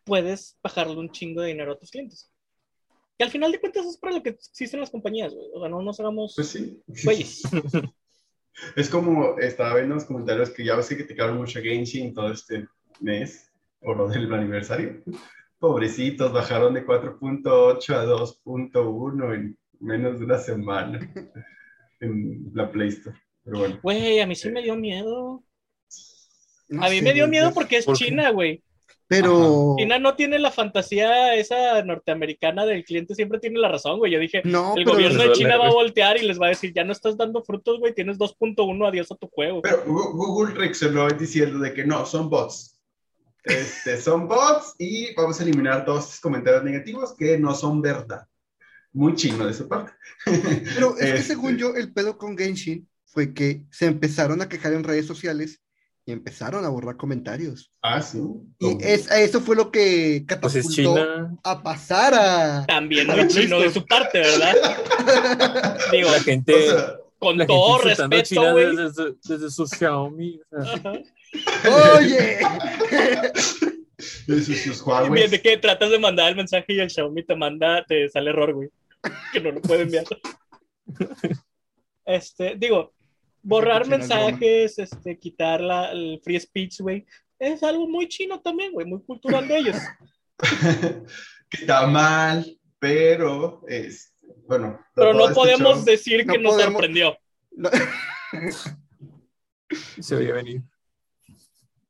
puedes 0.03 0.57
bajarle 0.61 0.97
un 0.97 1.09
chingo 1.11 1.41
de 1.41 1.47
dinero 1.47 1.71
a 1.71 1.79
tus 1.79 1.91
clientes. 1.91 2.29
Que 3.17 3.23
al 3.23 3.31
final 3.31 3.53
de 3.53 3.61
cuentas 3.61 3.85
es 3.85 3.95
para 3.95 4.15
lo 4.17 4.21
que 4.21 4.31
existen 4.31 4.81
las 4.81 4.89
compañías, 4.89 5.33
güey. 5.33 5.47
O 5.53 5.61
sea, 5.61 5.69
no 5.69 5.81
nos 5.81 5.97
hagamos 6.01 6.33
Pues 6.35 6.49
sí. 6.49 6.83
güeyes. 7.05 7.43
Es 8.75 8.89
como 8.89 9.39
estaba 9.39 9.75
viendo 9.75 9.95
los 9.95 10.03
comentarios 10.03 10.49
que 10.49 10.65
ya 10.65 10.75
ves 10.75 10.89
que 10.89 10.97
criticaron 10.97 11.37
mucho 11.37 11.59
a 11.59 11.61
Genshin 11.61 12.13
todo 12.13 12.33
este 12.33 12.67
mes, 12.99 13.49
por 13.79 13.95
lo 13.95 14.09
del 14.09 14.33
aniversario. 14.33 15.01
Pobrecitos, 15.59 16.31
bajaron 16.31 16.73
de 16.73 16.85
4.8 16.85 17.93
a 17.93 18.05
2.1 18.05 19.35
en 19.35 19.57
menos 19.79 20.19
de 20.19 20.25
una 20.25 20.37
semana 20.37 20.99
en 21.99 22.49
la 22.53 22.71
Play 22.71 22.89
Store. 22.89 23.17
Pero 23.43 23.59
bueno, 23.59 23.79
Güey, 23.83 24.19
a 24.21 24.27
mí 24.27 24.35
sí 24.35 24.49
me 24.49 24.61
dio 24.61 24.75
miedo. 24.75 25.43
No 26.69 26.83
A 26.83 26.89
mí 26.89 26.97
sé, 26.99 27.01
me 27.01 27.13
dio 27.13 27.27
miedo 27.27 27.53
porque 27.53 27.77
es. 27.77 27.85
China, 27.93 28.29
güey. 28.29 28.63
Pero. 29.07 29.75
China 29.77 29.97
no 29.97 30.15
tiene 30.15 30.37
la 30.37 30.51
fantasía 30.51 31.33
esa 31.35 31.81
norteamericana 31.83 32.63
del 32.65 32.83
cliente, 32.85 33.15
siempre 33.15 33.39
tiene 33.39 33.59
la 33.59 33.67
razón, 33.69 33.97
güey. 33.97 34.11
Yo 34.11 34.19
dije, 34.19 34.41
No, 34.45 34.75
el 34.77 34.83
pero. 34.83 34.95
gobierno 34.95 35.23
de 35.23 35.31
China 35.31 35.57
va 35.57 35.67
a 35.67 35.73
voltear 35.73 36.17
y 36.17 36.25
les 36.27 36.39
va 36.39 36.45
a 36.45 36.49
decir, 36.49 36.71
ya 36.73 36.83
no 36.83 36.91
estás 36.91 37.17
dando 37.17 37.43
frutos, 37.43 37.79
güey, 37.79 37.93
tienes 37.95 38.17
2.1, 38.19 38.87
adiós 38.87 39.11
a 39.11 39.15
tu 39.15 39.27
juego. 39.27 39.61
pero 39.63 39.83
Google 39.85 40.53
reaccionó 40.53 41.07
diciendo 41.09 41.57
de 41.59 41.73
que 41.73 41.85
no, 41.85 42.05
son 42.05 42.29
bots. 42.29 42.78
Este, 43.43 43.99
son 44.01 44.27
bots 44.27 44.75
y 44.77 45.13
vamos 45.15 45.39
a 45.39 45.43
eliminar 45.43 45.85
todos 45.85 46.05
estos 46.05 46.19
comentarios 46.19 46.63
negativos 46.63 47.15
que 47.17 47.37
no 47.37 47.53
son 47.55 47.81
verdad. 47.81 48.27
Muy 48.91 49.15
chino 49.15 49.45
de 49.45 49.53
su 49.53 49.67
parte. 49.67 49.91
Pero 50.25 50.91
es 50.97 50.99
que 50.99 51.09
Este, 51.11 51.23
según 51.23 51.57
yo, 51.57 51.75
el 51.75 51.93
pedo 51.93 52.17
con 52.17 52.37
Genshin 52.37 52.87
fue 53.05 53.33
que 53.33 53.63
se 53.71 53.85
empezaron 53.85 54.41
a 54.41 54.49
quejar 54.49 54.73
en 54.73 54.83
redes 54.83 55.05
sociales 55.05 55.61
y 56.05 56.11
empezaron 56.11 56.65
a 56.65 56.69
borrar 56.69 56.97
comentarios. 56.97 57.71
Ah, 57.83 58.01
sí. 58.01 58.19
Y 58.59 58.77
es, 58.81 59.11
a 59.11 59.19
eso 59.21 59.41
fue 59.41 59.55
lo 59.55 59.69
que 59.71 60.25
Pues 60.41 60.55
es 60.55 60.65
catapultó 60.67 60.95
China. 61.05 61.37
a 61.43 61.61
pasar 61.63 62.13
a. 62.15 62.65
También 62.65 63.05
muy 63.07 63.27
chino 63.27 63.59
de 63.59 63.71
su 63.71 63.85
parte, 63.85 64.19
¿verdad? 64.19 64.55
Digo, 65.91 66.09
La 66.11 66.19
gente, 66.21 66.53
O 66.55 66.59
sea, 66.71 66.95
con 67.19 67.37
la 67.37 67.45
todo 67.45 67.77
respeto, 67.79 68.21
China 68.23 68.53
desde, 68.55 69.15
desde 69.23 69.49
su 69.51 69.67
Xiaomi. 69.67 70.41
o 70.51 70.63
sea, 70.63 70.73
Ajá. 70.73 70.93
Oye. 71.97 72.39
Bien, 75.11 75.29
de 75.31 75.41
que 75.41 75.57
tratas 75.57 75.89
de 75.91 75.99
mandar 75.99 76.29
el 76.29 76.35
mensaje 76.35 76.73
y 76.73 76.79
el 76.79 76.89
Xiaomi 76.89 77.23
te 77.23 77.35
manda, 77.35 77.83
te 77.85 78.07
sale 78.09 78.29
error, 78.29 78.53
güey. 78.53 78.69
Que 79.33 79.39
no 79.39 79.51
lo 79.51 79.61
puede 79.61 79.83
enviar. 79.83 80.05
Este, 82.05 82.55
digo, 82.55 82.93
borrar 83.41 83.83
es 83.83 83.87
mensajes, 83.87 84.79
este, 84.79 85.17
quitar 85.17 85.61
la, 85.61 85.91
el 85.91 86.19
free 86.23 86.39
speech, 86.39 86.79
güey, 86.81 87.05
es 87.37 87.61
algo 87.63 87.87
muy 87.87 88.07
chino 88.07 88.39
también, 88.41 88.71
güey, 88.71 88.85
muy 88.87 89.01
cultural 89.03 89.47
de 89.47 89.57
ellos. 89.57 89.77
que 91.49 91.57
está 91.61 91.85
mal, 91.87 92.45
pero 92.79 93.61
es 93.67 94.13
bueno. 94.47 94.79
Pero 94.95 95.13
no 95.13 95.33
podemos 95.33 95.77
show- 95.77 95.85
decir 95.85 96.25
que 96.25 96.37
No 96.37 96.43
nos 96.43 96.53
podemos- 96.55 96.71
sorprendió. 96.73 97.17
no- 97.51 97.69
se 100.01 100.15
veía 100.15 100.33
venir. 100.33 100.61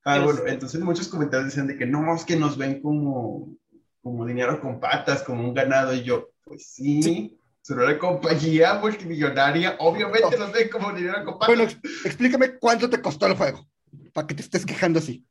Ah, 0.05 0.17
es- 0.17 0.23
bueno, 0.23 0.41
entonces 0.47 0.79
muchos 0.81 1.07
comentarios 1.07 1.49
decían 1.49 1.67
de 1.67 1.77
que 1.77 1.85
no, 1.85 2.15
es 2.15 2.23
que 2.25 2.35
nos 2.35 2.57
ven 2.57 2.81
como, 2.81 3.55
como 4.01 4.25
dinero 4.25 4.59
con 4.61 4.79
patas, 4.79 5.23
como 5.23 5.43
un 5.47 5.53
ganado, 5.53 5.93
y 5.93 6.03
yo, 6.03 6.29
pues 6.43 6.67
sí, 6.73 7.03
Sí. 7.03 7.37
son 7.61 7.79
una 7.79 7.97
compañía 7.99 8.75
multimillonaria, 8.75 9.75
obviamente 9.79 10.37
nos 10.37 10.51
ven 10.51 10.69
como 10.69 10.91
dinero 10.93 11.23
con 11.25 11.33
patas. 11.39 11.47
bueno, 11.55 11.63
ex- 11.63 12.05
explícame 12.05 12.57
cuánto 12.57 12.89
te 12.89 13.01
costó 13.01 13.27
el 13.27 13.35
juego. 13.35 13.67
Para 14.13 14.25
que 14.27 14.33
te 14.35 14.41
estés 14.41 14.65
quejando 14.65 14.99
así. 14.99 15.25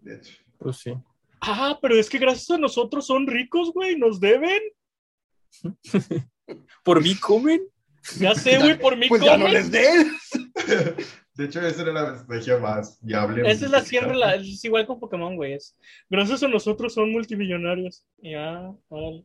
De 0.00 0.16
hecho. 0.16 0.34
Pues 0.58 0.76
sí. 0.76 0.92
Ah, 1.40 1.78
pero 1.82 1.96
es 1.96 2.08
que 2.08 2.18
gracias 2.18 2.50
a 2.50 2.58
nosotros 2.58 3.06
son 3.06 3.26
ricos, 3.26 3.72
güey, 3.72 3.96
nos 3.98 4.20
deben. 4.20 4.60
¿Por 6.84 7.02
mí 7.02 7.14
comen? 7.16 7.62
Ya 8.18 8.34
sé, 8.34 8.58
güey, 8.58 8.78
por 8.78 8.96
mí 8.96 9.06
Pues 9.08 9.22
ya 9.22 9.36
no 9.36 9.46
comen. 9.46 9.54
les 9.54 9.70
des. 9.70 10.06
De 11.34 11.46
hecho, 11.46 11.60
esa 11.66 11.82
era 11.82 11.92
la 11.92 12.14
estrategia 12.14 12.58
más 12.58 12.98
viable. 13.00 13.50
Esa 13.50 13.64
es 13.64 13.70
la 13.70 13.80
siempre, 13.80 14.16
la, 14.16 14.34
es 14.34 14.64
igual 14.64 14.86
con 14.86 15.00
Pokémon, 15.00 15.34
güey. 15.36 15.54
es, 15.54 15.76
Gracias 16.10 16.42
a 16.42 16.48
nosotros 16.48 16.92
son 16.92 17.10
multimillonarios. 17.10 18.04
Ya, 18.18 18.70
órale. 18.88 19.24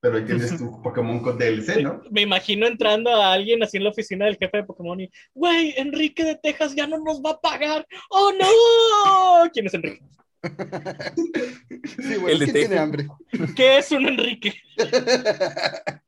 Pero 0.00 0.16
ahí 0.16 0.24
tienes 0.24 0.56
tu 0.58 0.82
Pokémon 0.82 1.20
con 1.20 1.38
DLC, 1.38 1.82
¿no? 1.82 2.02
Me 2.10 2.22
imagino 2.22 2.66
entrando 2.66 3.10
a 3.10 3.32
alguien 3.32 3.62
así 3.62 3.76
en 3.76 3.84
la 3.84 3.90
oficina 3.90 4.24
del 4.24 4.36
jefe 4.36 4.56
de 4.56 4.64
Pokémon 4.64 5.00
y, 5.00 5.10
güey, 5.34 5.74
Enrique 5.76 6.24
de 6.24 6.36
Texas 6.36 6.74
ya 6.74 6.86
no 6.86 6.98
nos 6.98 7.20
va 7.20 7.32
a 7.32 7.40
pagar. 7.40 7.86
¡Oh, 8.10 8.32
no! 8.32 9.50
¿Quién 9.52 9.66
es 9.66 9.74
Enrique? 9.74 10.02
Sí, 10.42 12.16
bueno, 12.16 12.28
El 12.28 12.38
de 12.40 12.44
¿quién 12.46 12.54
tiene 12.54 12.78
hambre? 12.78 13.06
¿Qué 13.54 13.78
es 13.78 13.92
un 13.92 14.06
Enrique? 14.08 14.54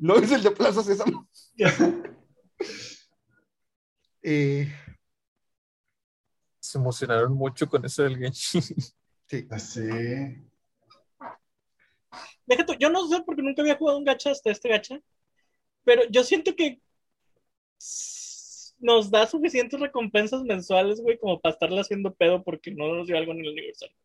No 0.00 0.16
es 0.16 0.32
el 0.32 0.42
de 0.42 0.50
Plaza 0.50 0.82
Sésamo. 0.82 1.28
Eh, 4.26 4.66
Se 6.58 6.78
emocionaron 6.78 7.34
mucho 7.34 7.68
con 7.68 7.84
eso 7.84 8.02
del 8.02 8.16
Genshin. 8.16 8.62
sí. 9.28 9.46
Así. 9.50 9.82
deja 12.46 12.64
tú, 12.64 12.74
yo 12.78 12.88
no 12.88 13.06
sé 13.06 13.22
porque 13.24 13.42
nunca 13.42 13.60
había 13.60 13.76
jugado 13.76 13.98
un 13.98 14.04
gacha 14.04 14.30
hasta 14.30 14.50
este 14.50 14.70
gacha, 14.70 14.98
pero 15.84 16.02
yo 16.10 16.24
siento 16.24 16.56
que 16.56 16.80
nos 18.78 19.10
da 19.10 19.26
suficientes 19.26 19.78
recompensas 19.78 20.42
mensuales, 20.42 21.00
güey, 21.02 21.18
como 21.18 21.38
para 21.38 21.52
estarle 21.52 21.80
haciendo 21.80 22.14
pedo 22.14 22.42
porque 22.42 22.70
no 22.70 22.94
nos 22.94 23.06
dio 23.06 23.18
algo 23.18 23.32
en 23.32 23.40
el 23.40 23.48
aniversario. 23.48 23.96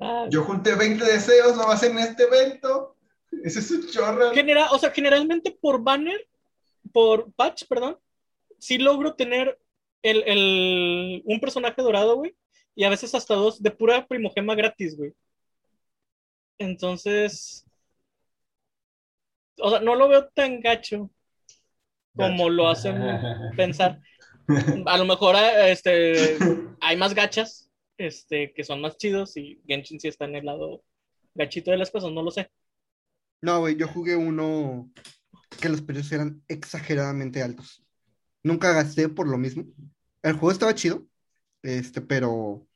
Ah, 0.00 0.26
Yo 0.28 0.42
junté 0.42 0.74
20 0.74 1.04
deseos 1.04 1.56
nomás 1.56 1.84
en 1.84 1.98
este 1.98 2.24
evento. 2.24 2.96
Ese 3.44 3.60
es 3.60 3.70
un 3.70 3.88
chorro. 3.88 4.32
genera, 4.32 4.70
o 4.72 4.78
sea, 4.78 4.90
generalmente 4.90 5.52
por 5.52 5.80
banner, 5.82 6.28
por 6.92 7.32
patch, 7.32 7.64
perdón, 7.68 7.98
sí 8.62 8.78
logro 8.78 9.14
tener 9.14 9.58
el, 10.02 10.22
el- 10.26 11.22
un 11.26 11.40
personaje 11.40 11.82
dorado, 11.82 12.16
güey, 12.16 12.36
y 12.76 12.84
a 12.84 12.90
veces 12.90 13.14
hasta 13.14 13.34
dos 13.34 13.60
de 13.62 13.72
pura 13.72 14.06
primogema 14.06 14.54
gratis, 14.54 14.96
güey. 14.96 15.12
Entonces, 16.58 17.66
o 19.58 19.70
sea, 19.70 19.80
no 19.80 19.94
lo 19.94 20.08
veo 20.08 20.28
tan 20.28 20.60
gacho 20.60 21.10
como 22.14 22.48
lo 22.50 22.68
hacen 22.68 22.94
pensar. 23.56 24.00
A 24.86 24.98
lo 24.98 25.04
mejor 25.04 25.34
eh, 25.36 25.72
este, 25.72 26.38
hay 26.80 26.96
más 26.96 27.14
gachas 27.14 27.70
este, 27.96 28.52
que 28.52 28.64
son 28.64 28.80
más 28.80 28.96
chidos 28.96 29.36
y 29.36 29.60
Genshin 29.66 29.98
sí 30.00 30.08
está 30.08 30.24
en 30.26 30.36
el 30.36 30.44
lado 30.44 30.82
gachito 31.34 31.70
de 31.70 31.78
las 31.78 31.90
cosas, 31.90 32.12
no 32.12 32.22
lo 32.22 32.30
sé. 32.30 32.50
No, 33.40 33.60
güey, 33.60 33.76
yo 33.76 33.88
jugué 33.88 34.14
uno 34.14 34.90
que 35.60 35.68
los 35.68 35.82
precios 35.82 36.12
eran 36.12 36.42
exageradamente 36.48 37.42
altos. 37.42 37.81
Nunca 38.42 38.72
gasté 38.72 39.08
por 39.08 39.28
lo 39.28 39.38
mismo. 39.38 39.64
El 40.22 40.34
juego 40.34 40.52
estaba 40.52 40.74
chido, 40.74 41.06
este, 41.62 42.00
pero 42.00 42.66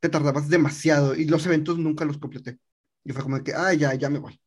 te 0.00 0.08
tardabas 0.08 0.48
demasiado 0.48 1.14
y 1.14 1.26
los 1.26 1.46
eventos 1.46 1.78
nunca 1.78 2.04
los 2.04 2.18
completé. 2.18 2.58
Y 3.04 3.12
fue 3.12 3.22
como 3.22 3.42
que, 3.42 3.52
ah, 3.54 3.72
ya, 3.74 3.94
ya 3.94 4.10
me 4.10 4.18
voy. 4.18 4.38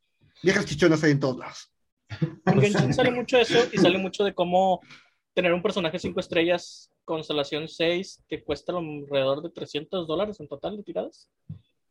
Viejas 0.44 0.66
chichonas 0.66 1.04
hay 1.04 1.12
en 1.12 1.20
todos 1.20 1.38
lados. 1.38 1.72
En 2.46 2.62
Genshin 2.62 2.94
sale 2.94 3.12
mucho 3.12 3.38
eso 3.38 3.58
y 3.72 3.78
sale 3.78 3.98
mucho 3.98 4.24
de 4.24 4.34
cómo 4.34 4.82
tener 5.34 5.54
un 5.54 5.62
personaje 5.62 5.98
5 6.00 6.20
estrellas, 6.20 6.92
constelación 7.04 7.68
6, 7.68 8.24
que 8.28 8.44
cuesta 8.44 8.74
alrededor 8.74 9.42
de 9.42 9.50
300 9.50 10.08
dólares 10.08 10.40
en 10.40 10.48
total 10.48 10.78
de 10.78 10.84
tiradas. 10.84 11.30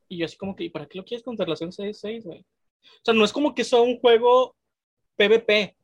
Y 0.08 0.18
yo 0.18 0.26
así 0.26 0.36
como 0.36 0.54
que, 0.54 0.64
¿y 0.64 0.70
para 0.70 0.86
qué 0.86 0.98
lo 0.98 1.04
quieres 1.04 1.24
constelación 1.24 1.72
6, 1.72 1.98
6, 2.00 2.24
güey? 2.24 2.40
O 2.40 3.04
sea, 3.04 3.14
no 3.14 3.24
es 3.24 3.32
como 3.32 3.54
que 3.54 3.64
sea 3.64 3.80
un 3.80 3.98
juego 3.98 4.56
PvP. 5.16 5.76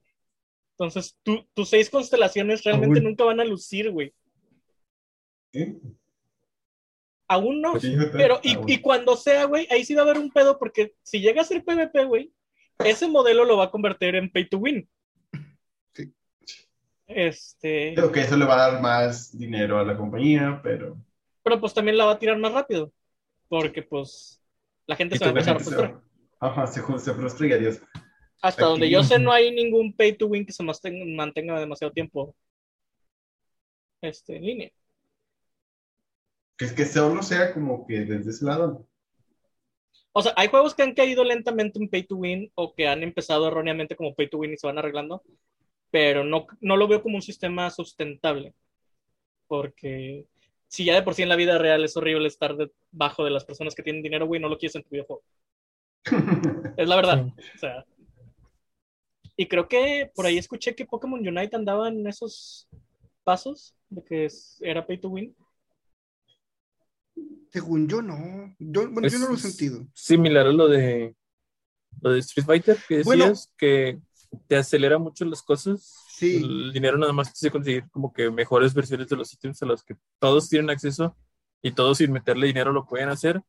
Entonces, 0.80 1.14
tu- 1.22 1.46
tus 1.52 1.68
seis 1.68 1.90
constelaciones 1.90 2.64
realmente 2.64 3.00
Aún. 3.00 3.08
nunca 3.10 3.24
van 3.24 3.38
a 3.38 3.44
lucir, 3.44 3.90
güey. 3.90 4.14
¿Qué? 5.52 5.76
Aún 7.28 7.60
no. 7.60 7.78
Fíjate. 7.78 8.16
Pero, 8.16 8.40
y, 8.42 8.54
Ah, 8.56 8.62
y 8.66 8.78
cuando 8.80 9.14
sea, 9.14 9.44
güey, 9.44 9.66
ahí 9.70 9.84
sí 9.84 9.94
va 9.94 10.00
a 10.00 10.04
haber 10.04 10.16
un 10.18 10.30
pedo, 10.30 10.58
porque 10.58 10.94
si 11.02 11.20
llega 11.20 11.42
a 11.42 11.44
ser 11.44 11.62
PvP, 11.62 12.06
güey, 12.06 12.32
ese 12.78 13.06
modelo 13.08 13.44
lo 13.44 13.58
va 13.58 13.64
a 13.64 13.70
convertir 13.70 14.14
en 14.14 14.30
pay 14.32 14.48
to 14.48 14.56
win. 14.56 14.88
Sí. 15.92 16.14
Este. 17.06 17.92
Creo 17.94 18.10
que 18.10 18.20
eso 18.20 18.38
le 18.38 18.46
va 18.46 18.54
a 18.54 18.70
dar 18.72 18.80
más 18.80 19.36
dinero 19.36 19.78
a 19.78 19.84
la 19.84 19.98
compañía, 19.98 20.60
pero. 20.62 20.96
Pero 21.42 21.60
pues 21.60 21.74
también 21.74 21.98
la 21.98 22.06
va 22.06 22.12
a 22.12 22.18
tirar 22.18 22.38
más 22.38 22.54
rápido. 22.54 22.90
Porque 23.48 23.82
pues 23.82 24.42
la 24.86 24.96
gente 24.96 25.18
se 25.18 25.24
va 25.24 25.28
a 25.28 25.32
empezar 25.32 25.56
a 25.56 25.58
se 25.58 25.64
frustrar. 25.66 26.00
Ajá, 26.40 26.66
se, 26.66 26.80
se 27.00 27.12
frustra 27.14 27.46
y 27.48 27.52
adiós. 27.52 27.82
Hasta 28.40 28.62
Aquí. 28.62 28.70
donde 28.70 28.90
yo 28.90 29.02
sé, 29.02 29.18
no 29.18 29.32
hay 29.32 29.50
ningún 29.52 29.94
pay 29.94 30.16
to 30.16 30.26
win 30.26 30.46
que 30.46 30.52
se 30.52 30.62
mantenga, 30.62 31.04
mantenga 31.04 31.60
demasiado 31.60 31.92
tiempo 31.92 32.34
este, 34.00 34.36
en 34.36 34.44
línea. 34.44 34.70
Que 36.56 36.64
es 36.64 36.72
que 36.72 36.86
solo 36.86 37.22
sea 37.22 37.52
como 37.52 37.86
que 37.86 38.00
desde 38.00 38.30
ese 38.30 38.44
lado. 38.44 38.86
O 40.12 40.22
sea, 40.22 40.32
hay 40.36 40.48
juegos 40.48 40.74
que 40.74 40.82
han 40.82 40.94
caído 40.94 41.22
lentamente 41.22 41.78
en 41.78 41.88
pay 41.88 42.02
to 42.04 42.16
win 42.16 42.50
o 42.54 42.74
que 42.74 42.88
han 42.88 43.02
empezado 43.02 43.46
erróneamente 43.46 43.96
como 43.96 44.14
pay 44.14 44.28
to 44.28 44.38
win 44.38 44.52
y 44.52 44.56
se 44.56 44.66
van 44.66 44.78
arreglando, 44.78 45.22
pero 45.90 46.24
no, 46.24 46.46
no 46.60 46.76
lo 46.76 46.88
veo 46.88 47.02
como 47.02 47.16
un 47.16 47.22
sistema 47.22 47.70
sustentable. 47.70 48.54
Porque 49.46 50.26
si 50.66 50.84
ya 50.84 50.94
de 50.94 51.02
por 51.02 51.14
sí 51.14 51.22
en 51.22 51.28
la 51.28 51.36
vida 51.36 51.58
real 51.58 51.84
es 51.84 51.96
horrible 51.96 52.28
estar 52.28 52.56
debajo 52.56 53.24
de 53.24 53.30
las 53.30 53.44
personas 53.44 53.74
que 53.74 53.82
tienen 53.82 54.02
dinero, 54.02 54.26
güey, 54.26 54.40
no 54.40 54.48
lo 54.48 54.58
quieres 54.58 54.76
en 54.76 54.82
tu 54.82 54.90
videojuego. 54.90 55.22
Es 56.76 56.88
la 56.88 56.96
verdad. 56.96 57.26
O 57.26 57.58
sea. 57.58 57.84
Y 59.40 59.48
creo 59.48 59.66
que 59.68 60.10
por 60.14 60.26
ahí 60.26 60.36
escuché 60.36 60.74
que 60.74 60.84
Pokémon 60.84 61.26
Unite 61.26 61.56
andaba 61.56 61.88
en 61.88 62.06
esos 62.06 62.68
pasos 63.24 63.74
de 63.88 64.04
que 64.04 64.28
era 64.60 64.86
pay 64.86 65.00
to 65.00 65.08
win. 65.08 65.34
Según 67.48 67.88
yo, 67.88 68.02
no. 68.02 68.54
Yo, 68.58 68.90
bueno, 68.90 69.08
yo 69.08 69.18
no 69.18 69.28
lo 69.28 69.36
he 69.36 69.38
sentido. 69.38 69.86
Similar 69.94 70.46
a 70.46 70.52
lo 70.52 70.68
de 70.68 71.16
lo 72.02 72.10
de 72.12 72.18
Street 72.18 72.44
Fighter 72.44 72.76
que 72.86 72.98
decías, 72.98 73.06
Bueno. 73.06 73.32
que 73.56 73.98
te 74.46 74.56
acelera 74.56 74.98
mucho 74.98 75.24
las 75.24 75.42
cosas. 75.42 75.90
Sí. 76.10 76.36
El 76.44 76.74
dinero 76.74 76.98
nada 76.98 77.14
más 77.14 77.28
te 77.28 77.38
hace 77.38 77.50
conseguir 77.50 77.88
como 77.88 78.12
que 78.12 78.30
mejores 78.30 78.74
versiones 78.74 79.08
de 79.08 79.16
los 79.16 79.32
ítems 79.32 79.62
a 79.62 79.64
los 79.64 79.82
que 79.82 79.96
todos 80.18 80.50
tienen 80.50 80.68
acceso 80.68 81.16
y 81.62 81.72
todos 81.72 81.96
sin 81.96 82.12
meterle 82.12 82.46
dinero 82.46 82.74
lo 82.74 82.84
pueden 82.84 83.08
hacer, 83.08 83.40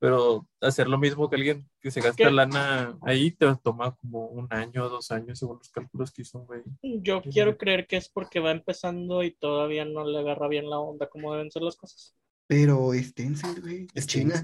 pero 0.00 0.46
hacer 0.60 0.88
lo 0.88 0.96
mismo 0.98 1.28
que 1.28 1.36
alguien 1.36 1.68
que 1.80 1.90
se 1.90 2.00
gasta 2.00 2.24
¿Qué? 2.24 2.30
lana 2.30 2.96
ahí 3.02 3.30
te 3.32 3.46
toma 3.62 3.96
como 3.96 4.26
un 4.26 4.46
año 4.50 4.84
o 4.84 4.88
dos 4.88 5.10
años 5.10 5.38
según 5.38 5.58
los 5.58 5.70
cálculos 5.70 6.12
que 6.12 6.22
hizo 6.22 6.38
un 6.38 6.46
güey. 6.46 6.62
Yo 6.82 7.20
Sí. 7.24 7.30
quiero 7.30 7.56
creer 7.56 7.86
que 7.86 7.96
es 7.96 8.08
porque 8.08 8.40
va 8.40 8.50
empezando 8.52 9.22
y 9.24 9.32
todavía 9.32 9.84
no 9.84 10.04
le 10.06 10.18
agarra 10.18 10.48
bien 10.48 10.70
la 10.70 10.78
onda 10.78 11.08
como 11.08 11.32
deben 11.34 11.50
ser 11.50 11.62
las 11.62 11.76
cosas. 11.76 12.14
Pero 12.46 12.94
es 12.94 13.12
Tencent, 13.14 13.58
güey. 13.60 13.86
Es 13.94 14.06
China. 14.06 14.34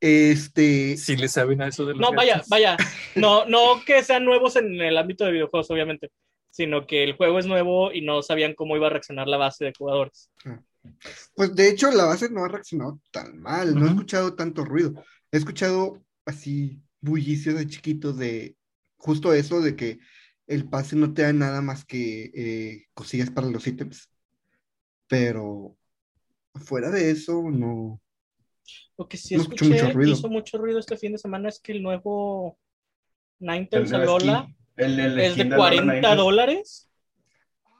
Este. 0.00 0.96
sí 0.96 1.16
le 1.16 1.28
saben 1.28 1.60
a 1.62 1.68
eso 1.68 1.84
de 1.84 1.92
los 1.94 2.00
No, 2.00 2.12
vaya, 2.16 2.42
vaya. 2.48 2.76
No, 3.16 3.44
no 3.46 3.82
que 3.84 4.02
sean 4.02 4.24
nuevos 4.24 4.56
en 4.56 4.80
el 4.80 4.96
ámbito 4.96 5.24
de 5.24 5.32
videojuegos, 5.32 5.70
obviamente, 5.70 6.10
sino 6.50 6.86
que 6.86 7.02
el 7.04 7.16
juego 7.16 7.38
es 7.38 7.46
nuevo 7.46 7.92
y 7.92 8.00
no 8.02 8.22
sabían 8.22 8.54
cómo 8.54 8.76
iba 8.76 8.86
a 8.86 8.90
reaccionar 8.90 9.26
la 9.28 9.36
base 9.36 9.64
de 9.64 9.72
jugadores. 9.76 10.30
Pues 11.34 11.54
de 11.54 11.68
hecho, 11.68 11.90
la 11.90 12.04
base 12.04 12.30
no 12.30 12.44
ha 12.44 12.48
reaccionado 12.48 13.00
tan 13.10 13.40
mal. 13.40 13.74
No 13.74 13.86
he 13.86 13.90
escuchado 13.90 14.34
tanto 14.34 14.64
ruido. 14.64 14.94
He 15.30 15.36
escuchado 15.38 16.02
así 16.24 16.82
bullicios 17.00 17.56
de 17.56 17.66
chiquitos 17.66 18.16
de 18.18 18.56
justo 18.96 19.32
eso, 19.32 19.60
de 19.60 19.76
que 19.76 19.98
el 20.46 20.68
pase 20.68 20.96
no 20.96 21.14
te 21.14 21.22
da 21.22 21.32
nada 21.32 21.60
más 21.62 21.84
que 21.84 22.30
eh, 22.34 22.86
cosillas 22.94 23.30
para 23.30 23.48
los 23.48 23.66
ítems. 23.66 24.10
Pero 25.06 25.76
fuera 26.54 26.90
de 26.90 27.10
eso, 27.10 27.42
no. 27.50 28.00
Lo 28.98 29.08
que 29.08 29.16
sí 29.16 29.36
No 29.36 29.42
escuché, 29.42 29.64
mucho 29.66 29.90
ruido. 29.92 30.12
hizo 30.12 30.28
mucho 30.28 30.58
ruido 30.58 30.78
este 30.78 30.96
fin 30.96 31.12
de 31.12 31.18
semana 31.18 31.48
es 31.48 31.60
que 31.60 31.72
el 31.72 31.82
nuevo 31.82 32.58
Ninetales 33.38 33.92
Alola. 33.92 34.48
El, 34.76 34.98
el 35.00 35.18
es 35.20 35.36
de 35.36 35.44
de 35.44 35.54
Alola 35.54 35.56
40 35.56 35.84
Ninetales. 35.92 36.16
dólares. 36.18 36.90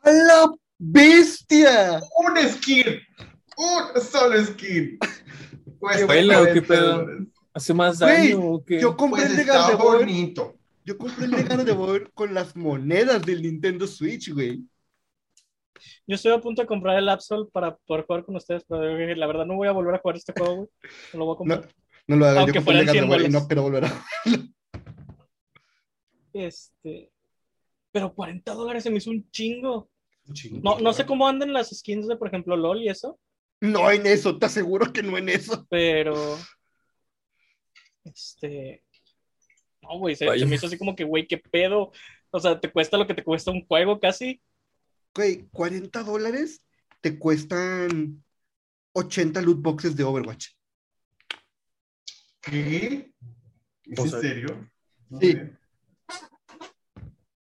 ¡A 0.03 0.11
la 0.11 0.55
bestia! 0.81 2.01
Un 2.19 2.49
skin. 2.49 3.01
Un 3.57 4.03
solo 4.03 4.43
skin. 4.45 4.99
¿o 5.81 5.89
qué 5.89 6.07
40 6.07 6.63
pedo? 6.67 6.99
dólares. 6.99 7.29
¿Hace 7.53 7.75
más 7.75 7.99
daño 7.99 8.41
o 8.41 8.65
qué? 8.65 8.81
Yo 8.81 8.97
compré 8.97 9.23
Pues 9.23 9.31
el 9.31 9.37
de 9.37 9.43
está 9.43 9.59
Gardevoir. 9.69 9.99
bonito. 9.99 10.57
Yo 10.85 10.97
compré 10.97 11.25
el 11.27 11.31
de 11.33 11.43
Gardevoir 11.43 12.11
con 12.13 12.33
las 12.33 12.57
monedas 12.57 13.23
del 13.23 13.43
Nintendo 13.43 13.87
Switch, 13.87 14.33
güey. 14.33 14.61
Yo 16.07 16.15
estoy 16.15 16.33
a 16.33 16.41
punto 16.41 16.63
de 16.63 16.69
comprar 16.69 16.99
el 16.99 17.09
Absol 17.09 17.49
para 17.53 17.77
poder 17.77 18.05
jugar 18.07 18.25
con 18.25 18.37
ustedes, 18.37 18.65
pero 18.69 18.83
la 18.83 19.27
verdad 19.27 19.47
no 19.47 19.57
voy 19.57 19.69
a 19.69 19.73
volver 19.73 19.95
a 19.95 19.99
jugar 19.99 20.17
este 20.17 20.33
juego, 20.33 20.55
güey. 20.57 20.69
No 21.13 21.19
lo 21.19 21.25
voy 21.27 21.35
a 21.35 21.39
comprar. 21.39 21.69
no 22.07 22.17
lo 22.17 22.27
hagan. 22.27 22.47
Yo 22.47 22.55
compré 22.55 22.81
el 22.81 22.87
de 22.87 22.93
fueran 22.93 22.93
100 22.93 23.09
Gardevoir 23.09 23.31
y 23.31 23.33
no 23.33 23.47
quiero 23.47 23.63
volver 23.63 23.85
a. 23.85 24.05
Este. 26.33 27.11
Pero 27.93 28.15
40 28.15 28.53
dólares 28.55 28.83
se 28.85 28.91
me 28.91 28.99
hizo 28.99 29.11
un 29.11 29.29
chingo. 29.31 29.90
No, 30.63 30.79
no 30.79 30.93
sé 30.93 31.07
cómo 31.07 31.27
andan 31.27 31.53
las 31.53 31.71
skins 31.71 32.07
de, 32.07 32.17
por 32.17 32.29
ejemplo, 32.29 32.57
LOL 32.57 32.83
y 32.83 32.89
eso, 32.89 33.19
No 33.61 33.91
en 33.91 34.07
eso, 34.07 34.39
te 34.39 34.47
aseguro 34.47 34.93
que 34.93 35.03
no 35.03 35.19
en 35.19 35.29
eso. 35.29 35.67
pero. 35.71 36.39
Este. 38.05 38.85
No, 39.83 39.99
güey, 39.99 40.15
se, 40.15 40.27
me 40.27 40.55
hizo 40.55 40.67
así 40.67 40.79
como 40.79 40.95
que, 40.95 41.05
güey, 41.05 41.27
qué 41.27 41.39
pedo. 41.39 41.91
O 42.31 42.41
sea, 42.41 42.61
te 42.61 42.71
cuesta 42.71 42.97
lo 42.97 43.07
que 43.07 43.15
te 43.15 43.25
cuesta 43.25 43.51
un 43.51 43.67
juego 43.67 43.99
casi. 43.99 44.41
Güey, 45.15 45.49
40 45.51 46.03
dólares 46.05 46.65
te 47.01 47.19
cuestan 47.19 48.23
80 48.93 49.41
loot 49.43 49.61
boxes 49.61 49.97
de 49.97 50.05
Overwatch. 50.05 50.49
¿Qué? 52.41 53.13
¿Es 53.85 53.99
O 53.99 54.05
en 54.05 54.11
serio? 54.11 54.71
No 55.09 55.21
sí. 55.21 55.33
sé. 55.33 55.53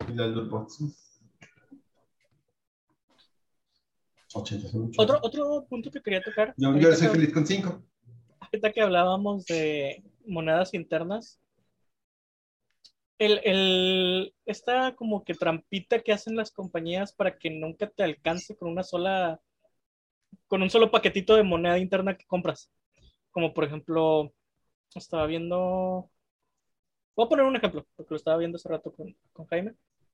¿Y 0.07 0.13
las 0.13 0.29
loot 0.29 0.49
boxes? 0.49 1.06
80 4.41 4.69
son 4.69 4.81
mucho. 4.81 5.01
Otro, 5.01 5.19
otro 5.21 5.65
punto 5.69 5.91
que 5.91 6.01
quería 6.01 6.21
tocar. 6.21 6.53
Yo, 6.57 6.75
yo 6.77 6.93
soy 6.93 7.07
feliz 7.07 7.33
con 7.33 7.45
5. 7.45 7.83
ahorita 8.39 8.71
que 8.71 8.81
hablábamos 8.81 9.45
de 9.45 10.03
monedas 10.25 10.73
internas, 10.73 11.39
el, 13.19 13.39
el- 13.43 14.33
esta 14.45 14.95
como 14.95 15.23
que 15.23 15.33
trampita 15.33 15.99
que 16.01 16.13
hacen 16.13 16.35
las 16.35 16.51
compañías 16.51 17.13
para 17.13 17.37
que 17.37 17.49
nunca 17.49 17.89
te 17.89 18.03
alcance 18.03 18.55
con 18.55 18.69
una 18.69 18.83
sola, 18.83 19.39
con 20.47 20.61
un 20.61 20.69
solo 20.69 20.91
paquetito 20.91 21.35
de 21.35 21.43
moneda 21.43 21.77
interna 21.79 22.15
que 22.17 22.25
compras. 22.25 22.69
Como 23.31 23.53
por 23.53 23.65
ejemplo, 23.65 24.33
estaba 24.95 25.25
viendo. 25.27 26.09
Voy 27.15 27.25
a 27.25 27.29
poner 27.29 27.45
un 27.45 27.55
ejemplo, 27.55 27.85
porque 27.95 28.11
lo 28.13 28.17
estaba 28.17 28.37
viendo 28.37 28.57
hace 28.57 28.69
rato 28.69 28.91
con, 28.93 29.15
con 29.33 29.45
Jaime. 29.47 29.73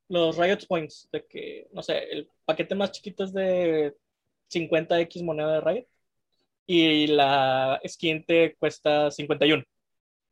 Los 0.09 0.37
Riot 0.37 0.65
Points, 0.67 1.09
de 1.11 1.25
que, 1.25 1.67
no 1.71 1.81
sé, 1.83 1.97
el 2.11 2.29
paquete 2.45 2.75
más 2.75 2.91
chiquito 2.91 3.23
es 3.23 3.33
de 3.33 3.95
50x 4.53 5.23
moneda 5.23 5.53
de 5.53 5.61
Riot 5.61 5.87
y 6.65 7.07
la 7.07 7.79
skin 7.87 8.23
te 8.25 8.55
cuesta 8.55 9.11
51, 9.11 9.63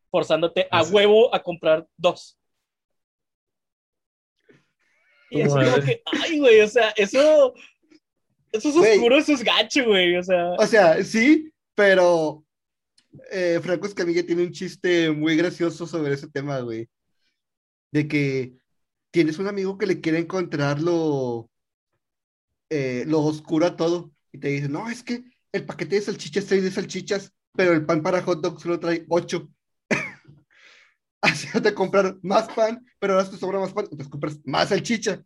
forzándote 0.10 0.68
a 0.72 0.84
huevo 0.84 1.34
a 1.34 1.42
comprar 1.42 1.88
dos. 1.98 2.38
Y 5.30 5.42
es 5.42 5.50
como 5.50 5.86
que, 5.86 6.02
ay, 6.06 6.40
güey, 6.40 6.62
o 6.62 6.68
sea, 6.68 6.90
eso, 6.98 7.54
eso 8.52 8.70
es 8.70 8.76
oscuro, 8.76 9.18
eso 9.18 9.34
es 9.34 9.44
gacho, 9.44 9.86
güey, 9.86 10.18
o 10.18 10.24
sea, 10.24 10.52
O 10.52 10.66
sea, 10.66 11.04
sí, 11.04 11.52
pero 11.74 12.44
eh, 13.32 13.60
Franco 13.62 13.88
Escamilla 13.88 14.26
tiene 14.26 14.44
un 14.44 14.52
chiste 14.52 15.12
muy 15.12 15.36
gracioso 15.36 15.88
sobre 15.88 16.14
ese 16.14 16.30
tema, 16.30 16.60
güey. 16.60 16.90
De 17.92 18.08
que 18.08 18.54
tienes 19.10 19.40
un 19.40 19.48
amigo 19.48 19.78
que 19.78 19.86
le 19.86 20.02
quiere 20.02 20.20
encontrar 20.20 20.82
lo, 20.82 21.50
eh, 22.72 23.04
lo 23.06 23.20
oscuro 23.20 23.66
a 23.68 23.76
todo. 23.76 24.12
Y 24.32 24.40
te 24.40 24.48
dice, 24.48 24.70
no, 24.70 24.90
es 24.90 25.04
que 25.04 25.24
el 25.52 25.66
paquete 25.66 25.96
de 25.96 26.02
salchichas 26.02 26.46
trae 26.46 26.62
de 26.62 26.72
salchichas, 26.72 27.34
pero 27.54 27.74
el 27.74 27.86
pan 27.86 28.02
para 28.02 28.22
hot 28.24 28.42
dog 28.42 28.60
solo 28.62 28.80
trae 28.80 29.06
ocho. 29.10 29.50
Así 31.22 31.48
de 31.60 31.74
comprar 31.74 32.18
más 32.24 32.48
pan, 32.54 32.84
pero 32.98 33.14
ahora 33.14 33.30
te 33.30 33.38
sobra 33.38 33.60
más 33.60 33.74
pan, 33.74 33.84
entonces 33.86 34.08
compras 34.10 34.40
más 34.46 34.70
salchicha. 34.70 35.22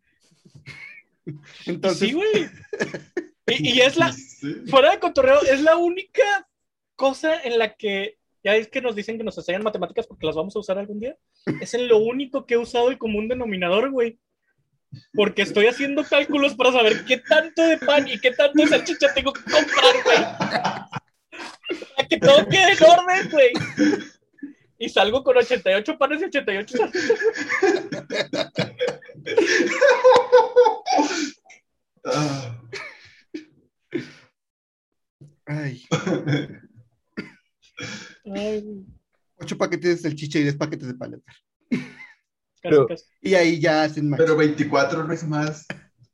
Entonces, 1.66 2.10
sí, 2.10 2.14
güey. 2.14 2.50
Y, 3.48 3.74
y 3.76 3.82
es 3.82 3.96
la, 3.96 4.12
Sí. 4.12 4.56
fuera 4.68 4.90
de 4.90 5.00
cotorreo, 5.00 5.40
es 5.44 5.62
la 5.62 5.78
única 5.78 6.48
cosa 6.96 7.40
en 7.44 7.60
la 7.60 7.76
que, 7.76 8.18
ya 8.44 8.56
es 8.56 8.68
que 8.70 8.82
nos 8.82 8.96
dicen 8.96 9.20
que 9.20 9.24
nos 9.24 9.38
enseñan 9.38 9.62
matemáticas 9.62 10.08
porque 10.08 10.26
las 10.26 10.36
vamos 10.36 10.56
a 10.56 10.60
usar 10.60 10.80
algún 10.80 11.00
día, 11.00 11.16
es 11.62 11.76
en 11.76 11.88
lo 11.88 12.00
único 12.00 12.48
que 12.48 12.56
he 12.56 12.58
usado 12.58 12.90
el 12.90 12.98
común 12.98 13.28
denominador, 13.28 13.92
güey. 13.92 14.18
Porque 15.14 15.42
estoy 15.44 15.68
haciendo 15.68 16.04
cálculos 16.04 16.56
para 16.56 16.72
saber 16.72 17.06
qué 17.06 17.18
tanto 17.18 17.62
de 17.64 17.78
pan 17.78 18.08
y 18.08 18.20
qué 18.20 18.32
tanto 18.32 18.62
de 18.62 18.68
salchicha 18.68 19.14
tengo 19.14 19.34
que 19.34 19.42
comprar, 19.42 20.04
güey. 20.04 20.18
Para 21.96 22.08
que 22.10 22.18
todo 22.18 22.48
quede 22.48 22.74
en 22.74 22.84
orden, 22.84 23.30
güey. 23.32 23.52
Y 24.78 24.90
salgo 24.90 25.24
con 25.24 25.38
88 25.38 25.98
panes 25.98 26.22
y 26.22 26.26
88 26.26 26.78
salchichas. 26.78 27.20
Ay, 35.46 35.86
Ay, 38.26 38.62
güey. 38.62 38.86
ocho 39.38 39.58
paquetes 39.58 40.02
de 40.02 40.10
salchicha 40.10 40.40
y 40.40 40.44
diez 40.44 40.56
paquetes 40.56 40.88
de 40.88 40.94
paleta. 40.96 41.34
Pero- 42.70 42.88
casi. 42.88 43.06
Y 43.22 43.36
ahí 43.36 43.60
ya 43.60 43.84
hacen 43.84 44.10
match. 44.10 44.20
Pero 44.20 44.36
24 44.36 45.04
no 45.04 45.14
es 45.14 45.24
más 45.28 45.66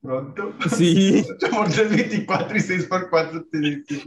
pronto. 0.02 0.54
Sí. 0.78 1.24
8 1.44 1.50
por 1.52 1.70
3 1.70 1.90
24 1.90 2.58
y 2.58 2.60
6 2.62 2.86
por 2.86 3.10
4 3.10 3.46
te 3.52 3.60
dice. 3.60 4.04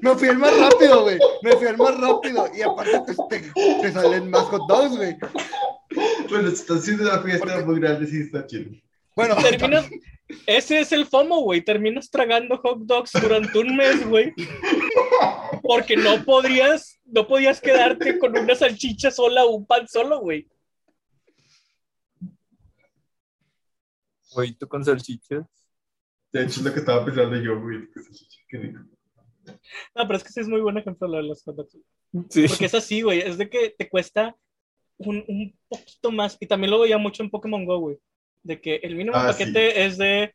Me 0.00 0.14
fui 0.14 0.28
al 0.28 0.38
más 0.38 0.58
rápido, 0.58 1.02
güey. 1.02 1.18
Me 1.42 1.52
fui 1.52 1.66
al 1.66 1.76
más 1.76 1.98
rápido. 2.00 2.46
Y 2.56 2.62
aparte 2.62 3.00
pues, 3.06 3.18
te, 3.28 3.40
te 3.80 3.92
salen 3.92 4.30
más 4.30 4.42
hot 4.44 4.68
dogs, 4.68 4.96
güey. 4.96 5.16
Bueno, 6.28 6.48
si 6.48 6.54
estás 6.54 6.78
haciendo 6.78 7.04
una 7.04 7.20
fiesta 7.20 7.64
muy 7.64 7.80
grande, 7.80 8.06
sí 8.06 8.20
está 8.22 8.46
chido. 8.46 8.70
Bueno, 9.14 9.36
Terminas, 9.36 9.90
ese 10.46 10.80
es 10.80 10.92
el 10.92 11.04
FOMO, 11.06 11.42
güey. 11.42 11.60
Terminas 11.60 12.10
tragando 12.10 12.56
hot 12.58 12.78
dogs 12.80 13.12
durante 13.20 13.58
un 13.58 13.76
mes, 13.76 14.08
güey. 14.08 14.32
Porque 15.62 15.96
no 15.96 16.24
podrías, 16.24 16.98
no 17.04 17.26
podías 17.28 17.60
quedarte 17.60 18.18
con 18.18 18.36
una 18.36 18.54
salchicha 18.54 19.10
sola 19.10 19.44
o 19.44 19.50
un 19.50 19.66
pan 19.66 19.86
solo, 19.86 20.20
güey. 20.20 20.46
Tú 24.58 24.68
con 24.68 24.84
salchichas. 24.84 25.44
De 26.32 26.42
hecho, 26.42 26.60
es 26.60 26.62
lo 26.62 26.72
que 26.72 26.80
estaba 26.80 27.04
pensando 27.04 27.36
yo, 27.36 27.60
güey. 27.60 27.88
Qué 28.48 28.58
rico. 28.58 28.80
No, 29.94 30.06
pero 30.06 30.16
es 30.16 30.24
que 30.24 30.30
sí 30.32 30.40
es 30.40 30.48
muy 30.48 30.60
buen 30.60 30.78
ejemplo 30.78 31.08
lo 31.08 31.16
de 31.18 31.22
los 31.24 31.42
hot 31.44 31.56
dogs. 31.56 31.76
Sí. 32.30 32.46
Porque 32.48 32.66
es 32.66 32.74
así, 32.74 33.02
güey. 33.02 33.20
Es 33.20 33.36
de 33.38 33.50
que 33.50 33.74
te 33.76 33.88
cuesta 33.88 34.34
un, 34.98 35.24
un 35.28 35.58
poquito 35.68 36.10
más. 36.12 36.36
Y 36.40 36.46
también 36.46 36.70
lo 36.70 36.80
veía 36.80 36.98
mucho 36.98 37.22
en 37.22 37.30
Pokémon 37.30 37.64
Go, 37.64 37.78
güey. 37.80 37.98
De 38.42 38.60
que 38.60 38.76
el 38.76 38.96
mínimo 38.96 39.16
Ah, 39.16 39.28
paquete 39.28 39.84
es 39.84 39.98
de 39.98 40.34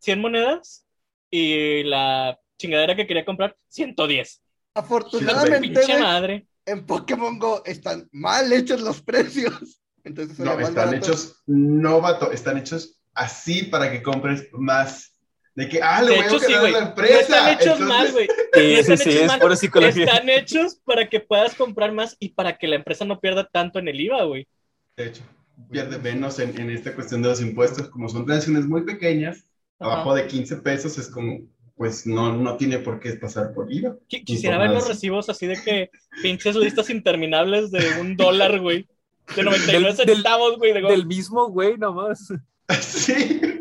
100 0.00 0.20
monedas 0.20 0.86
y 1.30 1.82
la 1.84 2.38
chingadera 2.58 2.94
que 2.94 3.06
quería 3.06 3.24
comprar, 3.24 3.56
110. 3.68 4.42
afortunadamente, 4.74 5.60
Pinche 5.60 5.86
güey, 5.86 6.00
madre. 6.02 6.46
en 6.66 6.86
Pokémon 6.86 7.38
Go 7.38 7.62
están 7.64 8.08
mal 8.12 8.52
hechos 8.52 8.80
los 8.82 9.00
precios. 9.02 9.80
Entonces, 10.04 10.38
No, 10.38 10.52
están 10.60 10.74
barato. 10.74 10.96
hechos, 10.96 11.42
no, 11.46 12.00
vato, 12.00 12.30
están 12.30 12.58
hechos 12.58 13.00
así 13.14 13.64
para 13.64 13.90
que 13.90 14.02
compres 14.02 14.48
más. 14.52 15.10
De 15.56 15.68
que, 15.68 15.80
ah, 15.80 16.02
le 16.02 16.16
voy 16.16 16.24
hecho, 16.26 16.36
a 16.36 16.40
sí, 16.40 16.52
la 16.52 16.70
No 16.70 16.78
empresa. 16.78 17.20
están 17.20 17.48
hechos 17.50 17.66
Entonces, 17.80 17.86
mal, 17.88 18.12
güey. 18.12 18.26
No 18.54 18.60
Sí, 18.60 18.60
sí, 18.60 18.74
están 18.80 18.98
sí, 18.98 19.10
hechos 19.10 19.20
es 19.22 19.26
mal. 19.28 19.40
por 19.40 19.56
psicología. 19.56 20.04
Están 20.04 20.28
hechos 20.28 20.74
para 20.84 21.08
que 21.08 21.20
puedas 21.20 21.54
comprar 21.54 21.92
más 21.92 22.16
y 22.18 22.30
para 22.30 22.58
que 22.58 22.66
la 22.66 22.74
empresa 22.76 23.04
no 23.04 23.20
pierda 23.20 23.48
tanto 23.48 23.78
en 23.78 23.86
el 23.88 24.00
IVA, 24.00 24.24
güey. 24.24 24.48
De 24.96 25.06
hecho, 25.06 25.22
pierde 25.70 25.98
menos 25.98 26.40
en, 26.40 26.60
en 26.60 26.70
esta 26.70 26.92
cuestión 26.94 27.22
de 27.22 27.28
los 27.28 27.40
impuestos. 27.40 27.88
Como 27.88 28.08
son 28.08 28.26
transacciones 28.26 28.66
muy 28.66 28.82
pequeñas, 28.82 29.44
Ajá. 29.78 29.92
abajo 29.92 30.14
de 30.16 30.26
15 30.26 30.56
pesos 30.56 30.98
es 30.98 31.08
como, 31.08 31.38
pues 31.76 32.04
no, 32.04 32.32
no 32.36 32.56
tiene 32.56 32.78
por 32.78 32.98
qué 32.98 33.12
pasar 33.12 33.52
por 33.54 33.72
IVA. 33.72 33.94
Qui- 34.10 34.24
Quisiera 34.24 34.58
ver 34.58 34.70
los 34.70 34.88
recibos 34.88 35.28
así 35.28 35.46
de 35.46 35.60
que 35.62 35.90
pinches 36.20 36.56
listas 36.56 36.90
interminables 36.90 37.70
de 37.70 38.00
un 38.00 38.16
dólar, 38.16 38.58
güey. 38.58 38.88
De 39.36 39.42
99 39.44 39.94
Del- 40.04 40.16
centavos, 40.16 40.58
güey. 40.58 40.72
De 40.72 40.82
Del 40.82 41.06
mismo 41.06 41.46
güey 41.48 41.78
nomás. 41.78 42.32
Sí, 42.80 43.60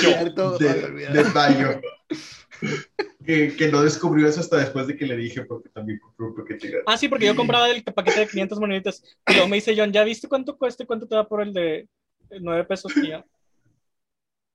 Cierto, 0.00 0.58
de. 0.58 1.80
Que, 3.24 3.54
que 3.56 3.68
no 3.68 3.82
descubrió 3.82 4.28
eso 4.28 4.40
hasta 4.40 4.56
después 4.56 4.86
de 4.86 4.96
que 4.96 5.06
le 5.06 5.16
dije, 5.16 5.44
porque 5.44 5.68
también 5.68 5.98
compró 6.00 6.28
un 6.28 6.34
paquete 6.34 6.68
grande. 6.68 6.84
Ah, 6.86 6.96
sí, 6.96 7.08
porque 7.08 7.26
yo 7.26 7.36
compraba 7.36 7.70
el 7.70 7.82
paquete 7.84 8.20
de 8.20 8.28
500 8.28 8.58
moneditas. 8.58 9.02
Y 9.28 9.32
luego 9.32 9.48
me 9.48 9.56
dice 9.56 9.74
John, 9.76 9.92
¿ya 9.92 10.02
viste 10.02 10.28
cuánto 10.28 10.56
cuesta 10.56 10.82
y 10.82 10.86
cuánto 10.86 11.06
te 11.06 11.14
da 11.14 11.26
por 11.26 11.42
el 11.42 11.52
de 11.52 11.88
9 12.30 12.64
pesos? 12.64 12.92
Y 12.96 13.10
yo, 13.10 13.24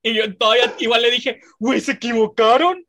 y 0.03 0.13
yo 0.15 0.35
todavía 0.35 0.73
igual 0.79 1.01
le 1.01 1.11
dije, 1.11 1.41
güey, 1.59 1.79
¿se 1.79 1.93
equivocaron? 1.93 2.85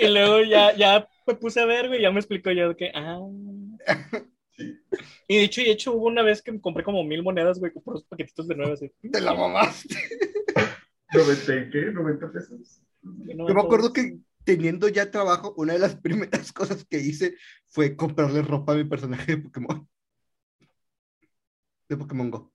Y 0.00 0.08
luego 0.08 0.42
ya, 0.42 0.74
ya 0.76 1.08
me 1.26 1.34
puse 1.34 1.60
a 1.60 1.66
ver, 1.66 1.88
güey, 1.88 2.00
y 2.00 2.02
ya 2.02 2.10
me 2.10 2.20
explicó 2.20 2.50
yo 2.50 2.68
de 2.70 2.76
que, 2.76 2.92
ah. 2.94 3.20
Y 5.28 5.38
dicho 5.38 5.60
y 5.60 5.70
hecho, 5.70 5.92
hubo 5.92 6.06
una 6.06 6.22
vez 6.22 6.42
que 6.42 6.52
me 6.52 6.60
compré 6.60 6.84
como 6.84 7.04
mil 7.04 7.22
monedas, 7.22 7.58
güey, 7.58 7.72
por 7.72 7.94
los 7.94 8.04
paquetitos 8.04 8.48
de 8.48 8.54
9 8.54 8.72
así. 8.72 8.90
Te 9.10 9.20
la 9.20 9.34
mamaste. 9.34 9.94
¿90 11.12 11.68
y 11.68 11.70
qué? 11.70 11.92
¿90 11.92 12.32
pesos? 12.32 12.82
No 13.02 13.48
Yo 13.48 13.54
me 13.54 13.60
acuerdo 13.60 13.92
que 13.92 14.18
teniendo 14.44 14.88
ya 14.88 15.10
trabajo, 15.10 15.54
una 15.56 15.72
de 15.72 15.78
las 15.78 15.96
primeras 16.00 16.52
cosas 16.52 16.84
que 16.84 16.98
hice 16.98 17.36
fue 17.68 17.96
comprarle 17.96 18.42
ropa 18.42 18.72
a 18.72 18.76
mi 18.76 18.84
personaje 18.84 19.36
de 19.36 19.42
Pokémon. 19.42 19.88
De 21.88 21.96
Pokémon 21.96 22.30
Go. 22.30 22.52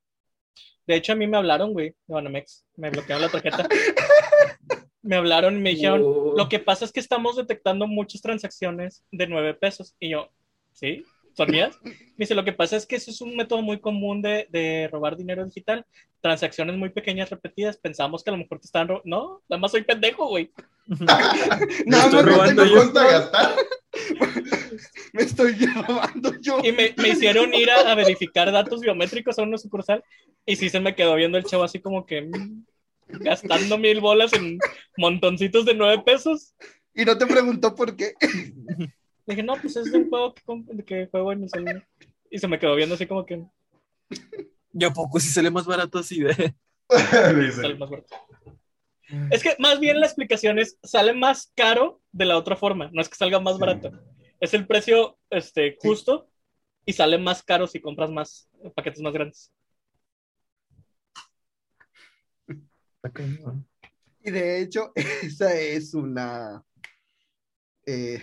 De 0.86 0.96
hecho, 0.96 1.14
a 1.14 1.16
mí 1.16 1.28
me 1.28 1.38
hablaron, 1.38 1.74
güey, 1.74 1.90
de 1.90 2.14
Banamex. 2.14 2.66
Me 2.78 2.90
bloquearon 2.90 3.24
la 3.24 3.30
tarjeta. 3.30 3.68
me 5.02 5.18
hablaron 5.18 5.58
y 5.58 5.62
me 5.62 5.72
dijeron, 5.72 6.02
lo 6.02 6.50
que 6.50 6.60
pasa 6.60 6.86
es 6.86 6.92
que 6.92 7.02
estamos 7.02 7.36
detectando 7.36 7.88
muchas 7.88 8.22
transacciones 8.22 9.04
de 9.12 9.28
9 9.28 9.54
pesos. 9.56 9.96
Y 10.00 10.12
yo, 10.12 10.30
¿sí? 10.72 11.04
¿Son 11.38 11.52
mías? 11.52 11.78
Me 11.84 11.94
dice, 12.18 12.34
lo 12.34 12.44
que 12.44 12.52
pasa 12.52 12.76
es 12.76 12.88
que 12.88 12.96
eso 12.96 13.12
es 13.12 13.22
un 13.22 13.36
método 13.36 13.62
muy 13.62 13.80
común 13.80 14.24
de, 14.24 14.48
de 14.50 14.90
robar 14.92 15.16
dinero 15.16 15.46
digital. 15.46 15.86
Transacciones 16.20 16.76
muy 16.76 16.90
pequeñas 16.90 17.30
repetidas. 17.30 17.78
Pensamos 17.78 18.24
que 18.24 18.32
a 18.32 18.34
lo 18.34 18.40
mejor 18.40 18.60
te 18.60 18.66
están 18.66 18.88
robando. 18.88 19.08
No, 19.08 19.44
nada 19.48 19.60
más 19.60 19.70
soy 19.70 19.84
pendejo, 19.84 20.28
güey. 20.28 20.52
Nada 20.88 21.34
estoy 21.36 21.86
más 21.86 22.12
no 22.12 22.22
robando 22.24 22.64
tengo 22.64 22.76
yo. 22.76 22.82
¿Cuánto 22.82 23.00
a 23.00 23.12
gastar? 23.12 23.56
Me 25.14 25.22
estoy 25.22 25.54
robando 25.88 26.34
yo. 26.42 26.60
Y 26.64 26.72
me, 26.72 26.96
me 26.98 27.10
hicieron 27.10 27.54
ir 27.54 27.70
a, 27.70 27.92
a 27.92 27.96
verificar 27.96 28.52
datos 28.52 28.82
biométricos 28.82 29.38
a 29.38 29.44
una 29.44 29.58
sucursal. 29.58 30.04
Y 30.46 30.56
sí 30.56 30.70
se 30.70 30.80
me 30.80 30.96
quedó 30.96 31.16
viendo 31.16 31.38
el 31.38 31.44
chavo 31.44 31.64
así 31.64 31.80
como 31.80 32.06
que 32.06 32.24
mm, 32.24 32.66
gastando 33.08 33.78
mil 33.78 34.00
bolas 34.02 34.34
en 34.34 34.58
montoncitos 34.98 35.66
de 35.66 35.76
9 35.76 36.04
pesos. 36.04 36.56
Y 36.96 37.06
no 37.06 37.18
te 37.18 37.28
preguntó 37.28 37.76
por 37.76 37.96
qué. 37.96 38.14
Le 39.28 39.36
dije, 39.36 39.44
no, 39.44 39.56
pues 39.56 39.76
es 39.76 39.92
de 39.92 39.98
un 40.00 40.10
juego 40.10 40.34
que, 40.34 40.84
que 40.86 41.08
juego 41.08 41.32
en 41.34 41.42
mi 41.42 41.50
celular. 41.50 41.86
Y 42.32 42.40
se 42.40 42.48
me 42.48 42.58
quedó 42.60 42.76
viendo 42.76 42.96
así 42.96 43.06
como 43.06 43.26
que 43.26 43.46
¿Y 44.74 44.84
a 44.86 44.92
poco 44.92 45.20
si 45.20 45.30
sale 45.30 45.50
más 45.52 45.66
barato 45.66 46.00
así 46.00 46.22
de? 46.22 46.56
Sale 46.90 47.76
más 47.76 47.90
barato. 47.90 48.16
Es 49.32 49.42
que 49.44 49.56
más 49.60 49.80
bien 49.80 50.00
la 50.00 50.06
explicación 50.06 50.60
es, 50.60 50.78
sale 50.84 51.14
más 51.14 51.52
caro 51.56 52.02
de 52.12 52.26
la 52.26 52.38
otra 52.38 52.56
forma, 52.56 52.90
no 52.94 53.02
es 53.02 53.10
que 53.10 53.16
salga 53.16 53.40
más 53.40 53.56
Sí. 53.56 53.60
barato. 53.62 53.92
Es 54.40 54.54
el 54.54 54.68
precio 54.68 55.18
este, 55.30 55.78
justo 55.80 56.30
y 56.86 56.94
sale 56.94 57.18
más 57.18 57.42
caro 57.44 57.68
si 57.68 57.80
compras 57.82 58.12
más 58.12 58.50
eh, 58.64 58.70
paquetes 58.70 59.02
más 59.02 59.14
grandes. 59.14 59.52
Está 62.48 63.12
cañón. 63.14 63.68
Y 64.24 64.32
de 64.32 64.62
hecho, 64.62 64.92
esa 64.96 65.54
es 65.54 65.94
una. 65.94 66.64
eh, 67.86 68.22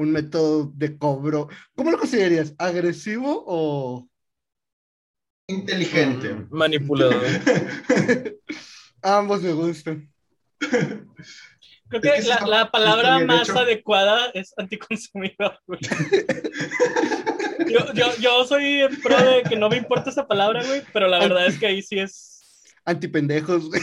un 0.00 0.12
método 0.12 0.72
de 0.74 0.96
cobro. 0.96 1.48
¿Cómo 1.76 1.90
lo 1.90 1.98
considerarías? 1.98 2.54
¿Agresivo 2.58 3.44
o 3.46 4.08
Inteligente. 5.46 6.46
Manipulador. 6.50 7.22
ambos 9.02 9.42
me 9.42 9.52
gustan? 9.52 10.10
Creo 10.58 12.00
que 12.00 12.08
Es 12.08 12.22
que 12.22 12.28
la, 12.28 12.34
está- 12.36 12.46
la 12.46 12.70
palabra 12.70 13.18
más 13.26 13.48
hecho. 13.48 13.58
adecuada 13.58 14.30
es 14.32 14.54
anticonsumidor. 14.56 15.58
güey. 15.66 15.80
yo, 17.68 17.92
yo, 17.92 18.06
yo 18.20 18.44
soy 18.46 18.82
pro 19.02 19.16
de 19.18 19.42
que 19.42 19.56
no 19.56 19.68
me 19.68 19.76
importa 19.76 20.08
esa 20.10 20.26
palabra, 20.26 20.64
güey, 20.64 20.82
pero 20.94 21.08
la 21.08 21.18
verdad 21.18 21.46
es 21.46 21.58
que 21.58 21.66
ahí 21.66 21.82
sí 21.82 21.98
es. 21.98 22.62
Antipendejos, 22.86 23.68
güey. 23.68 23.82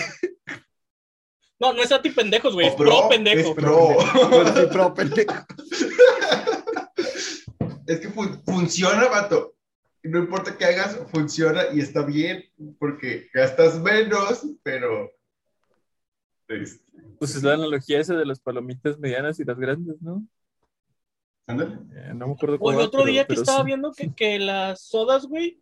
No, 1.59 1.73
no 1.73 1.81
es 1.81 1.91
antipendejos, 1.91 2.53
güey, 2.53 2.67
es 2.67 2.75
pro, 2.75 3.09
pendejo. 3.09 3.49
Es 3.49 3.55
pro. 3.55 3.97
Pro 4.71 4.93
pendejo. 4.93 5.33
Es 7.87 7.99
que 7.99 8.09
fun- 8.09 8.41
funciona, 8.45 9.07
vato. 9.07 9.55
No 10.03 10.19
importa 10.19 10.57
qué 10.57 10.65
hagas, 10.65 10.97
funciona 11.11 11.63
y 11.73 11.79
está 11.81 12.03
bien, 12.05 12.43
porque 12.79 13.29
gastas 13.33 13.79
menos, 13.81 14.45
pero. 14.63 15.11
este, 16.47 16.81
Pues 17.19 17.35
es 17.35 17.43
la 17.43 17.53
analogía 17.55 17.99
esa 17.99 18.13
de 18.15 18.25
las 18.25 18.39
palomitas 18.39 18.97
medianas 18.99 19.39
y 19.39 19.43
las 19.43 19.57
grandes, 19.57 20.01
¿no? 20.01 20.25
ándale. 21.47 21.75
Eh, 21.95 22.11
no 22.13 22.27
me 22.27 22.33
acuerdo 22.33 22.55
O 22.55 22.59
cómo. 22.59 22.71
el 22.79 22.85
otro 22.85 22.99
pero- 23.01 23.11
día 23.11 23.23
que 23.23 23.29
pero 23.29 23.41
estaba 23.41 23.59
sí. 23.59 23.65
viendo 23.65 23.91
que, 23.93 24.13
que 24.13 24.37
las 24.39 24.81
sodas, 24.81 25.25
güey, 25.25 25.61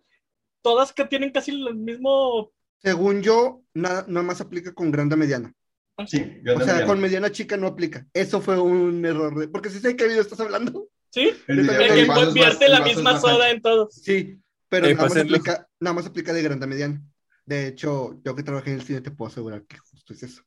todas 0.61 0.91
que 0.93 1.05
tienen 1.05 1.31
casi 1.31 1.51
el 1.51 1.75
mismo. 1.75 2.51
Según 2.79 3.21
yo, 3.21 3.61
nada, 3.73 4.03
nada 4.07 4.25
más 4.25 4.41
aplica 4.41 4.73
con 4.73 4.91
grande 4.91 5.13
a 5.15 5.17
mediana. 5.17 5.53
Sí, 6.07 6.39
yo 6.43 6.57
O 6.57 6.61
sea, 6.61 6.85
con 6.85 6.99
mediana 6.99 7.31
chica 7.31 7.55
no 7.55 7.67
aplica. 7.67 8.05
Eso 8.13 8.41
fue 8.41 8.59
un 8.59 9.05
error. 9.05 9.33
de- 9.39 9.47
Porque 9.47 9.69
si 9.69 9.79
sé 9.79 9.95
qué 9.95 10.07
video 10.07 10.21
estás 10.21 10.39
hablando. 10.41 10.87
¿Sí? 11.15 11.31
El 11.47 11.59
El 11.59 11.67
de 11.67 11.77
que 11.87 12.05
vasos 12.05 12.33
vierte 12.33 12.69
más- 12.69 12.79
la 12.79 12.85
misma 12.85 13.13
más 13.13 13.21
soda 13.21 13.49
en 13.49 13.61
todos. 13.61 13.95
Sí, 13.95 14.37
pero 14.67 14.87
Eh, 14.87 14.93
nada, 14.93 15.03
más 15.05 15.13
pásenlos. 15.13 15.39
aplica, 15.39 15.67
nada 15.79 15.93
más 15.93 16.05
aplica 16.05 16.33
de 16.33 16.43
grande 16.43 16.65
a 16.65 16.67
mediana. 16.67 17.01
De 17.45 17.67
hecho, 17.67 18.19
yo 18.23 18.35
que 18.35 18.43
trabajé 18.43 18.71
en 18.73 18.79
el 18.79 18.85
cine 18.85 18.99
te 19.01 19.11
puedo 19.11 19.31
asegurar 19.31 19.63
que 19.65 19.77
justo 19.77 20.13
es 20.13 20.23
eso. 20.23 20.41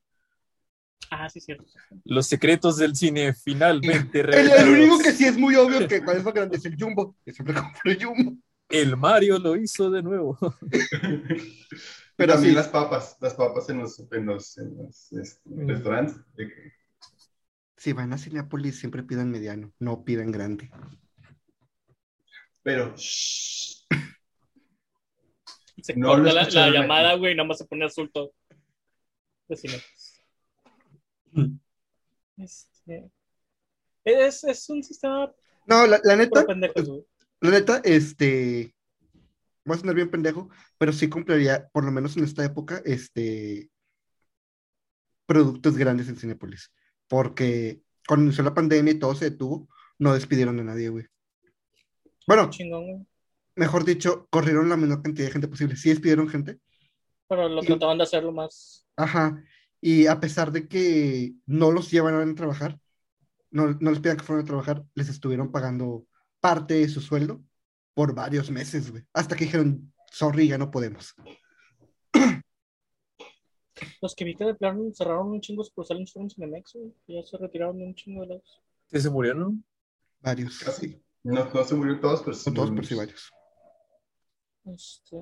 Ah, 1.11 1.31
sí, 1.31 1.41
cierto. 1.41 1.65
Los 2.05 2.27
secretos 2.27 2.77
del 2.77 2.95
cine 2.95 3.33
finalmente 3.33 4.21
El, 4.21 4.51
el 4.51 4.69
único 4.69 4.99
que 4.99 5.13
sí 5.13 5.25
es 5.25 5.39
muy 5.39 5.55
obvio 5.55 5.89
que 5.89 6.05
cuál 6.05 6.19
es 6.19 6.25
lo 6.25 6.33
grande 6.35 6.59
es 6.59 6.65
el 6.67 6.77
Jumbo. 6.79 7.17
Yo 7.25 7.33
siempre 7.33 7.55
compro 7.55 7.81
el 7.91 8.05
Jumbo. 8.05 8.37
El 8.69 8.97
Mario 8.99 9.39
lo 9.39 9.57
hizo 9.57 9.91
de 9.91 10.03
nuevo. 10.03 10.37
Pero 12.17 12.33
también 12.35 12.53
sí. 12.53 12.57
las 12.57 12.69
papas, 12.69 13.17
las 13.21 13.35
papas 13.35 13.71
en 13.71 13.79
los, 13.79 13.99
en 14.13 14.27
los, 14.27 14.59
en 14.59 14.77
los 14.77 15.13
este, 15.13 15.41
Mm. 15.49 15.69
restaurantes. 15.69 16.17
de 16.35 16.49
que- 16.49 16.78
Si 17.79 17.93
van 17.93 18.13
a 18.13 18.19
Cinepolis, 18.19 18.81
siempre 18.81 19.05
pidan 19.05 19.31
mediano, 19.31 19.73
no 19.79 20.05
pidan 20.05 20.33
grande. 20.33 20.69
Pero, 22.63 22.93
shh, 22.97 23.87
Se 25.81 25.95
No, 25.97 26.09
corta 26.09 26.33
la, 26.33 26.71
llamada, 26.71 27.15
güey, 27.15 27.37
nada 27.37 27.47
más 27.47 27.59
se 27.59 27.67
pone 27.67 27.85
azul 27.85 28.11
todo. 28.13 28.33
De. 29.49 29.83
Mm. 31.33 31.59
Este, 32.39 33.11
es, 34.05 34.45
es 34.45 34.71
un 34.71 34.81
sistema 34.85 35.35
No, 35.67 35.89
la, 35.89 36.01
la 36.05 36.15
neta, 36.15 36.47
pendejos, 36.47 36.89
la 37.41 37.51
neta, 37.51 37.81
este. 37.85 38.77
Voy 39.65 39.77
a 39.77 39.81
sonar 39.81 39.97
bien 39.97 40.09
pendejo, 40.09 40.49
pero 40.79 40.93
sí 40.93 41.09
compraría, 41.09 41.69
por 41.73 41.85
lo 41.85 41.91
menos 41.91 42.17
en 42.17 42.23
esta 42.23 42.45
época, 42.45 42.81
este. 42.85 43.71
Productos 45.27 45.77
grandes 45.77 46.09
en 46.09 46.17
Cinepolis. 46.17 46.71
Porque 47.09 47.81
cuando 48.07 48.27
inició 48.27 48.45
la 48.45 48.55
pandemia 48.55 48.93
y 48.93 48.99
todo 48.99 49.15
se 49.15 49.31
detuvo, 49.31 49.69
no 49.99 50.15
despidieron 50.15 50.59
a 50.61 50.65
nadie, 50.65 50.89
güey. 50.91 51.07
Bueno, 52.27 52.51
Chingón, 52.51 52.85
güey. 52.85 53.07
mejor 53.57 53.85
dicho, 53.85 54.29
corrieron 54.31 54.69
la 54.69 54.77
menor 54.77 55.03
cantidad 55.03 55.27
de 55.27 55.33
gente 55.33 55.49
posible. 55.49 55.77
Sí 55.77 55.89
despidieron 55.89 56.29
gente. 56.29 56.59
Pero 57.29 57.49
lo 57.49 57.63
Y- 57.63 57.67
trataban 57.67 57.99
de 57.99 58.05
hacerlo 58.05 58.33
más. 58.33 58.87
Ajá. 58.97 59.43
Y 59.81 60.07
a 60.07 60.19
pesar 60.21 60.51
de 60.53 60.67
que 60.69 61.35
no 61.47 61.71
los 61.71 61.91
llevan 61.91 62.15
a 62.15 62.35
trabajar, 62.35 62.79
no, 63.51 63.77
no 63.81 63.91
les 63.91 64.01
pidan 64.01 64.17
que 64.17 64.25
fueran 64.25 64.45
a 64.45 64.47
trabajar, 64.47 64.85
les 64.95 65.09
estuvieron 65.09 65.51
pagando 65.51 66.07
parte 66.41 66.75
de 66.75 66.89
su 66.89 67.01
sueldo 67.01 67.43
por 67.95 68.15
varios 68.15 68.51
meses, 68.51 68.91
güey. 68.91 69.05
Hasta 69.13 69.37
que 69.37 69.45
dijeron, 69.45 69.93
sorry, 70.13 70.49
ya 70.49 70.59
no 70.59 70.71
podemos. 70.71 71.15
Los 74.03 74.15
que 74.15 74.25
vi 74.25 74.35
que 74.35 74.45
de 74.45 74.55
plano 74.55 74.91
cerraron 74.95 75.29
un 75.31 75.41
chingo 75.41 75.65
sucursales 75.65 76.15
en 76.17 76.31
Cinemex, 76.31 76.73
güey. 76.75 76.93
Ya 77.07 77.23
se 77.25 77.37
retiraron 77.39 77.79
de 77.79 77.85
un 77.85 77.95
chingo 77.95 78.23
de 78.23 78.29
los. 78.29 78.61
Sí, 78.87 79.01
se 79.01 79.11
murió, 79.11 79.35
¿no? 79.35 79.55
Varios. 80.21 80.59
Casi. 80.61 80.89
Sí. 80.89 81.03
no, 81.25 81.45
no 81.53 81.65
se 81.65 81.75
murieron 81.75 82.01
todos, 82.01 82.23
pero 82.23 82.37
No 82.47 82.53
todos, 82.55 82.71
pero 82.71 82.83
sí 82.83 82.95
murieron. 82.95 82.99
varios. 82.99 83.31
Este, 84.65 85.17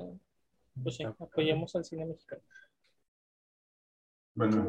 pues 0.83 0.97
sí, 0.97 1.05
apoyemos 1.05 1.75
al 1.77 1.85
cine 1.85 2.05
mexicano. 2.07 2.43
Bueno, 4.35 4.69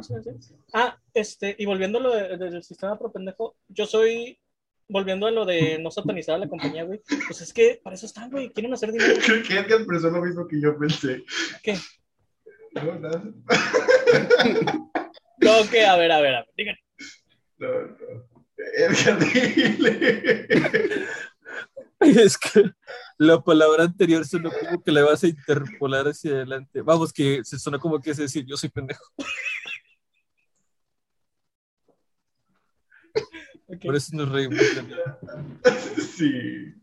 Ah, 0.73 0.97
este, 1.13 1.55
y 1.59 1.65
volviendo 1.65 1.97
a 1.97 2.01
lo 2.01 2.13
de- 2.15 2.37
del 2.37 2.63
sistema 2.63 2.97
pro 2.97 3.11
pendejo, 3.11 3.57
yo 3.67 3.85
soy, 3.85 4.39
volviendo 4.87 5.27
a 5.27 5.31
lo 5.31 5.45
de 5.45 5.77
no 5.79 5.91
satanizar 5.91 6.35
a 6.35 6.37
la 6.37 6.47
compañía, 6.47 6.85
güey, 6.85 7.01
pues 7.27 7.41
es 7.41 7.51
que 7.51 7.81
para 7.83 7.95
eso 7.95 8.05
están, 8.05 8.31
güey, 8.31 8.49
quieren 8.51 8.73
hacer 8.73 8.91
dinero. 8.93 9.15
creo 9.25 9.43
que 9.43 9.53
Edgar 9.59 9.85
pensó 9.85 10.09
lo 10.09 10.21
mismo 10.21 10.47
que 10.47 10.61
yo 10.61 10.77
pensé. 10.77 11.25
¿Qué? 11.63 11.75
No, 15.39 15.69
que, 15.69 15.85
a 15.85 15.95
ver, 15.95 16.11
a 16.11 16.19
ver, 16.19 16.35
a 16.35 16.39
ver, 16.39 16.49
díganme. 16.57 16.79
No, 17.59 17.67
no. 17.67 18.27
Edgar, 18.75 19.19
dile. 19.19 20.47
Es 21.99 22.37
que 22.37 22.71
la 23.17 23.41
palabra 23.41 23.85
anterior 23.85 24.23
sonó 24.25 24.51
como 24.51 24.83
que 24.83 24.91
la 24.91 25.03
vas 25.03 25.23
a 25.23 25.27
interpolar 25.27 26.07
hacia 26.07 26.31
adelante. 26.31 26.81
Vamos, 26.81 27.11
que 27.11 27.43
se 27.43 27.57
sonó 27.57 27.79
como 27.79 27.99
que 27.99 28.11
es 28.11 28.17
decir, 28.17 28.45
yo 28.45 28.55
soy 28.55 28.69
pendejo. 28.69 29.03
Por 33.83 33.95
eso 33.95 34.15
nos 34.15 34.29
reímos. 34.29 34.59
Sí. 36.15 36.75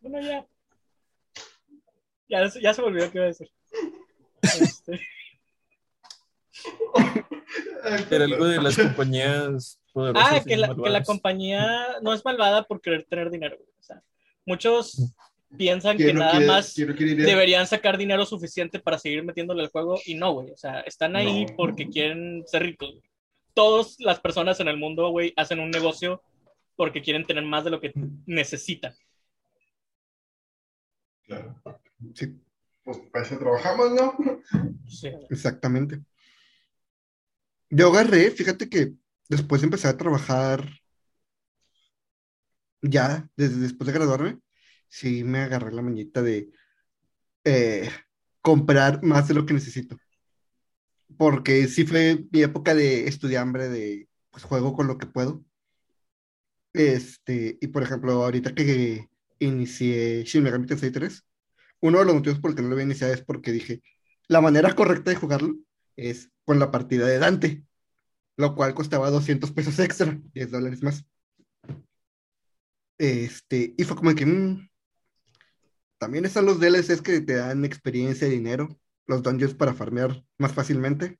Bueno, 0.00 0.20
ya. 0.20 0.46
Ya, 2.28 2.44
ya 2.60 2.74
se 2.74 2.82
me 2.82 2.88
olvidó 2.88 3.10
qué 3.10 3.18
iba 3.18 3.24
a 3.24 3.28
decir. 3.28 3.50
Este, 4.42 5.00
Era 8.10 8.24
algo 8.24 8.46
de 8.46 8.60
las 8.60 8.76
compañías 8.76 9.78
poderosas. 9.92 10.32
ah, 10.32 10.42
que 10.44 10.56
la, 10.56 10.74
que 10.74 10.90
la 10.90 11.02
compañía 11.04 11.86
no 12.02 12.12
es 12.12 12.24
malvada 12.24 12.64
por 12.64 12.80
querer 12.80 13.04
tener 13.04 13.30
dinero. 13.30 13.56
güey. 13.56 13.68
O 13.78 13.82
sea, 13.82 14.02
muchos 14.44 15.12
piensan 15.56 15.96
que 15.96 16.04
¿Quién 16.04 16.16
no 16.16 16.20
nada 16.22 16.32
quiere- 16.32 16.46
más 16.46 16.76
no 16.78 16.94
deberían 17.24 17.66
sacar 17.66 17.96
dinero 17.96 18.26
suficiente 18.26 18.80
para 18.80 18.98
seguir 18.98 19.22
metiéndole 19.22 19.62
al 19.62 19.70
juego 19.70 19.98
y 20.04 20.14
no, 20.14 20.32
güey. 20.32 20.50
O 20.50 20.56
sea, 20.56 20.80
están 20.80 21.14
ahí 21.16 21.46
No. 21.46 21.56
porque 21.56 21.88
quieren 21.88 22.44
ser 22.46 22.62
ricos. 22.64 22.94
Todas 23.54 23.96
las 24.00 24.20
personas 24.20 24.58
en 24.60 24.68
el 24.68 24.76
mundo, 24.76 25.08
güey, 25.10 25.32
hacen 25.36 25.60
un 25.60 25.70
negocio 25.70 26.22
porque 26.74 27.00
quieren 27.00 27.24
tener 27.24 27.44
más 27.44 27.64
de 27.64 27.70
lo 27.70 27.80
que 27.80 27.92
necesitan. 28.26 28.94
Claro. 31.24 31.54
Sí, 32.14 32.40
Pues 32.84 32.98
para 33.12 33.24
eso 33.24 33.38
trabajamos, 33.38 33.92
¿no? 33.92 34.14
Sí. 34.86 35.08
exactamente. 35.30 36.02
Yo 37.70 37.88
agarré, 37.88 38.30
fíjate 38.30 38.68
que 38.68 38.94
después 39.28 39.60
de 39.60 39.66
empezar 39.66 39.94
a 39.94 39.98
trabajar, 39.98 40.68
ya, 42.82 43.28
desde 43.36 43.56
después 43.58 43.86
de 43.86 43.92
graduarme, 43.92 44.38
sí 44.88 45.24
me 45.24 45.40
agarré 45.40 45.72
la 45.72 45.82
mañita 45.82 46.22
de 46.22 46.50
eh, 47.44 47.90
comprar 48.42 49.02
más 49.04 49.28
de 49.28 49.34
lo 49.34 49.46
que 49.46 49.54
necesito. 49.54 49.96
Porque 51.18 51.66
sí 51.68 51.84
fue 51.86 52.24
mi 52.30 52.42
época 52.42 52.74
de 52.74 53.08
estudiambre, 53.08 53.68
de 53.68 54.08
pues 54.30 54.44
juego 54.44 54.72
con 54.74 54.86
lo 54.86 54.98
que 54.98 55.06
puedo. 55.06 55.44
Este, 56.72 57.58
y 57.60 57.68
por 57.68 57.82
ejemplo, 57.82 58.12
ahorita 58.24 58.54
que 58.54 59.08
inicié 59.38 60.24
Shin 60.24 60.42
Megami 60.44 60.66
Tensei 60.66 60.90
3, 60.90 61.24
uno 61.80 61.98
de 61.98 62.04
los 62.04 62.14
motivos 62.14 62.38
por 62.40 62.50
el 62.50 62.56
que 62.56 62.62
no 62.62 62.68
lo 62.68 62.74
había 62.74 62.84
iniciado 62.84 63.12
es 63.12 63.22
porque 63.22 63.52
dije, 63.52 63.82
la 64.28 64.40
manera 64.40 64.74
correcta 64.74 65.10
de 65.10 65.16
jugarlo 65.16 65.54
es 65.96 66.30
con 66.44 66.58
la 66.58 66.70
partida 66.70 67.06
de 67.06 67.18
Dante, 67.18 67.64
lo 68.36 68.54
cual 68.54 68.74
costaba 68.74 69.10
200 69.10 69.50
pesos 69.52 69.78
extra, 69.78 70.20
10 70.34 70.50
dólares 70.50 70.82
más. 70.82 71.04
Este, 72.98 73.74
y 73.76 73.84
fue 73.84 73.96
como 73.96 74.14
que, 74.14 74.26
mm, 74.26 74.68
también 75.98 76.24
están 76.24 76.46
los 76.46 76.60
DLCs 76.60 77.02
que 77.02 77.20
te 77.20 77.34
dan 77.34 77.64
experiencia 77.64 78.26
y 78.26 78.30
dinero, 78.30 78.68
los 79.06 79.22
dungeons 79.22 79.54
para 79.54 79.74
farmear 79.74 80.22
más 80.38 80.52
fácilmente. 80.52 81.18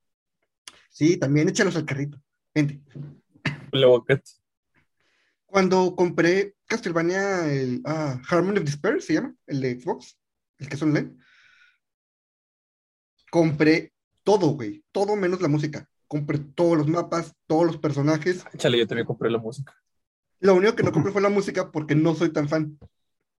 Sí, 0.90 1.16
también 1.16 1.48
échalos 1.48 1.76
al 1.76 1.86
carrito. 1.86 2.20
Vente. 2.54 2.80
Cuando 5.46 5.94
compré 5.94 6.54
Castlevania, 6.66 7.52
el 7.52 7.82
ah, 7.84 8.20
Harmony 8.28 8.58
of 8.58 8.64
Despair, 8.64 9.00
se 9.00 9.14
llama, 9.14 9.34
el 9.46 9.60
de 9.60 9.80
Xbox, 9.80 10.18
el 10.58 10.68
que 10.68 10.74
es 10.74 10.82
online, 10.82 11.16
compré 13.30 13.92
todo, 14.22 14.48
güey, 14.48 14.84
todo 14.92 15.16
menos 15.16 15.40
la 15.40 15.48
música. 15.48 15.88
compré 16.08 16.38
todos 16.38 16.78
los 16.78 16.86
mapas, 16.86 17.34
todos 17.46 17.66
los 17.66 17.78
personajes. 17.78 18.44
Chale, 18.56 18.78
yo 18.78 18.86
también 18.86 19.06
compré 19.06 19.30
la 19.30 19.38
música. 19.38 19.74
Lo 20.40 20.54
único 20.54 20.76
que 20.76 20.82
no 20.82 20.92
compré 20.92 21.12
fue 21.12 21.22
la 21.22 21.28
música 21.28 21.70
porque 21.70 21.94
no 21.94 22.14
soy 22.14 22.32
tan 22.32 22.48
fan. 22.48 22.78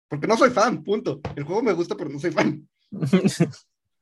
Porque 0.10 0.28
no 0.28 0.38
soy 0.38 0.50
fan, 0.52 0.84
punto. 0.84 1.20
El 1.36 1.44
juego 1.44 1.62
me 1.64 1.74
gusta, 1.74 1.96
pero 1.96 2.10
no 2.10 2.20
soy 2.20 2.32
fan. 2.32 2.68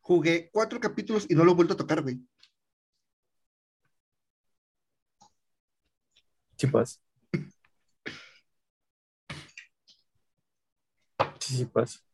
Jugué 0.01 0.49
cuatro 0.51 0.79
capítulos 0.79 1.25
y 1.29 1.35
no 1.35 1.43
lo 1.43 1.51
he 1.51 1.55
vuelto 1.55 1.73
a 1.73 1.77
tocar, 1.77 2.01
güey. 2.01 2.19
Sí 6.57 6.67
pasa. 11.65 12.04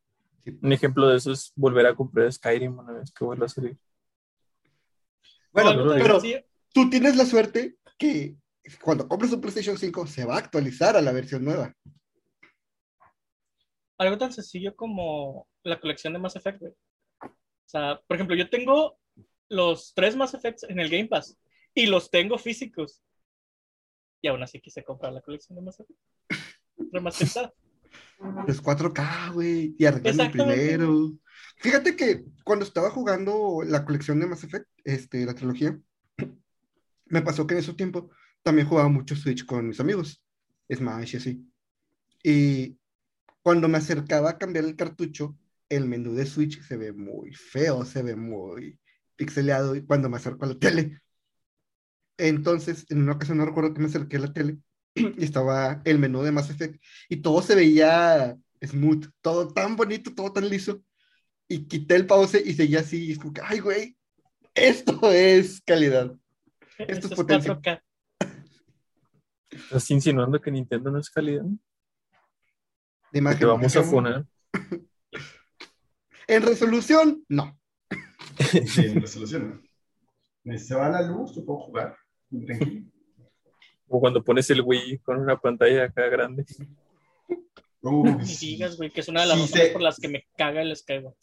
Sí. 0.44 0.52
Sí. 0.52 0.60
Un 0.62 0.74
ejemplo 0.74 1.08
de 1.08 1.18
eso 1.18 1.32
es 1.32 1.52
volver 1.56 1.86
a 1.86 1.96
comprar 1.96 2.32
Skyrim 2.32 2.78
una 2.78 2.94
vez 2.94 3.12
que 3.12 3.26
vuelva 3.26 3.46
a 3.46 3.50
salir. 3.50 3.78
Bueno, 5.52 5.74
No, 5.74 5.94
pero 5.94 6.20
tú 6.74 6.89
tienes 6.89 7.16
la 7.16 7.26
suerte 7.26 7.76
que 7.98 8.36
cuando 8.84 9.08
compres 9.08 9.32
un 9.34 9.42
PlayStation 9.42 9.78
5 9.78 10.08
se 10.08 10.26
va 10.26 10.36
a 10.36 10.39
actualizar 10.39 10.96
a 10.96 11.02
la 11.02 11.12
versión 11.12 11.44
nueva. 11.44 11.76
algo 13.98 14.18
tan 14.18 14.34
sencillo 14.34 14.76
como 14.76 15.48
la 15.64 15.80
colección 15.80 16.14
de 16.14 16.20
Mass 16.20 16.36
Effect, 16.36 16.60
güey. 16.60 16.74
O 17.22 17.70
sea, 17.72 18.02
por 18.08 18.16
ejemplo, 18.16 18.36
yo 18.36 18.50
tengo 18.50 18.98
los 19.48 19.94
tres 19.94 20.16
Mass 20.16 20.34
Effects 20.34 20.64
en 20.64 20.80
el 20.80 20.89
Game 20.89 21.08
Pass 21.08 21.38
y 21.76 21.86
los 21.86 22.10
tengo 22.10 22.38
físicos. 22.38 23.04
Y 24.22 24.28
aún 24.28 24.42
así 24.42 24.60
quise 24.60 24.84
comprar 24.84 25.14
la 25.14 25.22
colección 25.22 25.56
de 25.56 25.62
Mass 25.62 25.80
Effect. 25.80 26.00
Remasterizada. 26.92 27.54
Es 28.48 28.62
4K, 28.62 29.34
güey, 29.34 29.76
y 29.78 29.86
arreglan 29.86 30.20
el 30.20 30.32
primero. 30.32 31.12
Fíjate 31.58 31.96
que 31.96 32.24
cuando 32.44 32.66
estaba 32.66 32.89
jugando 32.89 33.62
la 33.66 33.86
colección 33.86 34.20
de 34.20 34.28
Mass 34.28 34.44
Effect, 34.44 34.68
este, 34.84 35.26
la 35.26 35.34
trilogía, 35.34 35.80
me 37.06 37.22
pasó 37.22 37.46
que 37.46 37.54
en 37.54 37.60
ese 37.60 37.74
tiempo 37.74 38.10
también 38.44 38.68
jugaba 38.68 38.89
mucho 38.89 39.16
Switch 39.16 39.46
con 39.46 39.68
mis 39.68 39.80
amigos, 39.80 40.24
Smash 40.72 41.14
y 41.14 41.18
así. 41.18 41.52
Y 42.24 42.78
cuando 43.44 43.68
me 43.68 43.78
acercaba 43.78 44.32
a 44.32 44.38
cambiar 44.38 44.66
el 44.66 44.76
cartucho, 44.76 45.38
el 45.70 45.86
menú 45.86 46.14
de 46.14 46.26
Switch 46.26 46.62
se 46.62 46.78
ve 46.78 46.94
muy 46.94 47.34
feo, 47.34 47.86
se 47.86 48.04
ve 48.04 48.16
muy 48.16 48.80
pixeleado 49.16 49.76
y 49.76 49.86
cuando 49.86 50.10
me 50.10 50.18
acerco 50.18 50.46
a 50.46 50.50
la 50.50 50.60
tele. 50.60 51.02
Entonces, 52.18 52.86
en 52.89 53.02
una 53.04 53.14
ocasión 53.14 53.38
no 53.38 53.46
recuerdo 53.46 53.74
que 53.74 53.82
me 53.82 53.88
acerqué 53.88 54.18
a 54.18 54.22
la 54.22 54.34
tele 54.34 54.60
y 54.96 55.24
estaba 55.24 55.82
el 55.86 56.00
menú 56.00 56.22
de 56.22 56.32
Mass 56.32 56.50
Effect 56.50 56.82
y 57.10 57.18
todo 57.18 57.42
se 57.42 57.56
veía 57.56 58.38
smooth, 58.64 59.08
todo 59.22 59.48
tan 59.48 59.76
bonito, 59.76 60.14
todo 60.14 60.32
tan 60.32 60.50
liso. 60.50 60.84
Y 61.48 61.66
quité 61.68 61.96
el 61.96 62.08
pause 62.08 62.42
y 62.46 62.54
seguía 62.54 62.80
así, 62.80 63.06
y 63.06 63.12
es 63.12 63.20
como 63.20 63.34
que, 63.34 63.42
ay, 63.44 63.60
güey, 63.60 63.98
esto 64.54 65.12
es 65.12 65.62
calidad. 65.62 66.16
Esto 66.78 66.84
es 66.84 66.89
Esto 66.89 67.08
es 67.08 67.14
potencia. 67.14 67.60
4K. 67.60 67.82
¿Estás 69.50 69.92
insinuando 69.92 70.39
que 70.39 70.50
Nintendo 70.50 70.92
no 70.92 71.00
es 71.00 71.10
calidad? 71.10 71.44
De 73.12 73.20
imagen. 73.20 73.39
Que 73.39 73.46
vamos 73.46 73.76
a 73.76 73.84
funar. 73.84 74.26
En 76.28 76.44
resolución, 76.44 77.26
no. 77.28 77.60
Sí, 78.66 78.86
en 78.86 79.02
resolución. 79.02 79.62
¿no? 80.46 80.58
Se 80.58 80.76
va 80.76 80.88
la 80.88 81.02
luz, 81.02 81.36
yo 81.36 81.44
puedo 81.44 81.60
jugar. 81.60 81.98
Tranquilo. 82.30 82.91
O 83.94 84.00
cuando 84.00 84.24
pones 84.24 84.50
el 84.50 84.62
Wii 84.62 85.00
con 85.00 85.20
una 85.20 85.38
pantalla 85.38 85.84
acá 85.84 86.08
grande. 86.08 86.46
Sí. 86.48 86.66
digas, 88.48 88.78
güey, 88.78 88.89
que 88.89 89.02
es 89.02 89.08
una 89.10 89.22
de 89.22 89.28
las 89.28 89.38
Sí, 89.38 89.42
razones 89.44 89.68
sé. 89.68 89.74
por 89.74 89.82
las 89.82 90.00
que 90.00 90.08
me 90.08 90.26
caga 90.38 90.62
el 90.62 90.74
Skyward. 90.76 91.16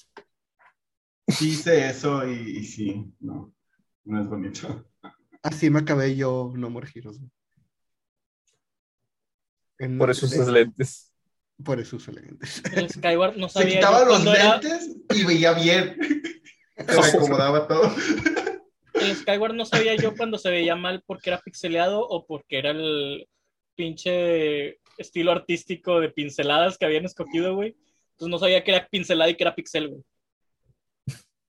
Sí 1.29 1.51
hice 1.51 1.89
eso 1.89 2.27
y, 2.29 2.59
y 2.59 2.65
sí, 2.65 3.05
no, 3.21 3.55
no 4.05 4.21
es 4.21 4.29
bonito. 4.29 4.87
Así 5.43 5.71
me 5.71 5.79
acabé 5.81 6.15
yo 6.17 6.53
No 6.57 6.69
More 6.69 6.89
Heroes. 6.95 7.19
güey. 7.19 7.31
En- 9.79 9.99
Por 9.99 10.11
eso 10.11 10.27
de- 10.27 10.37
usas 10.37 10.49
lentes. 10.49 11.13
Por 11.65 11.81
eso 11.81 11.97
uso 11.97 12.13
lentes. 12.13 12.63
El 12.75 12.91
Skyward 12.91 13.37
no 13.37 13.49
Se 13.49 13.61
sabía 13.61 13.77
quitaba 13.77 14.01
yo 14.01 14.05
los 14.07 14.27
era- 14.27 14.59
lentes 14.61 14.97
y 15.15 15.25
veía 15.25 15.53
bien. 15.55 15.97
Se 16.89 17.17
acomodaba 17.17 17.67
todo. 17.67 17.91
El 19.01 19.17
Skyward 19.17 19.55
no 19.55 19.65
sabía 19.65 19.97
yo 19.97 20.15
cuando 20.17 20.39
se 20.39 20.51
veía 20.51 20.77
mal 20.77 21.03
porque 21.07 21.31
era 21.31 21.41
pixeleado 21.41 22.07
o 22.07 22.27
porque 22.27 22.59
era 22.59 22.71
el 22.71 23.29
pinche 23.75 24.81
estilo 24.99 25.33
artístico 25.33 26.01
de 26.01 26.11
pinceladas 26.11 26.77
que 26.77 26.87
habían 26.87 27.05
escogido, 27.05 27.55
güey. 27.55 27.77
Entonces 28.13 28.31
no 28.31 28.39
sabía 28.39 28.65
que 28.65 28.73
era 28.73 28.89
pincelada 28.89 29.31
y 29.31 29.37
que 29.37 29.45
era 29.45 29.55
pixel, 29.55 29.89
güey. 29.89 30.03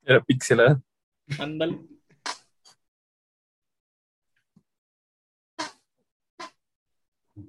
Era 0.03 0.23
pixelada. 0.23 0.81
Ándale. 1.39 1.79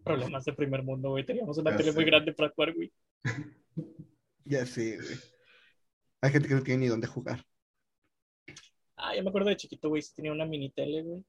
Problemas 0.04 0.44
de 0.44 0.52
primer 0.52 0.82
mundo, 0.82 1.10
güey. 1.10 1.24
Teníamos 1.24 1.58
una 1.58 1.72
Ya 1.72 1.76
tele 1.76 1.92
muy 1.92 2.04
grande 2.04 2.32
para 2.32 2.50
jugar, 2.50 2.74
güey. 2.74 2.92
Ya 4.44 4.66
sé, 4.66 4.96
güey. 4.96 5.18
Hay 6.22 6.32
gente 6.32 6.48
que 6.48 6.54
no 6.54 6.62
tiene 6.62 6.80
ni 6.80 6.88
dónde 6.88 7.06
jugar. 7.06 7.44
Ah, 9.02 9.14
yo 9.16 9.22
me 9.22 9.28
acuerdo 9.30 9.48
de 9.48 9.56
chiquito, 9.56 9.88
güey, 9.88 10.02
sí 10.02 10.14
tenía 10.14 10.32
una 10.32 10.44
mini 10.46 10.70
tele, 10.70 11.02
güey. 11.02 11.24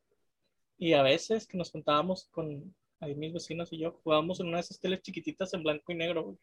Y 0.78 0.94
a 0.94 1.04
veces 1.04 1.48
que 1.48 1.58
nos 1.58 1.72
juntábamos 1.72 2.28
con 2.32 2.76
ahí 3.00 3.16
mis 3.16 3.34
vecinos 3.34 3.72
y 3.72 3.78
yo, 3.80 4.00
jugábamos 4.04 4.40
en 4.40 4.48
una 4.48 4.58
de 4.58 4.62
esas 4.62 4.80
teles 4.80 5.02
chiquititas 5.02 5.54
en 5.54 5.64
blanco 5.64 5.92
y 5.92 5.96
negro, 5.96 6.24
güey. 6.24 6.38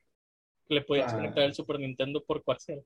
Que 0.66 0.74
le 0.74 0.83
podías 0.83 1.12
Ah. 1.12 1.16
conectar 1.16 1.45
el 1.45 1.55
Super 1.55 1.79
Nintendo 1.81 2.24
por 2.24 2.43
coaxial. 2.45 2.83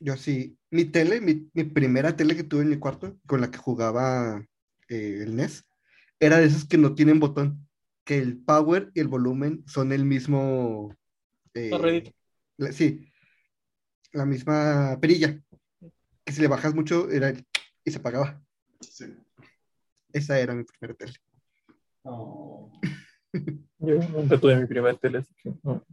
Yo 0.00 0.16
sí. 0.16 0.56
Mi 0.70 0.84
tele, 0.86 1.20
mi, 1.20 1.48
mi 1.52 1.64
primera 1.64 2.16
tele 2.16 2.34
que 2.36 2.42
tuve 2.44 2.62
en 2.62 2.70
mi 2.70 2.78
cuarto, 2.78 3.18
con 3.26 3.40
la 3.40 3.50
que 3.50 3.58
jugaba 3.58 4.44
eh, 4.88 5.20
el 5.22 5.36
NES, 5.36 5.64
era 6.18 6.38
de 6.38 6.46
esas 6.46 6.66
que 6.66 6.78
no 6.78 6.94
tienen 6.94 7.20
botón. 7.20 7.68
Que 8.04 8.18
el 8.18 8.38
power 8.42 8.90
y 8.94 9.00
el 9.00 9.08
volumen 9.08 9.62
son 9.68 9.92
el 9.92 10.04
mismo. 10.04 10.94
eh, 11.54 11.70
la- 12.56 12.72
sí. 12.72 13.06
La 14.12 14.26
misma 14.26 14.98
perilla. 15.00 15.40
Que 16.24 16.32
si 16.32 16.40
le 16.42 16.48
bajas 16.48 16.74
mucho, 16.74 17.10
era 17.10 17.30
el- 17.30 17.44
y 17.84 17.90
se 17.90 17.98
apagaba. 17.98 18.40
Sí. 18.80 19.06
Esa 20.12 20.38
era 20.38 20.54
mi 20.54 20.64
primera 20.64 20.94
tele. 20.96 21.14
Oh. 22.04 22.70
Yo 23.78 23.94
nunca 24.10 24.38
tuve 24.38 24.56
mi 24.56 24.66
primera 24.66 24.96
tele, 24.96 25.18
así 25.18 25.34
que 25.42 25.52
no. 25.62 25.84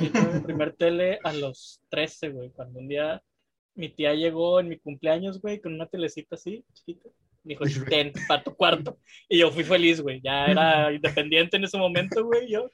Yo 0.00 0.12
tuve 0.12 0.34
mi 0.34 0.40
primer 0.40 0.72
tele 0.74 1.18
a 1.22 1.32
los 1.32 1.80
13, 1.90 2.30
güey. 2.30 2.50
Cuando 2.50 2.80
un 2.80 2.88
día 2.88 3.22
mi 3.74 3.88
tía 3.88 4.14
llegó 4.14 4.60
en 4.60 4.68
mi 4.68 4.78
cumpleaños, 4.78 5.40
güey, 5.40 5.60
con 5.60 5.74
una 5.74 5.86
telecita 5.86 6.36
así, 6.36 6.64
chiquita. 6.72 7.08
Me 7.42 7.56
dijo, 7.56 7.64
ten, 7.88 8.12
para 8.26 8.42
tu 8.42 8.54
cuarto. 8.54 8.98
Y 9.28 9.38
yo 9.38 9.50
fui 9.50 9.64
feliz, 9.64 10.00
güey. 10.00 10.20
Ya 10.22 10.46
era 10.46 10.92
independiente 10.94 11.56
en 11.56 11.64
ese 11.64 11.76
momento, 11.76 12.24
güey. 12.24 12.48
Yo 12.50 12.70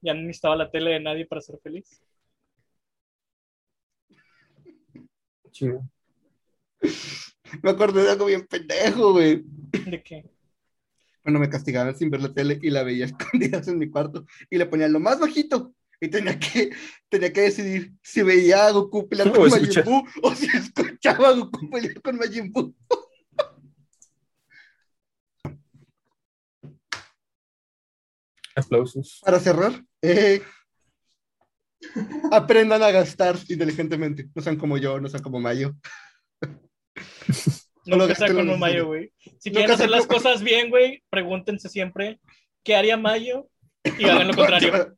ya 0.00 0.14
no 0.14 0.20
necesitaba 0.20 0.56
la 0.56 0.70
tele 0.70 0.92
de 0.92 1.00
nadie 1.00 1.26
para 1.26 1.40
ser 1.40 1.58
feliz. 1.60 2.00
Chido. 5.54 5.88
Me 7.62 7.70
acordé 7.70 8.02
de 8.02 8.10
algo 8.10 8.26
bien 8.26 8.44
pendejo, 8.44 9.12
güey. 9.12 9.44
¿De 9.86 10.02
qué? 10.02 10.28
Cuando 11.22 11.38
me 11.38 11.48
castigaban 11.48 11.96
sin 11.96 12.10
ver 12.10 12.22
la 12.22 12.34
tele 12.34 12.58
y 12.60 12.70
la 12.70 12.82
veía 12.82 13.04
escondidas 13.06 13.68
en 13.68 13.78
mi 13.78 13.88
cuarto 13.88 14.26
y 14.50 14.58
le 14.58 14.66
ponía 14.66 14.88
lo 14.88 14.98
más 14.98 15.20
bajito. 15.20 15.72
Y 16.00 16.08
tenía 16.08 16.36
que, 16.40 16.72
tenía 17.08 17.32
que 17.32 17.42
decidir 17.42 17.92
si 18.02 18.22
veía 18.22 18.66
a 18.66 18.72
Goku 18.72 19.08
pelear 19.08 19.32
con. 19.36 19.48
Majin 19.48 19.84
Buu 19.84 20.02
o 20.22 20.34
si 20.34 20.46
escuchaba 20.46 21.28
a 21.28 21.32
Goku 21.32 21.70
pelear 21.70 22.02
con 22.02 22.16
Majin 22.16 22.52
Buu. 22.52 22.74
Aplausos. 28.56 29.20
Para 29.24 29.38
cerrar, 29.38 29.84
eh, 30.02 30.42
aprendan 32.30 32.82
a 32.82 32.90
gastar 32.90 33.36
inteligentemente. 33.48 34.28
No 34.34 34.42
sean 34.42 34.56
como 34.56 34.76
yo, 34.78 35.00
no 35.00 35.08
sean 35.08 35.22
como 35.22 35.40
Mayo. 35.40 35.74
No 37.86 37.96
lo 37.96 38.04
con 38.04 38.08
necesario. 38.08 38.56
Mayo, 38.56 38.86
güey. 38.86 39.12
Si 39.38 39.50
No 39.50 39.56
quieren 39.56 39.70
hacer 39.72 39.88
sea 39.90 39.96
las 39.98 40.06
con- 40.06 40.16
cosas 40.16 40.42
bien, 40.42 40.70
güey, 40.70 41.02
pregúntense 41.10 41.68
siempre 41.68 42.18
qué 42.62 42.76
haría 42.76 42.96
Mayo 42.96 43.46
y 43.98 44.06
hagan 44.06 44.28
lo 44.28 44.34
contrario. 44.34 44.96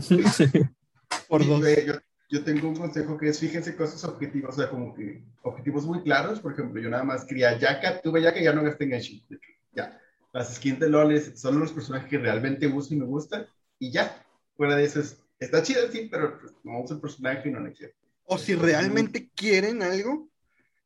Por 1.28 1.42
Sí, 1.42 1.48
dos. 1.48 1.60
yo, 1.86 1.92
yo 2.28 2.42
tengo 2.44 2.68
un 2.68 2.74
consejo 2.76 3.16
que 3.16 3.28
es 3.28 3.38
fíjense 3.38 3.76
cosas 3.76 4.02
objetivos, 4.04 4.54
o 4.56 4.58
sea, 4.60 4.68
como 4.70 4.92
que 4.94 5.22
objetivos 5.42 5.84
muy 5.86 6.02
claros. 6.02 6.40
Por 6.40 6.52
ejemplo, 6.52 6.80
yo 6.82 6.90
nada 6.90 7.04
más 7.04 7.24
quería 7.24 7.56
Yaka, 7.56 8.00
tuve 8.00 8.22
Yaka 8.22 8.40
y 8.40 8.44
ya 8.44 8.52
no 8.52 8.64
gasté 8.64 8.84
en 8.84 8.90
que 8.90 9.38
Ya. 9.72 9.96
Las 10.32 10.54
skins 10.56 10.80
de 10.80 10.88
LOL 10.88 11.20
son 11.36 11.60
los 11.60 11.72
personajes 11.72 12.08
que 12.08 12.18
realmente 12.18 12.66
uso 12.66 12.94
y 12.94 12.96
me 12.98 13.04
gustan. 13.04 13.46
Y 13.78 13.90
ya. 13.92 14.24
Fuera 14.56 14.74
de 14.76 14.84
eso, 14.84 15.00
es, 15.00 15.20
está 15.40 15.62
chido, 15.62 15.90
sí, 15.90 16.08
pero 16.10 16.38
pues, 16.38 16.52
no 16.62 16.80
uso 16.80 16.94
el 16.94 17.00
personaje 17.00 17.48
y 17.48 17.52
no 17.52 17.72
quiero. 17.72 17.94
O 18.24 18.38
si 18.38 18.54
realmente 18.54 19.30
quieren 19.34 19.82
algo, 19.82 20.28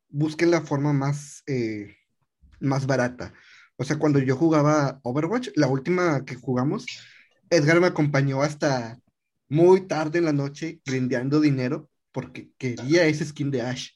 busquen 0.09 0.51
la 0.51 0.63
forma 0.63 0.93
más, 0.93 1.43
eh, 1.47 1.97
más 2.61 2.87
barata. 2.87 3.35
O 3.77 3.85
sea, 3.85 3.99
cuando 3.99 4.21
yo 4.21 4.37
jugaba 4.37 5.01
Overwatch, 5.03 5.51
la 5.57 5.67
última 5.67 6.25
que 6.25 6.37
jugamos, 6.37 6.87
Edgar 7.51 7.81
me 7.81 7.89
acompañó 7.89 8.43
hasta 8.43 8.99
muy 9.49 9.87
tarde 9.87 10.19
en 10.19 10.25
la 10.25 10.33
noche 10.33 10.81
grindeando 10.87 11.41
dinero 11.41 11.91
porque 12.13 12.51
quería 12.57 13.05
ese 13.07 13.25
skin 13.25 13.51
de 13.51 13.63
Ash. 13.63 13.91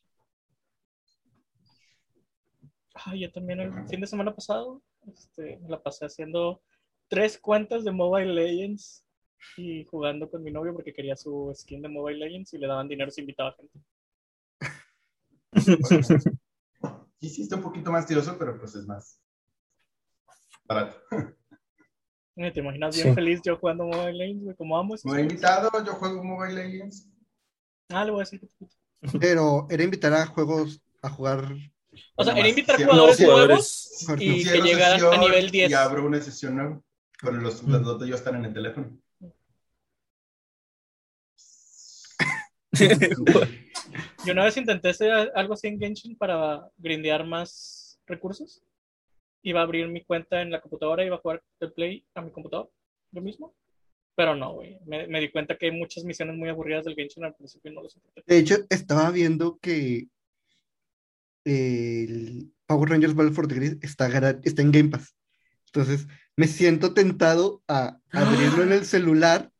Ay, 2.94 3.20
yo 3.20 3.32
también 3.32 3.60
el 3.60 3.88
fin 3.88 4.00
de 4.00 4.06
semana 4.08 4.34
pasado 4.34 4.82
este, 5.14 5.58
me 5.62 5.68
la 5.68 5.80
pasé 5.80 6.04
haciendo 6.04 6.60
tres 7.06 7.38
cuentas 7.38 7.84
de 7.84 7.92
Mobile 7.92 8.34
Legends 8.34 9.04
y 9.56 9.84
jugando 9.84 10.30
con 10.30 10.42
mi 10.42 10.50
novio 10.50 10.72
porque 10.74 10.92
quería 10.92 11.16
su 11.16 11.52
skin 11.54 11.82
de 11.82 11.88
Mobile 11.88 12.18
Legends 12.18 12.52
y 12.54 12.58
le 12.58 12.66
daban 12.66 12.88
dinero 12.88 13.10
si 13.10 13.20
invitaba 13.22 13.52
gente. 13.54 13.78
Sí, 17.20 17.28
sí, 17.30 17.42
está 17.42 17.56
un 17.56 17.62
poquito 17.62 17.90
más 17.90 18.06
tedioso, 18.06 18.36
pero 18.38 18.56
pues 18.60 18.76
es 18.76 18.86
más 18.86 19.20
barato. 20.64 20.96
Eh, 22.40 22.52
¿Te 22.52 22.60
imaginas 22.60 22.94
bien 22.94 23.08
Sí. 23.08 23.14
feliz 23.16 23.40
yo 23.44 23.56
jugando 23.56 23.84
Mobile 23.84 24.12
Legends? 24.12 24.56
Como 24.56 24.78
amo 24.78 24.94
esos 24.94 25.02
Como 25.02 25.16
he 25.16 25.22
invitado, 25.22 25.68
yo 25.84 25.92
juego 25.94 26.22
Mobile 26.22 26.54
Legends. 26.54 27.08
Ah, 27.88 28.04
le 28.04 28.12
voy 28.12 28.20
a 28.20 28.22
decir. 28.22 28.48
Pero 29.18 29.66
era 29.68 29.82
invitar 29.82 30.12
a 30.12 30.24
juegos 30.24 30.80
a 31.02 31.10
jugar. 31.10 31.52
O 32.14 32.22
sea, 32.22 32.38
era 32.38 32.48
invitar 32.48 32.76
jugadores 32.76 33.18
nuevos 33.18 33.18
jugadores. 33.18 34.04
jugar- 34.06 34.22
y 34.22 34.44
que 34.44 34.60
llegaran 34.60 35.04
a 35.14 35.16
nivel 35.16 35.50
10. 35.50 35.68
Y 35.68 35.74
abro 35.74 36.06
una 36.06 36.20
sesión 36.20 36.54
nueva. 36.54 36.80
Pero 37.20 37.32
los, 37.38 37.60
los 37.64 37.82
dos 37.82 37.98
de 37.98 38.06
ellos 38.06 38.20
están 38.20 38.36
en 38.36 38.44
el 38.44 38.54
teléfono. 38.54 38.96
Yo 44.24 44.32
una 44.32 44.44
vez 44.44 44.56
intenté 44.56 44.88
hacer 44.90 45.32
algo 45.34 45.54
así 45.54 45.68
en 45.68 45.78
Genshin 45.78 46.16
para 46.16 46.68
grindear 46.76 47.26
más 47.26 48.00
recursos. 48.06 48.62
Iba 49.42 49.60
a 49.60 49.62
abrir 49.64 49.88
mi 49.88 50.04
cuenta 50.04 50.42
en 50.42 50.50
la 50.50 50.60
computadora, 50.60 51.04
iba 51.04 51.16
a 51.16 51.20
jugar 51.20 51.42
el 51.60 51.72
Play 51.72 52.04
a 52.14 52.22
mi 52.22 52.30
computador, 52.30 52.70
yo 53.12 53.22
mismo. 53.22 53.54
Pero 54.16 54.34
no, 54.34 54.54
güey. 54.54 54.80
Me, 54.84 55.20
di 55.20 55.30
cuenta 55.30 55.56
que 55.56 55.66
hay 55.66 55.72
muchas 55.72 56.02
misiones 56.04 56.36
muy 56.36 56.48
aburridas 56.48 56.84
del 56.84 56.96
Genshin 56.96 57.24
al 57.24 57.36
principio 57.36 57.70
y 57.70 57.74
no 57.74 57.82
lo 57.82 57.88
soporté. 57.88 58.22
De 58.26 58.38
hecho, 58.38 58.56
estaba 58.68 59.10
viendo 59.12 59.58
que 59.58 60.08
el 61.44 62.52
Power 62.66 62.90
Rangers 62.90 63.14
Battle 63.14 63.32
for 63.32 63.46
the 63.46 63.54
Grid 63.54 63.78
está, 63.80 64.08
está 64.42 64.62
en 64.62 64.72
Game 64.72 64.88
Pass. 64.88 65.14
Entonces, 65.66 66.08
me 66.36 66.46
siento 66.46 66.94
tentado 66.94 67.62
a 67.68 68.00
abrirlo 68.10 68.62
en 68.62 68.72
el 68.72 68.84
celular, 68.84 69.52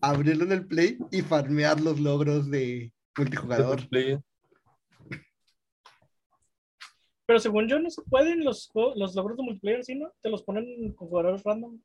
abrirlo 0.00 0.44
en 0.44 0.52
el 0.52 0.66
Play 0.66 0.98
y 1.10 1.22
farmear 1.22 1.80
los 1.80 1.98
logros 2.00 2.50
de 2.50 2.92
multijugador. 3.16 3.80
Pero 7.26 7.40
según 7.40 7.68
yo, 7.68 7.78
no 7.80 7.90
se 7.90 8.02
pueden 8.02 8.44
los, 8.44 8.70
los 8.94 9.14
logros 9.14 9.36
de 9.36 9.42
multiplayer, 9.42 9.84
¿sí, 9.84 9.94
no? 9.96 10.12
Te 10.22 10.30
los 10.30 10.42
ponen 10.44 10.92
con 10.92 11.08
jugadores 11.08 11.42
random. 11.42 11.80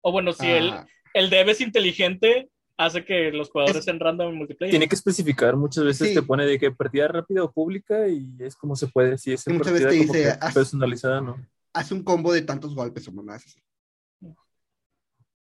O 0.00 0.10
bueno, 0.10 0.32
si 0.32 0.50
el, 0.50 0.70
Ah, 0.70 0.86
el 1.14 1.30
dev 1.30 1.48
es 1.50 1.60
inteligente, 1.60 2.50
hace 2.76 3.04
que 3.04 3.30
los 3.30 3.50
jugadores 3.50 3.78
Es- 3.78 3.84
sean 3.84 4.00
random 4.00 4.30
en 4.32 4.38
multiplayer. 4.38 4.72
Tiene 4.72 4.88
que 4.88 4.96
especificar, 4.96 5.56
muchas 5.56 5.84
veces 5.84 6.08
Sí. 6.08 6.14
te 6.14 6.22
pone 6.22 6.44
de 6.44 6.58
que 6.58 6.72
partida 6.72 7.06
rápida 7.06 7.44
o 7.44 7.52
pública 7.52 8.08
y 8.08 8.26
es 8.40 8.56
como 8.56 8.74
se 8.74 8.88
puede, 8.88 9.16
si 9.16 9.32
es 9.32 9.46
en 9.46 9.54
muchas 9.58 9.72
partida 9.72 9.88
veces 9.90 10.00
te 10.00 10.06
como 10.06 10.12
dice, 10.18 10.38
que 10.38 10.44
haz- 10.44 10.54
personalizada, 10.54 11.20
¿no? 11.20 11.36
hace 11.72 11.94
un 11.94 12.02
combo 12.02 12.32
de 12.32 12.42
tantos 12.42 12.74
golpes 12.74 13.06
o 13.06 13.12
mamadas. 13.12 13.56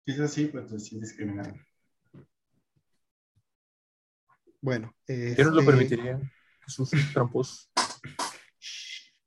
Si 0.05 0.11
es 0.13 0.19
así, 0.19 0.45
pues 0.45 0.69
sí 0.83 0.95
es 0.95 1.01
discriminado. 1.01 1.53
Bueno, 4.61 4.93
Yo 5.07 5.43
no 5.45 5.51
lo 5.51 5.59
este, 5.61 5.71
permitiría. 5.71 6.19
Jesús 6.65 6.91
tramposos. 7.13 7.69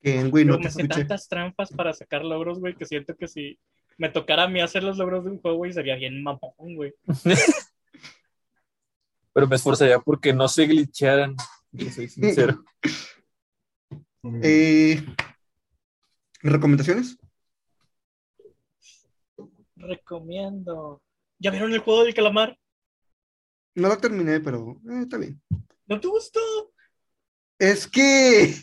que 0.03 0.19
en 0.21 0.33
Wii 0.33 0.45
no 0.45 0.57
te 0.59 0.65
me 0.65 0.71
sé 0.71 0.83
escuché. 0.83 1.01
tantas 1.01 1.29
trampas 1.29 1.71
para 1.73 1.93
sacar 1.93 2.25
logros, 2.25 2.59
güey, 2.61 2.75
que 2.77 2.85
siento 2.87 3.17
que 3.17 3.29
si 3.29 3.59
me 3.99 4.09
tocara 4.11 4.45
a 4.45 4.49
mí 4.49 4.61
hacer 4.61 4.83
los 4.83 4.99
logros 4.99 5.25
de 5.25 5.31
un 5.31 5.41
juego, 5.41 5.59
güey, 5.59 5.73
sería 5.73 5.97
bien 5.97 6.23
mamón, 6.23 6.53
güey. 6.77 6.93
Pero 9.35 9.47
me 9.47 9.57
esforzaría 9.57 9.99
porque 10.01 10.33
no 10.35 10.49
se 10.49 10.67
glitcharan. 10.67 11.35
Soy 11.95 12.09
sincero. 12.09 12.63
Eh, 14.41 15.05
¿Recomendaciones? 16.43 17.19
Recomiendo. 19.83 21.03
¿Ya 21.39 21.51
vieron 21.51 21.73
el 21.73 21.81
juego 21.81 22.05
del 22.05 22.15
calamar? 22.15 22.57
No 23.75 23.89
lo 23.89 23.99
terminé, 23.99 24.39
pero 24.41 24.81
eh, 24.89 25.01
está 25.03 25.19
bien. 25.19 25.41
¿No 25.87 26.01
te 26.01 26.07
gustó? 26.09 26.41
Es 27.59 27.87
que, 27.87 28.55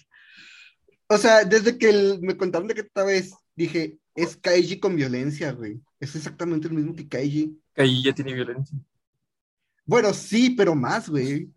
o 1.07 1.17
sea, 1.17 1.43
desde 1.45 1.78
que 1.78 1.89
el- 1.89 2.22
me 2.22 2.38
contaron 2.38 2.67
de 2.67 2.74
qué 2.76 2.82
esta 2.82 3.03
vez, 3.03 3.34
dije, 3.55 3.97
es 4.15 4.38
Kaiji 4.38 4.80
con 4.80 4.95
violencia, 4.95 5.51
güey. 5.51 5.82
Es 5.99 6.15
exactamente 6.15 6.67
el 6.67 6.74
mismo 6.74 6.95
que 6.95 7.07
Kaiji. 7.07 7.59
Que 7.74 7.82
ahí 7.82 8.03
ya 8.03 8.13
tiene 8.13 8.34
violencia. 8.34 8.78
Bueno, 9.86 10.13
sí, 10.13 10.51
pero 10.51 10.76
más, 10.76 11.09
güey. 11.09 11.49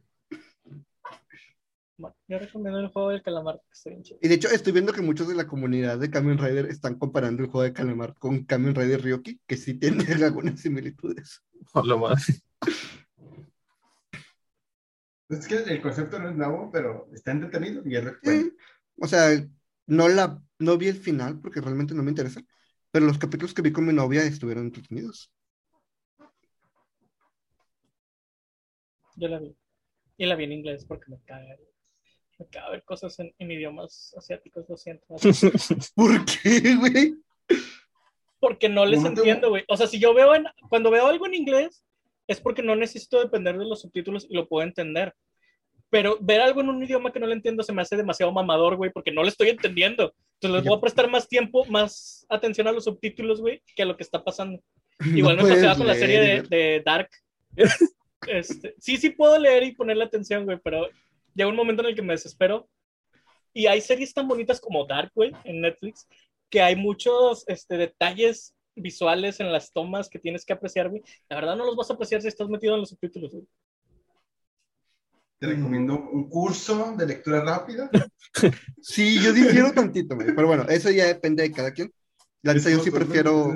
Bueno, 2.03 2.17
yo 2.27 2.37
recomiendo 2.37 2.81
el 2.81 2.89
juego 2.89 3.11
del 3.11 3.23
calamar, 3.23 3.61
que 3.65 3.73
está 3.75 3.91
bien 3.91 4.03
chido. 4.03 4.19
Y 4.21 4.27
de 4.27 4.35
hecho, 4.35 4.49
estoy 4.49 4.73
viendo 4.73 4.93
que 4.93 5.03
muchos 5.03 5.29
de 5.29 5.37
la 5.37 5.47
comunidad 5.47 6.01
de 6.01 6.11
Kamen 6.11 6.37
Rider 6.37 6.67
están 6.67 6.99
comparando 6.99 7.45
el 7.45 7.49
juego 7.49 7.63
de 7.63 7.73
Calamar 7.73 8.15
con 8.19 8.45
Kamen 8.45 8.75
Rider 8.75 9.03
Ryoki, 9.03 9.41
que 9.47 9.57
sí 9.57 9.75
tiene 9.75 10.05
algunas 10.25 10.59
similitudes. 10.59 11.45
Hola 11.73 11.97
madre. 11.97 12.25
Es 15.29 15.47
que 15.47 15.59
el 15.59 15.81
concepto 15.81 16.19
no 16.19 16.31
es 16.31 16.35
nuevo, 16.35 16.71
pero 16.73 17.09
está 17.13 17.31
entretenido 17.31 17.83
y 17.87 17.95
es 17.95 18.03
lo. 18.03 18.11
Eh, 18.25 18.51
o 18.99 19.07
sea, 19.07 19.29
no, 19.87 20.09
la, 20.09 20.43
no 20.59 20.77
vi 20.79 20.89
el 20.89 20.97
final 20.97 21.41
porque 21.41 21.61
realmente 21.61 21.95
no 21.95 22.03
me 22.03 22.11
interesa, 22.11 22.43
pero 22.91 23.07
los 23.07 23.19
capítulos 23.19 23.55
que 23.55 23.63
vi 23.63 23.71
con 23.71 23.87
mi 23.87 23.93
novia 23.93 24.25
estuvieron 24.25 24.65
entretenidos. 24.65 25.33
Yo 29.15 29.29
la 29.29 29.39
vi. 29.39 29.57
Y 30.17 30.27
la 30.27 30.35
vi 30.35 30.45
en 30.45 30.53
inglés 30.53 30.85
porque 30.85 31.09
me 31.09 31.21
caga. 31.21 31.57
Caga 32.49 32.71
ver 32.71 32.85
cosas 32.85 33.19
en, 33.19 33.35
en 33.39 33.51
idiomas 33.51 34.15
asiáticos, 34.17 34.67
lo 34.69 34.77
siento. 34.77 35.07
¿Por 35.95 36.25
qué, 36.25 36.77
güey? 36.77 37.15
Porque 38.41 38.69
no 38.69 38.85
les 38.85 39.05
entiendo, 39.05 39.51
güey. 39.51 39.65
O 39.69 39.77
sea, 39.77 39.87
si 39.87 39.99
yo 39.99 40.15
veo 40.15 40.35
en, 40.35 40.45
cuando 40.69 40.91
veo 40.91 41.07
algo 41.07 41.27
en 41.27 41.35
inglés, 41.35 41.85
es 42.27 42.41
porque 42.41 42.63
no 42.63 42.75
necesito 42.77 43.21
depender 43.21 43.59
de 43.59 43.65
los 43.65 43.83
subtítulos 43.83 44.27
y 44.29 44.35
lo 44.35 44.49
puedo 44.49 44.67
entender. 44.67 45.15
Pero 45.91 46.17
ver 46.21 46.41
algo 46.41 46.61
en 46.61 46.71
un 46.71 46.83
idioma 46.83 47.13
que 47.13 47.21
no 47.21 47.27
le 47.27 47.35
entiendo 47.35 47.63
se 47.63 47.73
me 47.73 47.83
hace 47.83 47.97
demasiado 47.97 48.33
mamador, 48.33 48.77
güey, 48.77 48.91
porque 48.91 49.13
no 49.13 49.23
le 49.23 49.29
estoy 49.29 49.51
entendiendo. 49.51 50.15
Entonces 50.35 50.57
les 50.57 50.65
voy 50.65 50.77
a 50.77 50.81
prestar 50.81 51.11
más 51.11 51.29
tiempo, 51.29 51.65
más 51.67 52.27
atención 52.29 52.67
a 52.67 52.73
los 52.73 52.85
subtítulos, 52.85 53.41
güey, 53.41 53.63
que 53.77 53.83
a 53.83 53.87
lo 53.87 53.97
que 53.97 54.03
está 54.03 54.25
pasando. 54.25 54.63
Igual 55.15 55.37
No 55.37 55.45
me 55.45 55.51
pasaba 55.51 55.77
con 55.77 55.87
la 55.87 55.95
serie 55.95 56.21
de, 56.21 56.43
de 56.43 56.83
Dark. 56.85 57.11
Este, 58.29 58.77
sí, 58.79 58.97
sí 58.99 59.11
puedo 59.11 59.37
leer 59.37 59.65
y 59.65 59.75
ponerle 59.75 60.05
atención, 60.05 60.45
güey, 60.45 60.57
pero 60.63 60.89
llega 61.35 61.49
un 61.49 61.57
momento 61.57 61.83
en 61.83 61.89
el 61.89 61.95
que 61.95 62.03
me 62.03 62.15
desespero. 62.15 62.69
Y 63.53 63.67
hay 63.67 63.81
series 63.81 64.15
tan 64.15 64.29
bonitas 64.29 64.61
como 64.61 64.87
Dark, 64.87 65.13
güey, 65.15 65.33
en 65.45 65.61
Netflix, 65.61 66.09
que 66.49 66.63
hay 66.63 66.75
muchos 66.75 67.45
este, 67.49 67.77
detalles 67.77 68.55
visuales 68.75 69.41
en 69.41 69.53
las 69.53 69.73
tomas 69.73 70.09
que 70.09 70.19
tienes 70.19 70.45
que 70.45 70.53
apreciar, 70.53 70.89
güey. 70.89 71.03
La 71.29 71.37
verdad 71.37 71.57
no 71.57 71.67
los 71.67 71.77
vas 71.77 71.91
a 71.91 71.95
apreciar 71.95 72.23
si 72.23 72.29
estás 72.29 72.49
metido 72.49 72.75
en 72.75 72.81
los 72.81 72.89
subtítulos, 72.89 73.33
güey. 73.33 73.47
Te 75.39 75.49
recomiendo 75.49 75.95
un 75.95 76.29
curso 76.29 76.95
de 76.97 77.07
lectura 77.07 77.43
rápida. 77.43 77.91
Sí, 78.81 79.23
yo 79.23 79.33
difiero 79.33 79.73
tantito, 79.73 80.15
güey, 80.17 80.35
pero 80.35 80.47
bueno, 80.47 80.65
eso 80.69 80.91
ya 80.91 81.07
depende 81.07 81.43
de 81.43 81.53
cada 81.53 81.73
quien. 81.73 81.93
La 82.43 82.55
neta, 82.55 82.71
yo 82.71 82.81
sí 82.81 82.91
prefiero 82.91 83.49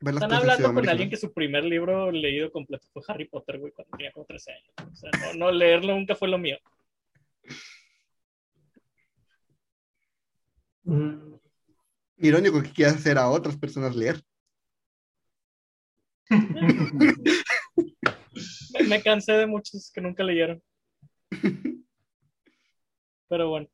ver 0.00 0.14
las 0.14 0.22
Están 0.22 0.32
hablando 0.32 0.72
con 0.72 0.88
alguien 0.88 1.10
que 1.10 1.16
su 1.16 1.32
primer 1.32 1.64
libro 1.64 2.10
leído 2.10 2.50
completo 2.52 2.86
fue 2.92 3.02
Harry 3.08 3.28
Potter, 3.28 3.58
güey, 3.58 3.72
cuando 3.72 3.96
tenía 3.96 4.12
como 4.12 4.24
13 4.24 4.52
años. 4.52 4.92
O 4.92 4.96
sea, 4.96 5.10
no, 5.20 5.34
no 5.34 5.52
leerlo 5.52 5.94
nunca 5.94 6.14
fue 6.14 6.28
lo 6.28 6.38
mío. 6.38 6.56
Mm, 10.84 11.34
Irónico 12.18 12.62
que 12.62 12.72
quieras 12.72 12.96
hacer 12.96 13.18
a 13.18 13.28
otras 13.28 13.56
personas 13.56 13.96
leer. 13.96 14.22
Me, 18.72 18.88
me 18.88 19.02
cansé 19.02 19.32
de 19.32 19.46
muchos 19.46 19.90
que 19.92 20.00
nunca 20.00 20.22
leyeron. 20.22 20.62
Pero 23.28 23.48
bueno, 23.48 23.68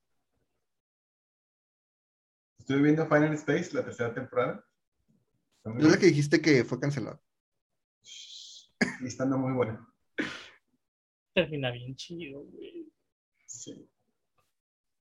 Estuve 2.63 2.81
viendo 2.81 3.09
Final 3.09 3.35
Space, 3.35 3.75
la 3.75 3.85
tercera 3.85 4.15
temporada. 4.15 4.65
Está 5.57 5.77
Es 5.77 5.85
la 5.85 5.99
que 5.99 6.07
dijiste 6.07 6.41
que 6.41 6.65
fue 6.65 6.79
cancelado. 6.79 7.21
Y 9.01 9.07
estando 9.07 9.37
muy 9.37 9.53
buena. 9.53 9.85
termina 11.35 11.73
bien 11.73 11.97
chido, 11.97 12.43
güey. 12.45 12.92
Sí. 13.63 13.89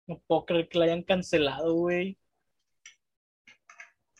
No 0.07 0.21
puedo 0.27 0.45
creer 0.45 0.69
que 0.69 0.77
la 0.77 0.85
hayan 0.85 1.01
cancelado, 1.03 1.73
güey. 1.73 2.17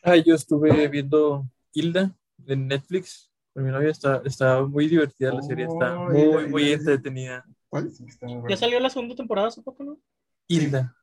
Ah, 0.03 0.15
yo 0.15 0.34
estuve 0.34 0.88
viendo 0.88 1.45
Hilda 1.73 2.15
en 2.47 2.68
Netflix. 2.68 3.31
Con 3.53 3.65
mi 3.65 3.69
novia 3.72 3.89
está, 3.91 4.22
está 4.26 4.61
muy 4.63 4.88
divertida 4.88 5.34
la 5.34 5.41
serie, 5.43 5.65
está 5.65 5.99
Oh, 5.99 6.09
muy, 6.09 6.22
Hilda, 6.22 6.47
muy 6.47 6.63
Hilda. 6.63 6.73
entretenida. 6.76 7.45
¿Cuál? 7.69 7.88
Está 7.88 8.26
muy 8.26 8.49
Ya 8.49 8.57
salió 8.57 8.80
la 8.80 8.89
segunda 8.89 9.15
temporada 9.15 9.49
hace 9.49 9.61
poco, 9.61 9.84
¿no? 9.84 9.99
Hilda. 10.47 10.95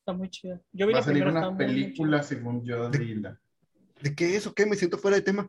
Está 0.00 0.12
muy 0.12 0.28
chida. 0.28 0.60
Yo 0.72 0.86
vi 0.86 0.92
Va 0.92 0.98
a 0.98 1.00
la 1.00 1.06
salir 1.06 1.22
primera. 1.22 1.30
una 1.30 1.40
estaba 1.40 1.56
muy, 1.56 1.64
muy 1.66 1.74
película, 1.84 2.22
según 2.22 2.64
yo, 2.64 2.90
de 2.90 3.04
Hilda. 3.04 3.40
¿De 4.02 4.14
qué 4.14 4.36
es 4.36 4.46
o 4.46 4.54
qué? 4.54 4.66
Me 4.66 4.76
siento 4.76 4.98
fuera 4.98 5.16
de 5.16 5.22
tema. 5.22 5.48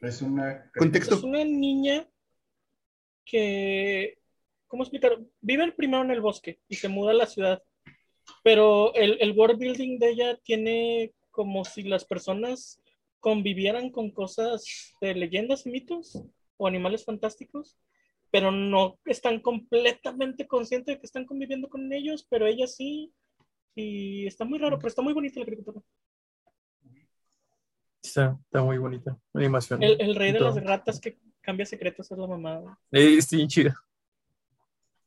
Es 0.00 0.22
una. 0.22 0.70
Contexto. 0.76 1.14
Es 1.16 1.22
una 1.22 1.44
niña 1.44 2.08
que, 3.24 4.17
¿cómo 4.68 4.84
explicar? 4.84 5.18
Vive 5.40 5.72
primero 5.72 6.04
en 6.04 6.10
el 6.12 6.20
bosque 6.20 6.60
y 6.68 6.76
se 6.76 6.88
muda 6.88 7.10
a 7.10 7.14
la 7.14 7.26
ciudad, 7.26 7.62
Pero 8.42 8.94
el, 8.94 9.18
el 9.20 9.32
world 9.32 9.58
building 9.58 9.98
de 9.98 10.10
ella 10.10 10.36
tiene 10.42 11.12
como 11.30 11.64
si 11.64 11.82
las 11.82 12.04
personas 12.04 12.80
convivieran 13.20 13.90
con 13.90 14.10
cosas 14.10 14.94
de 15.00 15.14
leyendas 15.14 15.66
y 15.66 15.70
mitos 15.70 16.22
o 16.56 16.66
animales 16.66 17.04
fantásticos, 17.04 17.76
pero 18.30 18.50
no 18.50 18.98
están 19.04 19.40
completamente 19.40 20.46
conscientes 20.46 20.94
de 20.94 21.00
que 21.00 21.06
están 21.06 21.24
conviviendo 21.24 21.68
con 21.68 21.92
ellos, 21.92 22.26
pero 22.28 22.46
ella 22.46 22.66
sí. 22.66 23.12
Y 23.74 24.26
está 24.26 24.44
muy 24.44 24.58
raro, 24.58 24.76
pero 24.78 24.88
está 24.88 25.02
muy 25.02 25.12
bonita 25.12 25.40
la 25.40 25.46
caricatura. 25.46 25.80
Está, 28.02 28.38
está 28.42 28.62
muy 28.62 28.78
bonita. 28.78 29.16
Animación. 29.32 29.82
El, 29.82 30.00
el 30.00 30.14
rey 30.14 30.32
de 30.32 30.40
las 30.40 30.62
ratas 30.62 31.00
que 31.00 31.18
cambia 31.40 31.64
secretos 31.64 32.10
es 32.10 32.18
la 32.18 32.26
mamá. 32.26 32.78
Eh, 32.90 33.22
sí, 33.22 33.46
chida. 33.46 33.74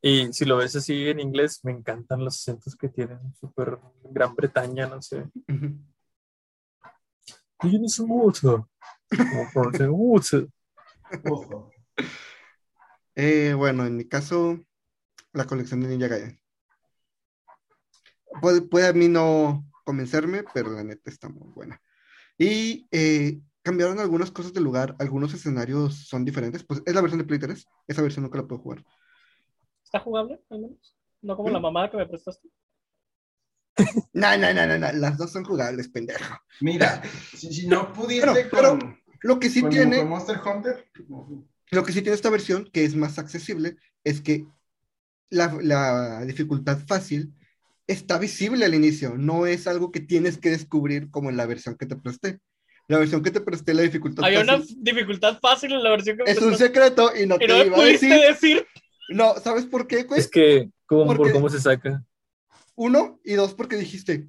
Y 0.02 0.34
si 0.34 0.46
lo 0.46 0.58
ves 0.58 0.76
así 0.76 1.10
en 1.10 1.20
inglés, 1.20 1.60
me 1.64 1.72
encantan 1.72 2.26
los 2.26 2.40
acentos 2.40 2.76
que 2.76 2.90
tienen. 2.90 3.20
Súper 3.40 3.78
Gran 4.04 4.36
Bretaña, 4.36 4.88
no 4.88 5.02
sé. 5.02 5.30
Ujú. 5.48 5.78
Tienes 7.60 8.00
mucho. 8.00 8.70
Como 9.10 9.52
por 9.54 9.78
ser 9.78 9.90
mucho. 9.90 10.48
Ojo. 11.30 11.72
Eh, 13.16 13.54
bueno, 13.56 13.86
en 13.86 13.98
mi 13.98 14.06
caso, 14.06 14.60
la 15.34 15.46
colección 15.46 15.82
de 15.82 15.90
Ninja 15.90 16.08
Gaiden. 16.08 16.42
Puede, 18.42 18.62
puede 18.62 18.88
a 18.88 18.94
mí 18.94 19.08
no 19.08 19.66
convencerme, 19.84 20.44
pero 20.54 20.72
la 20.72 20.84
neta 20.84 21.12
está 21.12 21.30
muy 21.30 21.50
buena. 21.50 21.82
Y 22.38 22.88
eh, 22.92 23.42
cambiaron 23.62 24.00
algunas 24.00 24.32
cosas 24.32 24.54
de 24.54 24.62
lugar, 24.62 24.96
algunos 24.98 25.34
escenarios 25.34 26.08
son 26.08 26.26
diferentes. 26.26 26.64
Pues 26.64 26.82
es 26.86 26.96
la 26.96 27.02
versión 27.02 27.20
de 27.20 27.26
Play 27.26 27.40
3, 27.40 27.68
esa 27.88 28.02
versión 28.02 28.24
nunca 28.24 28.40
la 28.40 28.48
puedo 28.48 28.62
jugar. 28.62 28.84
¿Está 29.92 30.00
jugable, 30.00 30.40
al 30.50 30.60
menos? 30.62 30.96
No 31.22 31.36
como 31.36 31.50
la 31.50 31.60
¿Mm? 31.60 31.64
mamá 31.64 31.92
que 31.92 31.98
me 31.98 32.06
prestaste. 32.06 32.48
No, 34.14 34.38
no, 34.38 34.54
no, 34.54 34.66
no, 34.68 34.78
no, 34.78 34.92
las 34.94 35.18
dos 35.18 35.32
son 35.34 35.44
jugables, 35.44 35.90
pendejo. 35.90 36.38
Mira, 36.62 37.02
si, 37.36 37.52
si 37.54 37.68
no 37.68 37.92
pudiste 37.92 38.26
Pero- 38.34 38.50
pero- 38.50 38.70
con, 38.80 39.00
Lo 39.22 39.38
que 39.40 39.50
sí 39.50 39.60
con- 39.62 39.70
tiene, 39.70 39.98
con 39.98 40.08
Monster 40.10 40.40
Hunter, 40.46 40.90
lo 41.72 41.84
que 41.84 41.92
sí 41.92 42.02
tiene 42.02 42.16
esta 42.16 42.30
versión, 42.30 42.70
que 42.72 42.86
es 42.86 42.96
más 42.96 43.20
accesible, 43.20 43.76
es 44.06 44.22
que 44.22 44.46
la, 45.30 45.58
la 45.62 46.22
dificultad 46.26 46.80
fácil 46.88 47.34
está 47.86 48.18
visible 48.18 48.64
al 48.64 48.74
inicio, 48.76 49.16
no 49.18 49.46
es 49.46 49.68
algo 49.68 49.92
que 49.92 50.00
tienes 50.00 50.38
que 50.38 50.52
descubrir 50.52 51.10
como 51.12 51.30
en 51.30 51.36
la 51.38 51.46
versión 51.46 51.76
que 51.76 51.86
te 51.86 51.98
presté. 51.98 52.40
La 52.88 52.98
versión 52.98 53.22
que 53.24 53.32
te 53.32 53.42
presté, 53.42 53.74
la 53.74 53.82
dificultad 53.84 54.24
Había 54.26 54.42
una 54.42 54.58
fácil, 54.60 54.78
dificultad 54.80 55.40
fácil 55.42 55.72
en 55.74 55.84
la 55.84 55.90
versión 55.92 56.18
que 56.18 56.24
me 56.24 56.32
es 56.32 56.42
un 56.42 56.56
secreto 56.58 57.12
y 57.16 57.26
no 57.26 57.36
Y 57.36 57.40
te 57.40 57.48
no 57.48 57.64
iba 57.66 57.76
a 57.76 57.80
pudiste 57.80 58.08
decir. 58.08 58.28
decir. 58.28 58.68
No, 59.12 59.36
¿sabes 59.36 59.66
por 59.66 59.88
qué, 59.88 60.04
güey? 60.04 60.20
Es 60.20 60.30
que, 60.30 60.72
¿cómo, 60.86 61.06
¿Por 61.08 61.18
por 61.18 61.32
cómo 61.32 61.50
se 61.50 61.60
saca? 61.60 62.04
Uno, 62.76 63.20
y 63.24 63.34
dos, 63.34 63.54
porque 63.54 63.76
dijiste, 63.76 64.26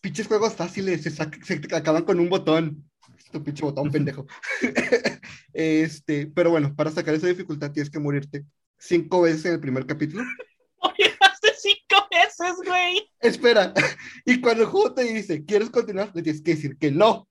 pinches 0.00 0.26
juegos 0.26 0.54
fáciles, 0.54 1.02
se, 1.02 1.10
sac- 1.10 1.42
se 1.42 1.60
acaban 1.74 2.04
con 2.04 2.20
un 2.20 2.28
botón. 2.28 2.84
Tu 3.32 3.42
pinche 3.42 3.62
botón, 3.62 3.90
pendejo. 3.90 4.26
este, 5.52 6.26
pero 6.28 6.50
bueno, 6.50 6.74
para 6.74 6.90
sacar 6.90 7.14
esa 7.14 7.26
dificultad 7.26 7.72
tienes 7.72 7.90
que 7.90 7.98
morirte 7.98 8.44
cinco 8.78 9.22
veces 9.22 9.44
en 9.46 9.54
el 9.54 9.60
primer 9.60 9.86
capítulo. 9.86 10.22
Oye, 10.78 11.12
hace 11.20 11.54
cinco 11.58 12.06
veces, 12.10 12.56
güey. 12.64 13.10
Espera, 13.20 13.74
y 14.24 14.40
cuando 14.40 14.62
el 14.62 14.68
juego 14.68 14.94
te 14.94 15.02
dice, 15.02 15.44
¿quieres 15.44 15.70
continuar? 15.70 16.10
Le 16.14 16.22
tienes 16.22 16.42
que 16.42 16.54
decir 16.54 16.78
que 16.78 16.90
no. 16.90 17.28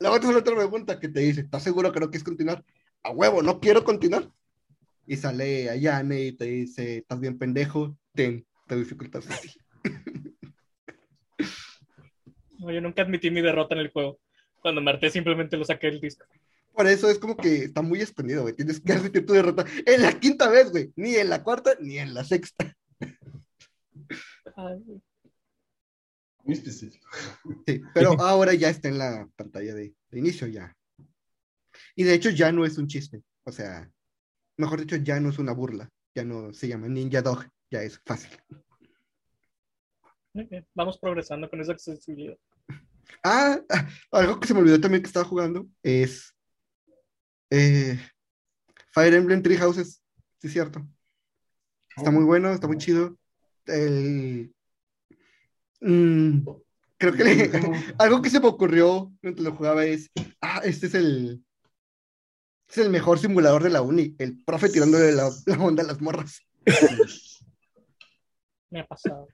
Luego 0.00 0.18
te 0.18 0.26
sale 0.26 0.38
otra 0.38 0.56
pregunta 0.56 0.98
que 0.98 1.08
te 1.08 1.20
dice, 1.20 1.42
¿estás 1.42 1.62
seguro 1.62 1.92
que 1.92 2.00
no 2.00 2.06
quieres 2.06 2.24
continuar? 2.24 2.64
A 3.04 3.10
huevo, 3.10 3.40
no 3.40 3.60
quiero 3.60 3.84
continuar. 3.84 4.28
Y 5.12 5.16
sale 5.18 5.68
Ayane 5.68 6.22
y 6.22 6.32
te 6.32 6.46
dice, 6.46 6.96
¿estás 6.96 7.20
bien 7.20 7.36
pendejo? 7.36 7.98
Ten, 8.14 8.46
te 8.66 8.76
dificultad 8.76 9.20
fácil. 9.20 9.52
No, 12.58 12.70
yo 12.70 12.80
nunca 12.80 13.02
admití 13.02 13.28
mi 13.28 13.42
derrota 13.42 13.74
en 13.74 13.80
el 13.80 13.90
juego. 13.90 14.20
Cuando 14.62 14.80
Marte 14.80 15.10
simplemente 15.10 15.56
lo 15.56 15.64
saqué 15.64 15.88
del 15.88 16.00
disco. 16.00 16.24
Por 16.72 16.86
eso 16.86 17.10
es 17.10 17.18
como 17.18 17.36
que 17.36 17.64
está 17.64 17.82
muy 17.82 18.00
escondido, 18.00 18.42
güey. 18.42 18.54
Tienes 18.54 18.80
que 18.80 18.92
admitir 18.92 19.26
tu 19.26 19.32
derrota 19.32 19.66
en 19.84 20.00
la 20.00 20.18
quinta 20.20 20.48
vez, 20.48 20.70
güey. 20.70 20.92
Ni 20.94 21.16
en 21.16 21.28
la 21.28 21.42
cuarta, 21.42 21.72
ni 21.80 21.98
en 21.98 22.14
la 22.14 22.22
sexta. 22.22 22.74
Ay, 24.56 24.78
muy 26.44 26.54
específico. 26.54 27.08
Sí, 27.66 27.82
pero 27.92 28.12
ahora 28.20 28.54
ya 28.54 28.70
está 28.70 28.88
en 28.88 28.98
la 28.98 29.28
pantalla 29.34 29.74
de, 29.74 29.92
de 30.10 30.18
inicio 30.18 30.46
ya. 30.46 30.74
Y 31.96 32.04
de 32.04 32.14
hecho 32.14 32.30
ya 32.30 32.52
no 32.52 32.64
es 32.64 32.78
un 32.78 32.86
chiste. 32.86 33.24
O 33.42 33.50
sea, 33.50 33.90
mejor 34.62 34.80
dicho, 34.80 34.96
ya 34.96 35.20
no 35.20 35.30
es 35.30 35.38
una 35.38 35.52
burla. 35.52 35.88
Ya 36.14 36.24
no 36.24 36.52
se 36.52 36.68
llama 36.68 36.88
Ninja 36.88 37.22
Dog. 37.22 37.46
Ya 37.70 37.82
es 37.82 38.00
fácil. 38.04 38.30
Vamos 40.74 40.98
progresando 40.98 41.48
con 41.48 41.60
esa 41.60 41.72
accesibilidad. 41.72 42.36
Ah, 43.22 43.60
ah, 43.68 43.88
algo 44.12 44.40
que 44.40 44.46
se 44.46 44.54
me 44.54 44.60
olvidó 44.60 44.80
también 44.80 45.02
que 45.02 45.06
estaba 45.06 45.26
jugando 45.26 45.66
es 45.82 46.34
eh, 47.50 47.98
Fire 48.92 49.14
Emblem 49.14 49.42
Three 49.42 49.56
Houses. 49.58 50.02
Sí, 50.38 50.46
es 50.46 50.52
cierto. 50.52 50.86
Está 51.96 52.10
muy 52.10 52.24
bueno, 52.24 52.50
está 52.52 52.66
muy 52.66 52.78
chido. 52.78 53.16
El, 53.66 54.54
mm, 55.80 56.38
creo 56.96 57.12
que 57.12 57.24
le- 57.24 57.50
algo 57.98 58.22
que 58.22 58.30
se 58.30 58.40
me 58.40 58.48
ocurrió 58.48 59.12
mientras 59.20 59.44
lo 59.44 59.54
jugaba 59.54 59.84
es, 59.84 60.10
ah, 60.40 60.62
este 60.64 60.86
es 60.86 60.94
el, 60.94 61.44
es 62.72 62.78
el 62.78 62.90
mejor 62.90 63.18
simulador 63.18 63.62
de 63.62 63.70
la 63.70 63.82
uni, 63.82 64.16
el 64.18 64.42
profe 64.44 64.70
tirándole 64.70 65.12
la, 65.12 65.30
la 65.46 65.62
onda 65.62 65.82
a 65.82 65.86
las 65.86 66.00
morras. 66.00 66.40
Me 68.70 68.80
ha 68.80 68.86
pasado. 68.86 69.28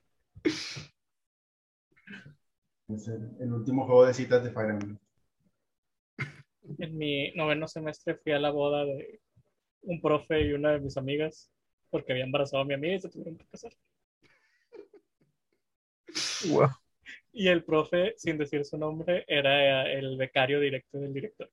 Es 2.89 3.07
el, 3.07 3.31
el 3.41 3.53
último 3.53 3.87
juego 3.87 4.07
de 4.07 4.15
citas 4.15 4.43
de 4.43 4.51
Fire 4.51 4.71
Emblem. 4.71 4.99
En 6.79 6.99
mi 6.99 7.33
noveno 7.35 7.69
semestre 7.69 8.17
fui 8.17 8.33
a 8.33 8.41
la 8.41 8.51
boda 8.51 8.85
de 8.85 9.21
un 9.83 10.01
profe 10.01 10.41
y 10.43 10.53
una 10.53 10.73
de 10.73 10.81
mis 10.81 10.97
amigas 10.97 11.51
porque 11.91 12.13
había 12.13 12.25
embarazado 12.25 12.63
a 12.63 12.67
mi 12.67 12.75
amiga 12.75 12.97
y 12.97 13.01
se 13.01 13.09
tuvieron 13.09 13.37
que 13.37 13.47
casar. 13.47 13.73
Wow. 16.49 16.69
Y 17.33 17.49
el 17.49 17.65
profe, 17.65 18.15
sin 18.17 18.37
decir 18.37 18.65
su 18.65 18.77
nombre, 18.77 19.25
era 19.29 19.91
el 19.91 20.17
becario 20.17 20.59
directo 20.59 20.99
del 20.99 21.15
director. 21.15 21.51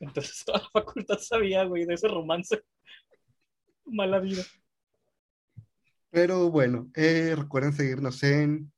Entonces 0.00 0.42
toda 0.46 0.58
la 0.58 0.70
facultad 0.70 1.18
sabía, 1.18 1.64
güey, 1.64 1.84
de 1.84 1.94
ese 1.94 2.08
romance. 2.08 2.62
Mala 3.84 4.18
vida. 4.18 4.42
Pero 6.10 6.50
bueno, 6.50 6.90
eh, 6.94 7.34
recuerden 7.36 7.72
seguirnos 7.72 8.22
en 8.24 8.72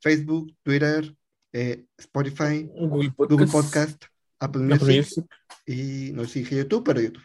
Facebook, 0.00 0.56
Twitter, 0.62 1.14
eh, 1.52 1.84
Spotify, 1.96 2.68
Google 2.74 3.12
Podcast. 3.12 3.30
Google 3.30 3.46
Podcast, 3.46 4.04
Apple 4.40 4.62
Music 4.62 4.96
Music. 4.96 5.24
y 5.64 6.10
no 6.12 6.24
sé 6.24 6.30
si 6.30 6.38
dije 6.40 6.56
YouTube, 6.56 6.84
pero 6.84 7.00
YouTube. 7.00 7.22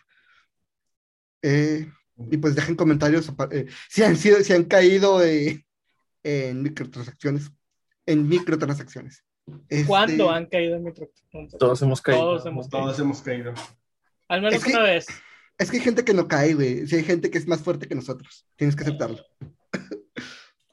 Eh, 1.41 1.91
y 2.29 2.37
pues 2.37 2.55
dejen 2.55 2.75
comentarios 2.75 3.31
eh, 3.51 3.67
si 3.89 4.03
han 4.03 4.15
sido, 4.15 4.41
si 4.43 4.53
han 4.53 4.65
caído 4.65 5.23
eh, 5.23 5.65
en 6.23 6.61
microtransacciones, 6.61 7.51
en 8.05 8.27
microtransacciones. 8.27 9.23
Este, 9.69 9.85
¿Cuándo 9.85 10.29
han 10.29 10.45
caído 10.45 10.75
en 10.75 10.83
mi 10.83 10.93
truco? 10.93 11.13
Todos 11.59 11.81
hemos 11.81 12.01
caído. 12.01 12.21
Todos 12.21 12.45
hemos 12.45 12.69
caído. 12.69 12.85
Todos 12.85 12.99
hemos 12.99 13.21
caído. 13.21 13.53
Al 14.27 14.41
menos 14.41 14.55
Es 14.55 14.63
que- 14.63 14.71
una 14.71 14.83
vez. 14.83 15.05
Es 15.57 15.69
que 15.69 15.77
hay 15.77 15.83
gente 15.83 16.03
que 16.03 16.13
no 16.13 16.27
cae, 16.27 16.53
güey. 16.53 16.87
Si 16.87 16.95
hay 16.95 17.03
gente 17.03 17.29
que 17.29 17.37
es 17.37 17.47
más 17.47 17.61
fuerte 17.61 17.87
que 17.87 17.95
nosotros. 17.95 18.45
Tienes 18.55 18.75
que 18.75 18.83
aceptarlo. 18.83 19.23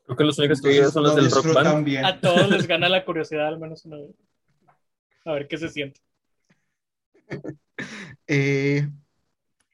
Creo 0.05 0.17
que 0.17 0.25
los 0.25 0.39
únicos 0.39 0.63
que 0.63 0.85
son 0.85 1.03
los 1.03 1.15
lo 1.17 1.23
del 1.23 1.31
Rock 1.31 1.55
Band. 1.55 1.85
bien. 1.85 2.05
A 2.05 2.21
todos 2.21 2.49
les 2.51 2.67
gana 2.67 2.89
la 2.89 3.05
curiosidad 3.05 3.49
al 3.49 3.59
menos 3.59 3.85
una 3.85 3.99
vez. 3.99 4.11
A 5.25 5.33
ver 5.33 5.49
qué 5.49 5.59
se 5.59 5.69
siente. 5.69 6.01
Eh, 8.27 8.89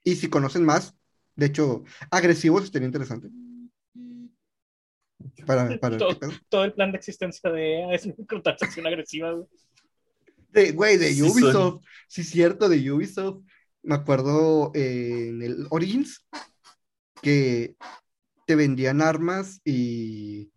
y 0.04 0.16
si 0.16 0.28
conocen 0.28 0.64
más, 0.64 0.94
de 1.34 1.46
hecho, 1.46 1.84
agresivos 2.10 2.64
estaría 2.64 2.86
interesante. 2.86 3.28
Para, 5.46 5.78
para 5.78 5.98
Todo. 6.48 6.64
el 6.64 6.72
plan 6.72 6.92
de 6.92 6.98
existencia 6.98 7.50
de 7.50 7.80
EA 7.80 7.94
es 7.94 8.06
microtransacción 8.06 8.86
agresiva, 8.86 9.32
güey. 9.32 9.46
De, 10.50 10.72
güey, 10.72 10.96
de 10.96 11.12
Sí, 11.12 11.22
Ubisoft. 11.22 11.84
Sí, 12.08 12.22
cierto, 12.22 12.68
de 12.68 12.92
Ubisoft. 12.92 13.44
Me 13.82 13.96
acuerdo 13.96 14.70
eh, 14.74 15.28
en 15.28 15.42
el 15.42 15.66
Origins 15.70 16.24
que 17.20 17.76
te 18.46 18.54
vendían 18.54 19.02
armas 19.02 19.60
y 19.64 20.52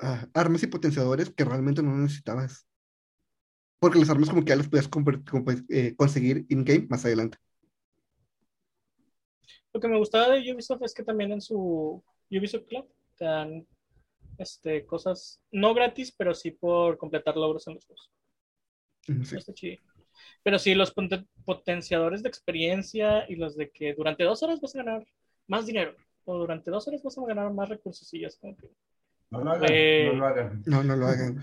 ah, 0.00 0.26
armas 0.34 0.62
y 0.62 0.66
potenciadores 0.66 1.30
que 1.30 1.44
realmente 1.44 1.82
no 1.82 1.96
necesitabas. 1.96 2.66
Porque 3.78 3.98
las 3.98 4.10
armas 4.10 4.28
como 4.28 4.42
que 4.44 4.50
ya 4.50 4.56
las 4.56 4.68
podías 4.68 4.88
pues, 5.44 5.62
eh, 5.68 5.94
conseguir 5.96 6.46
in-game 6.48 6.86
más 6.90 7.04
adelante. 7.04 7.38
Lo 9.72 9.80
que 9.80 9.88
me 9.88 9.98
gustaba 9.98 10.34
de 10.34 10.52
Ubisoft 10.52 10.82
es 10.82 10.94
que 10.94 11.02
también 11.02 11.32
en 11.32 11.40
su 11.40 12.02
Ubisoft 12.30 12.66
Club 12.66 12.88
te 13.16 13.24
dan 13.24 13.66
este, 14.38 14.84
cosas 14.86 15.40
no 15.50 15.74
gratis, 15.74 16.12
pero 16.16 16.34
sí 16.34 16.50
por 16.50 16.98
completar 16.98 17.36
logros 17.36 17.66
en 17.68 17.74
los 17.74 17.86
juegos. 17.86 18.10
Sí. 19.24 19.36
Está 19.36 19.52
chido. 19.52 19.82
Pero 20.42 20.58
sí, 20.58 20.74
los 20.74 20.94
poten- 20.94 21.26
potenciadores 21.44 22.22
de 22.22 22.28
experiencia 22.28 23.24
y 23.28 23.36
los 23.36 23.56
de 23.56 23.70
que 23.70 23.94
durante 23.94 24.24
dos 24.24 24.42
horas 24.42 24.60
vas 24.60 24.74
a 24.74 24.78
ganar 24.78 25.06
más 25.46 25.66
dinero 25.66 25.94
o 26.24 26.38
durante 26.38 26.70
dos 26.70 26.86
horas 26.88 27.02
vas 27.02 27.18
a 27.18 27.26
ganar 27.26 27.52
más 27.52 27.68
recursos 27.68 28.12
y 28.14 28.20
ya 28.20 28.28
es 28.28 28.36
como 28.38 28.56
que 28.56 28.68
No 29.30 29.40
lo 29.44 29.50
hagan, 29.50 29.68
Eh, 29.70 30.10
no 30.12 30.18
lo 30.18 30.26
hagan. 30.26 30.62
No, 30.66 30.82
no 30.84 30.96
lo 30.96 31.06
hagan. 31.06 31.42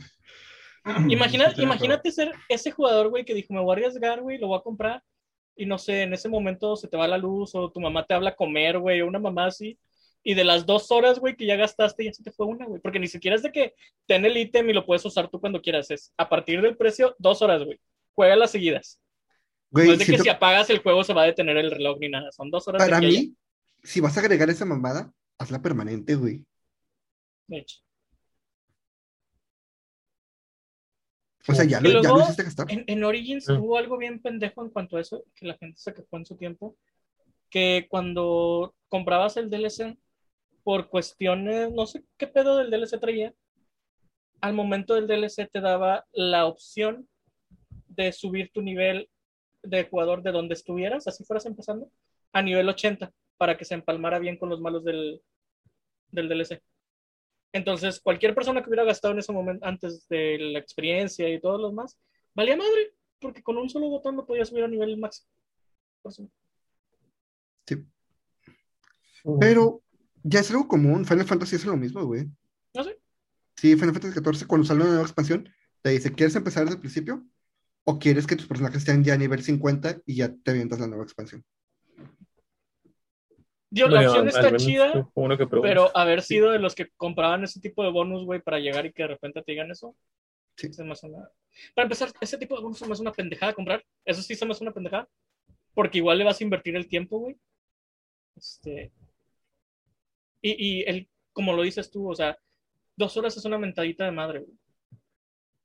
Imagina, 1.09 1.53
imagínate 1.57 2.11
ser 2.11 2.31
ese 2.49 2.71
jugador, 2.71 3.09
güey, 3.09 3.23
que 3.23 3.35
dijo, 3.35 3.53
me 3.53 3.59
voy 3.61 3.69
a 3.69 3.73
arriesgar, 3.73 4.21
güey, 4.21 4.39
lo 4.39 4.47
voy 4.47 4.57
a 4.57 4.63
comprar. 4.63 5.03
Y 5.55 5.65
no 5.67 5.77
sé, 5.77 6.03
en 6.03 6.13
ese 6.13 6.27
momento 6.27 6.75
se 6.75 6.87
te 6.87 6.97
va 6.97 7.07
la 7.07 7.19
luz 7.19 7.53
o 7.53 7.71
tu 7.71 7.79
mamá 7.79 8.03
te 8.05 8.15
habla 8.15 8.31
a 8.31 8.35
comer, 8.35 8.79
güey, 8.79 9.01
o 9.01 9.07
una 9.07 9.19
mamá 9.19 9.45
así. 9.47 9.77
Y 10.23 10.35
de 10.35 10.43
las 10.43 10.65
dos 10.67 10.91
horas, 10.91 11.17
güey, 11.19 11.35
que 11.35 11.45
ya 11.47 11.55
gastaste, 11.55 12.05
ya 12.05 12.13
se 12.13 12.23
te 12.23 12.31
fue 12.31 12.45
una, 12.45 12.65
güey. 12.65 12.79
Porque 12.81 12.99
ni 12.99 13.07
siquiera 13.07 13.35
es 13.35 13.41
de 13.43 13.51
que 13.51 13.73
ten 14.05 14.23
el 14.25 14.37
ítem 14.37 14.69
y 14.69 14.73
lo 14.73 14.85
puedes 14.85 15.03
usar 15.05 15.29
tú 15.29 15.39
cuando 15.39 15.61
quieras. 15.61 15.89
Es 15.89 16.13
a 16.17 16.29
partir 16.29 16.61
del 16.61 16.77
precio, 16.77 17.15
dos 17.17 17.41
horas, 17.41 17.63
güey. 17.63 17.79
Juega 18.13 18.35
las 18.35 18.51
seguidas. 18.51 18.99
Güey, 19.71 19.87
no 19.87 19.93
es 19.93 19.99
de 19.99 20.05
siento- 20.05 20.23
que 20.23 20.29
si 20.29 20.35
apagas 20.35 20.69
el 20.69 20.79
juego 20.79 21.03
se 21.03 21.13
va 21.13 21.23
a 21.23 21.25
detener 21.25 21.57
el 21.57 21.71
reloj 21.71 21.97
ni 21.99 22.09
nada. 22.09 22.31
Son 22.31 22.51
dos 22.51 22.67
horas 22.67 22.83
para 22.83 22.99
de 22.99 23.07
mí, 23.07 23.35
si 23.83 23.99
vas 24.01 24.15
a 24.17 24.19
agregar 24.19 24.49
esa 24.49 24.65
mamada, 24.65 25.11
hazla 25.39 25.61
permanente, 25.61 26.13
güey. 26.15 26.45
de 27.47 27.57
hecho. 27.57 27.77
O 31.47 31.53
sea, 31.55 31.65
ya 31.65 31.81
lo, 31.81 31.89
ya 31.89 31.99
luego, 32.01 32.17
lo 32.17 32.23
hiciste 32.23 32.43
gastar. 32.43 32.71
En, 32.71 32.83
en 32.87 33.03
Origins 33.03 33.49
Ah. 33.49 33.53
hubo 33.59 33.77
algo 33.77 33.97
bien 33.97 34.21
pendejo 34.21 34.63
en 34.63 34.69
cuanto 34.69 34.97
a 34.97 35.01
eso, 35.01 35.23
que 35.35 35.47
la 35.47 35.57
gente 35.57 35.79
se 35.79 35.93
quejó 35.93 36.17
en 36.17 36.25
su 36.25 36.35
tiempo, 36.37 36.77
que 37.49 37.87
cuando 37.89 38.75
comprabas 38.89 39.37
el 39.37 39.49
DLC, 39.49 39.97
por 40.63 40.89
cuestiones, 40.89 41.71
no 41.71 41.85
sé 41.85 42.03
qué 42.17 42.27
pedo 42.27 42.57
del 42.57 42.69
DLC 42.69 42.99
traía, 42.99 43.33
al 44.41 44.53
momento 44.53 44.95
del 44.95 45.07
DLC 45.07 45.49
te 45.51 45.61
daba 45.61 46.05
la 46.11 46.45
opción 46.45 47.07
de 47.87 48.11
subir 48.11 48.51
tu 48.51 48.61
nivel 48.61 49.09
de 49.63 49.83
jugador 49.83 50.23
de 50.23 50.31
donde 50.31 50.55
estuvieras, 50.55 51.07
así 51.07 51.23
fueras 51.23 51.45
empezando, 51.45 51.91
a 52.33 52.41
nivel 52.41 52.67
80, 52.67 53.11
para 53.37 53.57
que 53.57 53.65
se 53.65 53.75
empalmara 53.75 54.19
bien 54.19 54.37
con 54.37 54.49
los 54.49 54.59
malos 54.59 54.83
del, 54.83 55.21
del 56.11 56.29
DLC. 56.29 56.61
Entonces, 57.53 57.99
cualquier 57.99 58.33
persona 58.33 58.61
que 58.61 58.69
hubiera 58.69 58.85
gastado 58.85 59.13
en 59.13 59.19
ese 59.19 59.33
momento, 59.33 59.65
antes 59.65 60.07
de 60.07 60.37
la 60.39 60.59
experiencia 60.59 61.29
y 61.29 61.39
todos 61.39 61.59
los 61.59 61.73
más, 61.73 61.99
valía 62.33 62.55
madre, 62.55 62.93
porque 63.19 63.43
con 63.43 63.57
un 63.57 63.69
solo 63.69 63.89
botón 63.89 64.15
lo 64.15 64.25
podía 64.25 64.45
subir 64.45 64.63
a 64.63 64.67
nivel 64.67 64.97
máximo. 64.97 65.29
Eso. 66.05 66.27
Pero 69.39 69.81
ya 70.23 70.39
es 70.39 70.51
algo 70.51 70.67
común. 70.67 71.05
Final 71.05 71.25
Fantasy 71.25 71.55
hace 71.55 71.67
lo 71.67 71.77
mismo, 71.77 72.03
güey. 72.05 72.25
No 72.73 72.83
sé. 72.83 72.99
Sí, 73.55 73.75
Final 73.75 73.93
Fantasy 73.93 74.13
XIV, 74.19 74.47
cuando 74.47 74.65
sale 74.67 74.81
una 74.81 74.89
nueva 74.89 75.03
expansión, 75.03 75.49
te 75.81 75.89
dice, 75.91 76.13
¿quieres 76.13 76.35
empezar 76.35 76.63
desde 76.63 76.75
el 76.75 76.79
principio? 76.81 77.23
¿O 77.83 77.97
quieres 77.99 78.27
que 78.27 78.35
tus 78.35 78.47
personajes 78.47 78.77
estén 78.79 79.03
ya 79.03 79.13
a 79.15 79.17
nivel 79.17 79.41
50 79.43 80.01
y 80.05 80.15
ya 80.15 80.33
te 80.33 80.51
avientas 80.51 80.79
la 80.79 80.87
nueva 80.87 81.03
expansión? 81.03 81.43
Digo, 83.69 83.87
la 83.87 84.01
opción 84.09 84.27
está 84.27 84.41
menos 84.43 84.65
chida, 84.65 84.91
que 85.37 85.47
pero 85.47 85.95
haber 85.95 86.21
sido 86.21 86.51
de 86.51 86.59
los 86.59 86.75
que 86.75 86.89
compraban 86.97 87.43
ese 87.45 87.61
tipo 87.61 87.83
de 87.83 87.89
bonus, 87.91 88.25
güey, 88.25 88.41
para 88.41 88.59
llegar 88.59 88.85
y 88.85 88.91
que 88.91 89.03
de 89.03 89.07
repente 89.07 89.41
te 89.41 89.51
digan 89.53 89.71
eso. 89.71 89.95
Sí. 90.57 90.71
se 90.73 90.83
me 90.83 90.91
hace 90.91 91.07
una- 91.07 91.29
Para 91.73 91.85
empezar, 91.85 92.11
ese 92.19 92.37
tipo 92.37 92.55
de 92.55 92.61
bonus 92.61 92.81
me 92.85 92.91
hace 92.91 93.01
una 93.01 93.13
pendejada 93.13 93.53
comprar. 93.53 93.83
Eso 94.05 94.21
sí 94.21 94.35
se 94.35 94.45
me 94.45 94.51
hace 94.51 94.63
una 94.63 94.73
pendejada. 94.73 95.07
Porque 95.73 95.99
igual 95.99 96.17
le 96.17 96.25
vas 96.25 96.39
a 96.39 96.43
invertir 96.43 96.75
el 96.75 96.87
tiempo, 96.87 97.19
güey. 97.19 97.37
Este. 98.35 98.91
Y, 100.41 100.79
y 100.79 100.81
el, 100.83 101.09
como 101.33 101.53
lo 101.53 101.63
dices 101.63 101.91
tú, 101.91 102.09
o 102.09 102.15
sea, 102.15 102.37
dos 102.95 103.15
horas 103.17 103.35
es 103.37 103.45
una 103.45 103.57
mentadita 103.57 104.05
de 104.05 104.11
madre, 104.11 104.39
güey. 104.39 104.57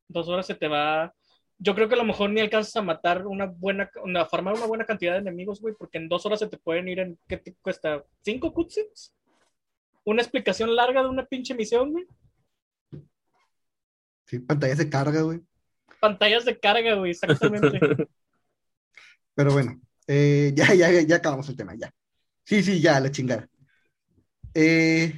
Dos 0.08 0.28
horas 0.28 0.46
se 0.46 0.54
te 0.54 0.68
va. 0.68 1.14
Yo 1.58 1.74
creo 1.74 1.88
que 1.88 1.94
a 1.94 1.98
lo 1.98 2.04
mejor 2.04 2.30
ni 2.30 2.40
alcanzas 2.40 2.76
a 2.76 2.82
matar 2.82 3.26
una 3.26 3.46
buena, 3.46 3.90
a 4.16 4.26
farmar 4.26 4.54
una 4.54 4.66
buena 4.66 4.84
cantidad 4.84 5.12
de 5.12 5.20
enemigos, 5.20 5.60
güey, 5.60 5.74
porque 5.76 5.98
en 5.98 6.08
dos 6.08 6.26
horas 6.26 6.38
se 6.40 6.48
te 6.48 6.58
pueden 6.58 6.88
ir 6.88 7.00
en, 7.00 7.18
¿qué 7.26 7.38
te 7.38 7.54
cuesta? 7.54 8.04
¿Cinco 8.22 8.52
cutscenes? 8.52 9.14
Una 10.04 10.22
explicación 10.22 10.74
larga 10.76 11.02
de 11.02 11.08
una 11.08 11.24
pinche 11.24 11.54
misión, 11.54 11.92
güey. 11.92 12.06
Sí, 14.26 14.38
pantallas 14.40 14.78
de 14.78 14.90
carga, 14.90 15.22
güey. 15.22 15.40
Pantallas 16.00 16.44
de 16.44 16.58
carga, 16.58 16.94
güey, 16.94 17.12
exactamente. 17.12 17.80
Pero 19.34 19.52
bueno, 19.52 19.80
eh, 20.06 20.52
ya, 20.54 20.74
ya, 20.74 20.90
ya 21.02 21.16
acabamos 21.16 21.48
el 21.48 21.56
tema, 21.56 21.74
ya. 21.74 21.92
Sí, 22.44 22.62
sí, 22.62 22.80
ya, 22.80 23.00
la 23.00 23.10
chingada. 23.10 23.48
Eh, 24.58 25.12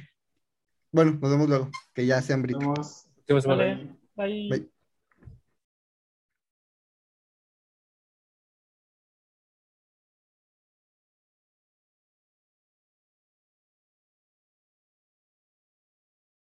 bueno, 0.91 1.13
nos 1.13 1.31
vemos 1.31 1.47
luego, 1.47 1.71
que 1.93 2.05
ya 2.05 2.21
se 2.21 2.33
hambrita. 2.33 2.59
Bye. 4.49 4.69